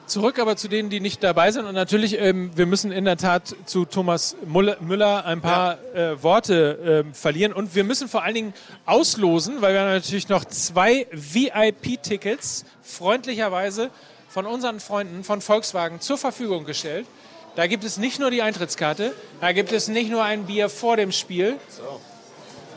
Zurück 0.05 0.37
aber 0.39 0.57
zu 0.57 0.67
denen, 0.67 0.89
die 0.89 0.99
nicht 0.99 1.23
dabei 1.23 1.51
sind. 1.51 1.65
Und 1.65 1.75
natürlich, 1.75 2.19
ähm, 2.19 2.51
wir 2.55 2.65
müssen 2.65 2.91
in 2.91 3.05
der 3.05 3.17
Tat 3.17 3.55
zu 3.65 3.85
Thomas 3.85 4.35
Müller 4.45 5.25
ein 5.25 5.41
paar 5.41 5.77
äh, 5.95 6.21
Worte 6.21 7.03
ähm, 7.05 7.13
verlieren. 7.13 7.53
Und 7.53 7.73
wir 7.73 7.83
müssen 7.83 8.09
vor 8.09 8.23
allen 8.23 8.35
Dingen 8.35 8.53
auslosen, 8.85 9.61
weil 9.61 9.73
wir 9.73 9.81
haben 9.81 9.89
natürlich 9.89 10.27
noch 10.27 10.45
zwei 10.45 11.07
VIP-Tickets 11.11 12.65
freundlicherweise 12.81 13.89
von 14.27 14.45
unseren 14.45 14.79
Freunden 14.79 15.23
von 15.23 15.41
Volkswagen 15.41 16.01
zur 16.01 16.17
Verfügung 16.17 16.65
gestellt. 16.65 17.07
Da 17.55 17.67
gibt 17.67 17.83
es 17.83 17.97
nicht 17.97 18.19
nur 18.19 18.31
die 18.31 18.41
Eintrittskarte, 18.41 19.13
da 19.39 19.51
gibt 19.51 19.71
es 19.71 19.87
nicht 19.87 20.09
nur 20.09 20.23
ein 20.23 20.45
Bier 20.47 20.69
vor 20.69 20.97
dem 20.97 21.11
Spiel. 21.11 21.57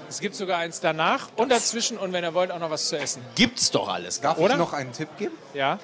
Es 0.09 0.21
gibt 0.21 0.35
sogar 0.35 0.59
eins 0.59 0.81
danach 0.81 1.29
und 1.37 1.51
dazwischen 1.51 1.97
und 1.97 2.13
wenn 2.13 2.23
ihr 2.23 2.35
wollt 2.35 2.53
auch 2.53 2.59
noch 2.59 2.71
was 2.71 2.89
zu 2.89 2.99
essen. 2.99 3.23
Gibt's 3.35 3.71
doch 3.71 3.89
alles. 3.89 4.21
Darf 4.21 4.39
Oder? 4.39 4.53
ich 4.53 4.59
noch 4.59 4.73
einen 4.73 4.93
Tipp 4.93 5.09
geben? 5.19 5.35
Ja? 5.55 5.79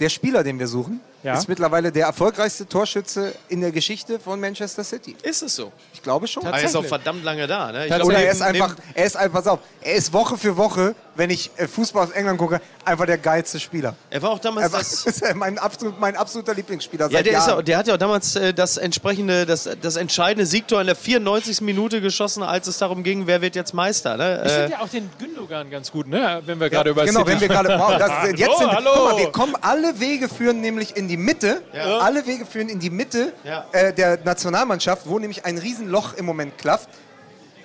Der 0.00 0.08
Spieler, 0.08 0.42
den 0.42 0.58
wir 0.58 0.66
suchen, 0.66 1.00
Ja. 1.22 1.34
ist 1.38 1.48
mittlerweile 1.48 1.92
der 1.92 2.06
erfolgreichste 2.06 2.66
Torschütze 2.66 3.34
in 3.48 3.60
der 3.60 3.72
Geschichte 3.72 4.18
von 4.18 4.40
Manchester 4.40 4.82
City. 4.84 5.14
Ist 5.22 5.42
es 5.42 5.54
so? 5.56 5.70
Ich 5.92 6.02
glaube 6.02 6.26
schon. 6.26 6.44
Er 6.46 6.62
ist 6.62 6.74
auch 6.74 6.84
verdammt 6.84 7.24
lange 7.24 7.46
da. 7.46 7.70
Ne? 7.72 7.86
Oder 8.02 8.18
er 8.22 8.32
ist 8.32 8.40
einfach, 8.42 8.74
er 8.94 9.04
ist 9.04 9.16
einfach, 9.16 9.38
pass 9.42 9.46
auf, 9.46 9.58
er 9.82 9.94
ist 9.94 10.12
Woche 10.12 10.38
für 10.38 10.56
Woche, 10.56 10.94
wenn 11.16 11.28
ich 11.28 11.50
äh, 11.56 11.66
Fußball 11.68 12.04
aus 12.06 12.10
England 12.12 12.38
gucke, 12.38 12.60
einfach 12.86 13.04
der 13.04 13.18
geilste 13.18 13.60
Spieler. 13.60 13.94
Er 14.08 14.22
war 14.22 14.30
auch 14.30 14.38
damals 14.38 14.66
Er 14.68 14.72
war, 14.72 14.78
das. 14.80 15.04
ist 15.06 15.34
mein, 15.34 15.58
absolut, 15.58 16.00
mein 16.00 16.16
absoluter 16.16 16.54
Lieblingsspieler 16.54 17.06
Ja, 17.06 17.10
seit 17.12 17.26
der, 17.26 17.38
ist 17.38 17.46
Jahren. 17.46 17.58
ja, 17.58 17.62
der 17.62 17.78
hat 17.78 17.86
ja 17.88 17.94
auch 17.94 17.98
damals 17.98 18.36
äh, 18.36 18.54
das 18.54 18.78
entsprechende, 18.78 19.44
das, 19.44 19.68
das 19.82 19.96
entscheidende 19.96 20.46
Siegtor 20.46 20.80
in 20.80 20.86
der 20.86 20.96
94. 20.96 21.60
Minute 21.60 22.00
geschossen, 22.00 22.42
als 22.42 22.66
es 22.66 22.78
darum 22.78 23.02
ging, 23.02 23.26
wer 23.26 23.42
wird 23.42 23.56
jetzt 23.56 23.74
Meister. 23.74 24.16
Ne? 24.16 24.42
Ich 24.46 24.50
Äh, 24.52 24.54
finde 24.60 24.72
ja 24.72 24.80
auch 24.80 24.88
den 24.88 25.10
Gündogan 25.18 25.70
ganz 25.70 25.92
gut, 25.92 26.06
ne? 26.08 26.40
wenn 26.46 26.58
wir 26.58 26.70
gerade 26.70 26.88
über 26.90 27.04
genau, 27.04 27.20
City 27.20 27.32
wenn 27.32 27.40
wir 27.40 27.48
gerade, 27.48 27.78
wow, 27.78 27.98
das 27.98 28.30
ist, 28.30 28.38
jetzt 28.38 28.48
Hallo, 28.48 28.58
sind, 28.58 28.72
hallo. 28.72 28.90
guck 28.94 29.04
mal, 29.12 29.18
wir 29.18 29.32
kommen, 29.32 29.56
alle 29.60 30.00
Wege 30.00 30.28
führen 30.30 30.60
nämlich 30.62 30.96
in 30.96 31.08
die 31.10 31.16
Mitte, 31.16 31.62
alle 31.72 32.26
Wege 32.26 32.46
führen 32.46 32.68
in 32.68 32.78
die 32.78 32.90
Mitte 32.90 33.32
Ja. 33.44 33.66
äh, 33.72 33.92
der 33.92 34.18
Nationalmannschaft, 34.24 35.08
wo 35.08 35.18
nämlich 35.18 35.44
ein 35.44 35.58
Riesenloch 35.58 36.14
im 36.14 36.24
Moment 36.24 36.56
klafft. 36.58 36.88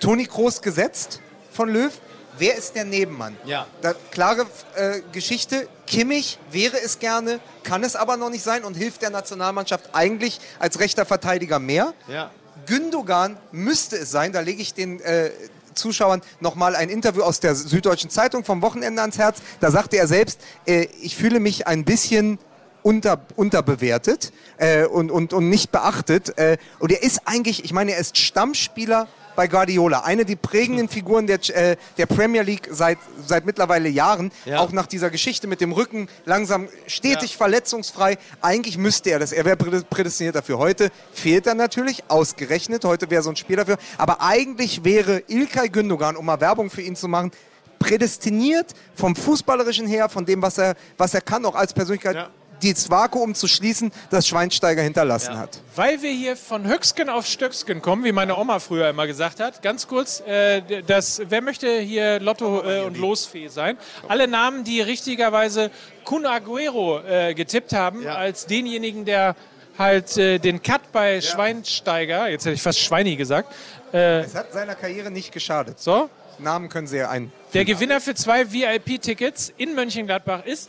Toni 0.00 0.26
Kroos 0.26 0.60
gesetzt 0.60 1.20
von 1.52 1.68
Löw. 1.68 1.92
Wer 2.38 2.54
ist 2.58 2.74
der 2.74 2.84
Nebenmann? 2.84 3.34
Ja. 3.46 3.66
Da, 3.80 3.94
klare 4.10 4.44
äh, 4.74 5.00
Geschichte. 5.12 5.68
Kimmich 5.86 6.38
wäre 6.50 6.78
es 6.82 6.98
gerne, 6.98 7.40
kann 7.62 7.82
es 7.82 7.96
aber 7.96 8.18
noch 8.18 8.28
nicht 8.28 8.44
sein 8.44 8.64
und 8.64 8.74
hilft 8.74 9.00
der 9.00 9.08
Nationalmannschaft 9.10 9.90
eigentlich 9.94 10.38
als 10.58 10.78
rechter 10.80 11.06
Verteidiger 11.06 11.58
mehr. 11.58 11.94
ja. 12.08 12.30
Gündogan 12.66 13.36
müsste 13.52 13.96
es 13.96 14.10
sein, 14.10 14.32
da 14.32 14.40
lege 14.40 14.60
ich 14.60 14.74
den 14.74 14.98
äh, 15.00 15.30
Zuschauern 15.74 16.20
nochmal 16.40 16.74
ein 16.74 16.88
Interview 16.88 17.22
aus 17.22 17.38
der 17.38 17.54
Süddeutschen 17.54 18.10
Zeitung 18.10 18.44
vom 18.44 18.60
Wochenende 18.62 19.02
ans 19.02 19.18
Herz. 19.18 19.38
Da 19.60 19.70
sagte 19.70 19.96
er 19.98 20.08
selbst, 20.08 20.40
äh, 20.66 20.88
ich 21.00 21.14
fühle 21.16 21.38
mich 21.38 21.66
ein 21.68 21.84
bisschen 21.84 22.38
unter, 22.86 23.20
unterbewertet 23.34 24.32
äh, 24.58 24.84
und, 24.86 25.10
und, 25.10 25.32
und 25.32 25.48
nicht 25.50 25.72
beachtet. 25.72 26.38
Äh, 26.38 26.56
und 26.78 26.92
er 26.92 27.02
ist 27.02 27.22
eigentlich, 27.24 27.64
ich 27.64 27.72
meine, 27.72 27.92
er 27.92 27.98
ist 27.98 28.16
Stammspieler 28.16 29.08
bei 29.34 29.48
Guardiola. 29.48 30.00
Eine 30.04 30.24
der 30.24 30.36
prägenden 30.36 30.88
Figuren 30.88 31.26
der, 31.26 31.40
äh, 31.50 31.76
der 31.98 32.06
Premier 32.06 32.42
League 32.42 32.68
seit, 32.70 32.98
seit 33.26 33.44
mittlerweile 33.44 33.88
Jahren. 33.88 34.30
Ja. 34.44 34.60
Auch 34.60 34.70
nach 34.70 34.86
dieser 34.86 35.10
Geschichte 35.10 35.48
mit 35.48 35.60
dem 35.60 35.72
Rücken 35.72 36.08
langsam 36.26 36.68
stetig 36.86 37.36
verletzungsfrei. 37.36 38.18
Eigentlich 38.40 38.78
müsste 38.78 39.10
er 39.10 39.18
das. 39.18 39.32
Er 39.32 39.44
wäre 39.44 39.56
prä- 39.56 39.84
prädestiniert 39.84 40.36
dafür. 40.36 40.58
Heute 40.58 40.90
fehlt 41.12 41.48
er 41.48 41.54
natürlich, 41.54 42.04
ausgerechnet. 42.08 42.84
Heute 42.84 43.10
wäre 43.10 43.22
so 43.24 43.30
ein 43.30 43.36
Spiel 43.36 43.56
dafür. 43.56 43.78
Aber 43.98 44.22
eigentlich 44.22 44.84
wäre 44.84 45.22
Ilkay 45.26 45.68
Gündogan, 45.70 46.14
um 46.16 46.24
mal 46.24 46.40
Werbung 46.40 46.70
für 46.70 46.82
ihn 46.82 46.94
zu 46.94 47.08
machen, 47.08 47.32
prädestiniert 47.80 48.72
vom 48.94 49.14
Fußballerischen 49.14 49.86
her, 49.86 50.08
von 50.08 50.24
dem, 50.24 50.40
was 50.40 50.56
er, 50.58 50.76
was 50.96 51.12
er 51.14 51.20
kann, 51.20 51.44
auch 51.44 51.54
als 51.56 51.74
Persönlichkeit, 51.74 52.14
Ja. 52.16 52.30
Dieses 52.62 52.90
Vakuum 52.90 53.34
zu 53.34 53.46
schließen, 53.48 53.92
das 54.10 54.26
Schweinsteiger 54.26 54.82
hinterlassen 54.82 55.36
hat. 55.38 55.60
Weil 55.74 56.00
wir 56.02 56.10
hier 56.10 56.36
von 56.36 56.66
Höcksken 56.66 57.08
auf 57.08 57.26
Stöcksken 57.26 57.82
kommen, 57.82 58.04
wie 58.04 58.12
meine 58.12 58.36
Oma 58.36 58.58
früher 58.58 58.88
immer 58.88 59.06
gesagt 59.06 59.40
hat. 59.40 59.62
Ganz 59.62 59.86
kurz, 59.86 60.20
äh, 60.26 60.62
das, 60.86 61.20
wer 61.28 61.42
möchte 61.42 61.78
hier 61.80 62.20
Lotto 62.20 62.62
äh, 62.62 62.82
und 62.82 62.96
Losfee 62.96 63.48
sein? 63.48 63.76
Alle 64.08 64.26
Namen, 64.28 64.64
die 64.64 64.80
richtigerweise 64.80 65.70
Kun 66.04 66.24
Aguero 66.26 67.00
äh, 67.00 67.34
getippt 67.34 67.72
haben, 67.72 68.02
Ja. 68.02 68.14
als 68.14 68.46
denjenigen, 68.46 69.04
der 69.04 69.36
halt 69.78 70.16
äh, 70.16 70.38
den 70.38 70.62
Cut 70.62 70.92
bei 70.92 71.20
Schweinsteiger, 71.20 72.28
jetzt 72.28 72.44
hätte 72.46 72.54
ich 72.54 72.62
fast 72.62 72.80
Schweini 72.80 73.16
gesagt, 73.16 73.52
Es 73.92 74.34
hat 74.34 74.52
seiner 74.52 74.74
Karriere 74.74 75.10
nicht 75.10 75.32
geschadet. 75.32 75.78
so. 75.80 76.08
Namen 76.38 76.68
können 76.68 76.86
Sie 76.86 76.98
ja 76.98 77.08
ein. 77.08 77.32
Der 77.54 77.64
Gewinner 77.64 77.98
für 78.00 78.14
zwei 78.14 78.52
VIP-Tickets 78.52 79.52
in 79.56 79.74
Mönchengladbach 79.74 80.44
ist 80.44 80.68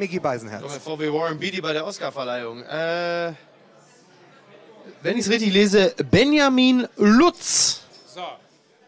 Mickey 0.00 0.18
Beisenherz. 0.18 0.78
VW 0.78 1.12
Warren 1.12 1.38
Beatty 1.38 1.60
bei 1.60 1.74
der 1.74 1.84
Oscarverleihung. 1.84 2.62
Äh, 2.62 3.34
wenn 5.02 5.18
ich 5.18 5.26
es 5.26 5.30
richtig 5.30 5.52
lese, 5.52 5.94
Benjamin 6.10 6.88
Lutz. 6.96 7.82
So. 8.06 8.22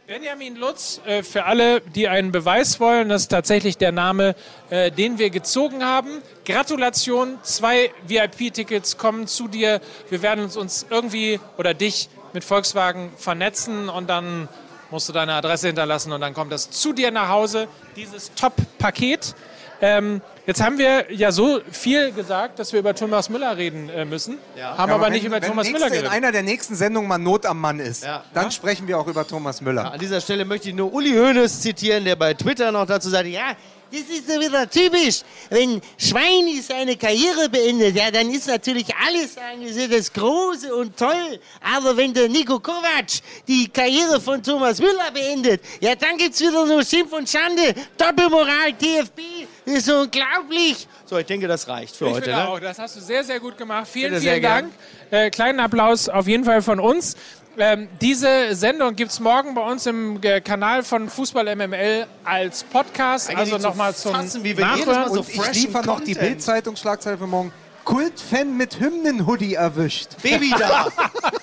Benjamin 0.06 0.56
Lutz, 0.56 1.02
äh, 1.04 1.22
für 1.22 1.44
alle, 1.44 1.82
die 1.82 2.08
einen 2.08 2.32
Beweis 2.32 2.80
wollen, 2.80 3.10
das 3.10 3.22
ist 3.22 3.28
tatsächlich 3.28 3.76
der 3.76 3.92
Name, 3.92 4.34
äh, 4.70 4.90
den 4.90 5.18
wir 5.18 5.28
gezogen 5.28 5.84
haben. 5.84 6.22
Gratulation, 6.46 7.38
zwei 7.42 7.90
VIP-Tickets 8.06 8.96
kommen 8.96 9.26
zu 9.26 9.48
dir. 9.48 9.82
Wir 10.08 10.22
werden 10.22 10.44
uns, 10.44 10.56
uns 10.56 10.86
irgendwie 10.88 11.40
oder 11.58 11.74
dich 11.74 12.08
mit 12.32 12.42
Volkswagen 12.42 13.12
vernetzen 13.18 13.90
und 13.90 14.08
dann 14.08 14.48
musst 14.90 15.10
du 15.10 15.12
deine 15.12 15.34
Adresse 15.34 15.66
hinterlassen 15.66 16.10
und 16.12 16.22
dann 16.22 16.32
kommt 16.32 16.52
das 16.52 16.70
zu 16.70 16.94
dir 16.94 17.10
nach 17.10 17.28
Hause, 17.28 17.68
dieses 17.96 18.32
Top-Paket. 18.34 19.34
Ähm, 19.84 20.20
jetzt 20.46 20.62
haben 20.62 20.78
wir 20.78 21.12
ja 21.12 21.32
so 21.32 21.60
viel 21.72 22.12
gesagt, 22.12 22.60
dass 22.60 22.72
wir 22.72 22.78
über 22.78 22.94
Thomas 22.94 23.28
Müller 23.28 23.56
reden 23.56 23.88
äh, 23.88 24.04
müssen. 24.04 24.38
Ja. 24.56 24.78
Haben 24.78 24.90
Ja, 24.90 24.94
aber 24.94 25.06
wenn, 25.06 25.12
nicht 25.14 25.24
über 25.24 25.42
wenn 25.42 25.48
Thomas 25.48 25.66
nächste, 25.66 25.72
Müller 25.84 25.86
in 25.88 25.92
geredet. 26.02 26.12
einer 26.12 26.30
der 26.32 26.42
nächsten 26.44 26.76
Sendungen 26.76 27.08
mal 27.08 27.18
Not 27.18 27.44
am 27.46 27.60
Mann 27.60 27.80
ist, 27.80 28.04
Ja. 28.04 28.22
dann 28.32 28.52
sprechen 28.52 28.86
wir 28.86 28.96
auch 28.98 29.08
über 29.08 29.26
Thomas 29.26 29.60
Müller. 29.60 29.92
An 29.92 29.98
dieser 29.98 30.20
Stelle 30.20 30.44
möchte 30.44 30.68
ich 30.68 30.74
nur 30.76 30.92
Uli 30.94 31.10
Hoeneß 31.10 31.60
zitieren, 31.62 32.04
der 32.04 32.14
bei 32.14 32.32
Twitter 32.32 32.70
noch 32.70 32.86
dazu 32.86 33.10
sagt, 33.10 33.26
ja, 33.26 33.56
Das 33.90 34.00
ist 34.08 34.26
so 34.26 34.40
wieder 34.40 34.70
typisch. 34.70 35.20
Wenn 35.50 35.78
Schweini 35.98 36.62
seine 36.62 36.96
Karriere 36.96 37.50
beendet, 37.50 37.94
ja, 37.94 38.10
dann 38.10 38.30
ist 38.30 38.46
natürlich 38.46 38.86
alles 39.06 39.36
sie, 39.74 39.86
das 39.86 40.10
Große 40.10 40.74
und 40.74 40.96
toll. 40.96 41.38
Aber 41.60 41.94
wenn 41.94 42.14
der 42.14 42.26
Nico 42.30 42.58
Kovac 42.58 43.08
die 43.46 43.68
Karriere 43.68 44.18
von 44.18 44.42
Thomas 44.42 44.78
Müller 44.78 45.10
beendet, 45.12 45.60
ja, 45.80 45.94
dann 45.94 46.16
gibt's 46.16 46.40
wieder 46.40 46.64
nur 46.64 46.82
Schimpf 46.82 47.12
und 47.12 47.28
Schande. 47.28 47.74
Doppelmoral, 47.98 48.72
DFB, 48.80 49.18
das 49.20 49.51
ist 49.64 49.88
unglaublich. 49.90 50.86
so, 51.06 51.18
ich 51.18 51.26
denke, 51.26 51.46
das 51.48 51.68
reicht 51.68 51.96
für 51.96 52.06
Ich 52.06 52.12
heute. 52.14 52.24
finde 52.24 52.38
Ne? 52.38 52.48
auch, 52.48 52.60
das 52.60 52.78
hast 52.78 52.96
du 52.96 53.00
sehr, 53.00 53.22
sehr 53.24 53.40
gut 53.40 53.56
gemacht. 53.56 53.86
Vielen, 53.90 54.10
Bitte 54.10 54.22
vielen 54.22 54.42
Dank. 54.42 54.72
Äh, 55.10 55.30
kleinen 55.30 55.60
Applaus 55.60 56.08
auf 56.08 56.26
jeden 56.26 56.44
Fall 56.44 56.62
von 56.62 56.80
uns. 56.80 57.16
Ähm, 57.58 57.86
diese 58.00 58.54
Sendung 58.54 58.96
gibt 58.96 59.10
es 59.10 59.20
morgen 59.20 59.54
bei 59.54 59.60
uns 59.60 59.84
im 59.84 60.18
äh, 60.22 60.40
Kanal 60.40 60.82
von 60.82 61.10
Fußball 61.10 61.54
MML 61.54 62.06
als 62.24 62.64
Podcast. 62.64 63.28
Eigentlich 63.28 63.52
also 63.52 63.68
nochmal 63.68 63.94
zum 63.94 64.14
fassen, 64.14 64.42
wie 64.42 64.56
wir 64.56 64.64
jedes 64.74 64.86
Nachhören. 64.86 65.00
Mal 65.02 65.08
so 65.10 65.20
Und 65.20 65.28
ich 65.28 65.62
liefere 65.62 65.84
noch 65.84 66.00
die. 66.00 66.14
Bild-Zeitung-Schlagzeile 66.14 67.18
für 67.18 67.26
morgen. 67.26 67.52
Kultfan 67.84 68.56
mit 68.56 68.80
Hymnen-Hoodie 68.80 69.54
erwischt. 69.54 70.10
Baby 70.22 70.54
da. 70.58 70.86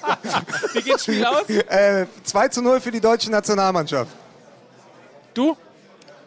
Wie 0.74 0.82
geht's 0.82 1.04
Spiel 1.04 1.24
aus? 1.26 1.48
Äh, 1.50 2.06
2 2.24 2.48
zu 2.48 2.62
0 2.64 2.80
für 2.80 2.92
die 2.92 3.02
deutsche 3.02 3.30
Nationalmannschaft. 3.30 4.12
Du? 5.34 5.56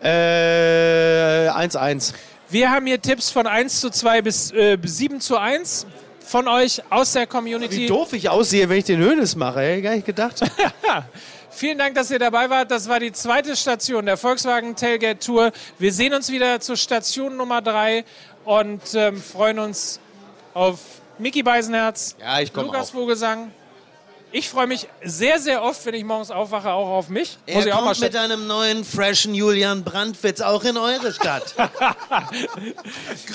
Äh, 0.02 1.48
1-1. 1.48 2.12
Wir 2.50 2.70
haben 2.70 2.86
hier 2.86 3.00
Tipps 3.00 3.30
von 3.30 3.46
1 3.46 3.80
zu 3.80 3.90
2 3.90 4.22
bis 4.22 4.52
äh, 4.52 4.76
7 4.82 5.20
zu 5.20 5.38
1 5.38 5.86
von 6.20 6.48
euch 6.48 6.82
aus 6.90 7.12
der 7.12 7.26
Community. 7.26 7.76
Wie 7.82 7.86
doof 7.86 8.12
ich 8.12 8.28
aussehe, 8.28 8.68
wenn 8.68 8.78
ich 8.78 8.84
den 8.84 9.00
Hönes 9.00 9.36
mache, 9.36 9.60
hätte 9.60 9.78
ich 9.78 9.84
gar 9.84 9.94
nicht 9.94 10.06
gedacht. 10.06 10.40
Vielen 11.50 11.78
Dank, 11.78 11.94
dass 11.94 12.10
ihr 12.10 12.18
dabei 12.18 12.48
wart. 12.50 12.70
Das 12.70 12.88
war 12.88 12.98
die 12.98 13.12
zweite 13.12 13.54
Station 13.56 14.06
der 14.06 14.16
Volkswagen 14.16 14.74
Tailgate 14.74 15.18
Tour. 15.18 15.52
Wir 15.78 15.92
sehen 15.92 16.14
uns 16.14 16.30
wieder 16.30 16.60
zur 16.60 16.76
Station 16.76 17.36
Nummer 17.36 17.60
3 17.60 18.04
und 18.44 18.80
ähm, 18.94 19.20
freuen 19.22 19.58
uns 19.58 20.00
auf 20.54 20.78
Mickey 21.18 21.42
Beisenherz, 21.42 22.16
Ja, 22.20 22.38
Lukas 22.60 22.88
auch. 22.88 22.94
Vogelsang. 22.94 23.52
Ich 24.34 24.48
freue 24.48 24.66
mich 24.66 24.88
sehr, 25.04 25.38
sehr 25.38 25.62
oft, 25.62 25.84
wenn 25.84 25.94
ich 25.94 26.04
morgens 26.04 26.30
aufwache, 26.30 26.70
auch 26.70 26.88
auf 26.88 27.08
mich. 27.10 27.36
Er 27.46 27.56
Muss 27.56 27.66
ich 27.66 27.72
auch 27.72 27.84
mal 27.84 27.92
kommt 27.92 28.00
mit 28.00 28.16
einem 28.16 28.46
neuen, 28.46 28.82
freshen 28.84 29.34
Julian 29.34 29.84
Brandwitz 29.84 30.40
auch 30.40 30.64
in 30.64 30.76
eure 30.76 31.12
Stadt. 31.12 31.54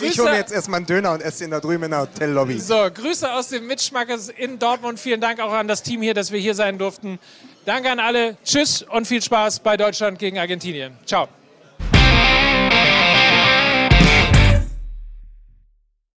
Ich 0.01 0.19
hole 0.19 0.31
mir 0.31 0.37
jetzt 0.37 0.51
erstmal 0.51 0.77
einen 0.77 0.85
Döner 0.85 1.11
und 1.11 1.21
esse 1.21 1.43
den 1.43 1.51
da 1.51 1.59
drüben 1.59 1.83
in 1.83 1.91
der 1.91 2.01
Hotellobby. 2.01 2.59
So, 2.59 2.87
Grüße 2.93 3.31
aus 3.31 3.49
dem 3.49 3.67
Mitschmackers 3.67 4.29
in 4.29 4.59
Dortmund. 4.59 4.99
Vielen 4.99 5.21
Dank 5.21 5.39
auch 5.39 5.51
an 5.51 5.67
das 5.67 5.83
Team 5.83 6.01
hier, 6.01 6.13
dass 6.13 6.31
wir 6.31 6.39
hier 6.39 6.55
sein 6.55 6.77
durften. 6.77 7.19
Danke 7.65 7.91
an 7.91 7.99
alle. 7.99 8.37
Tschüss 8.43 8.83
und 8.83 9.07
viel 9.07 9.21
Spaß 9.21 9.59
bei 9.59 9.77
Deutschland 9.77 10.19
gegen 10.19 10.39
Argentinien. 10.39 10.97
Ciao. 11.05 11.27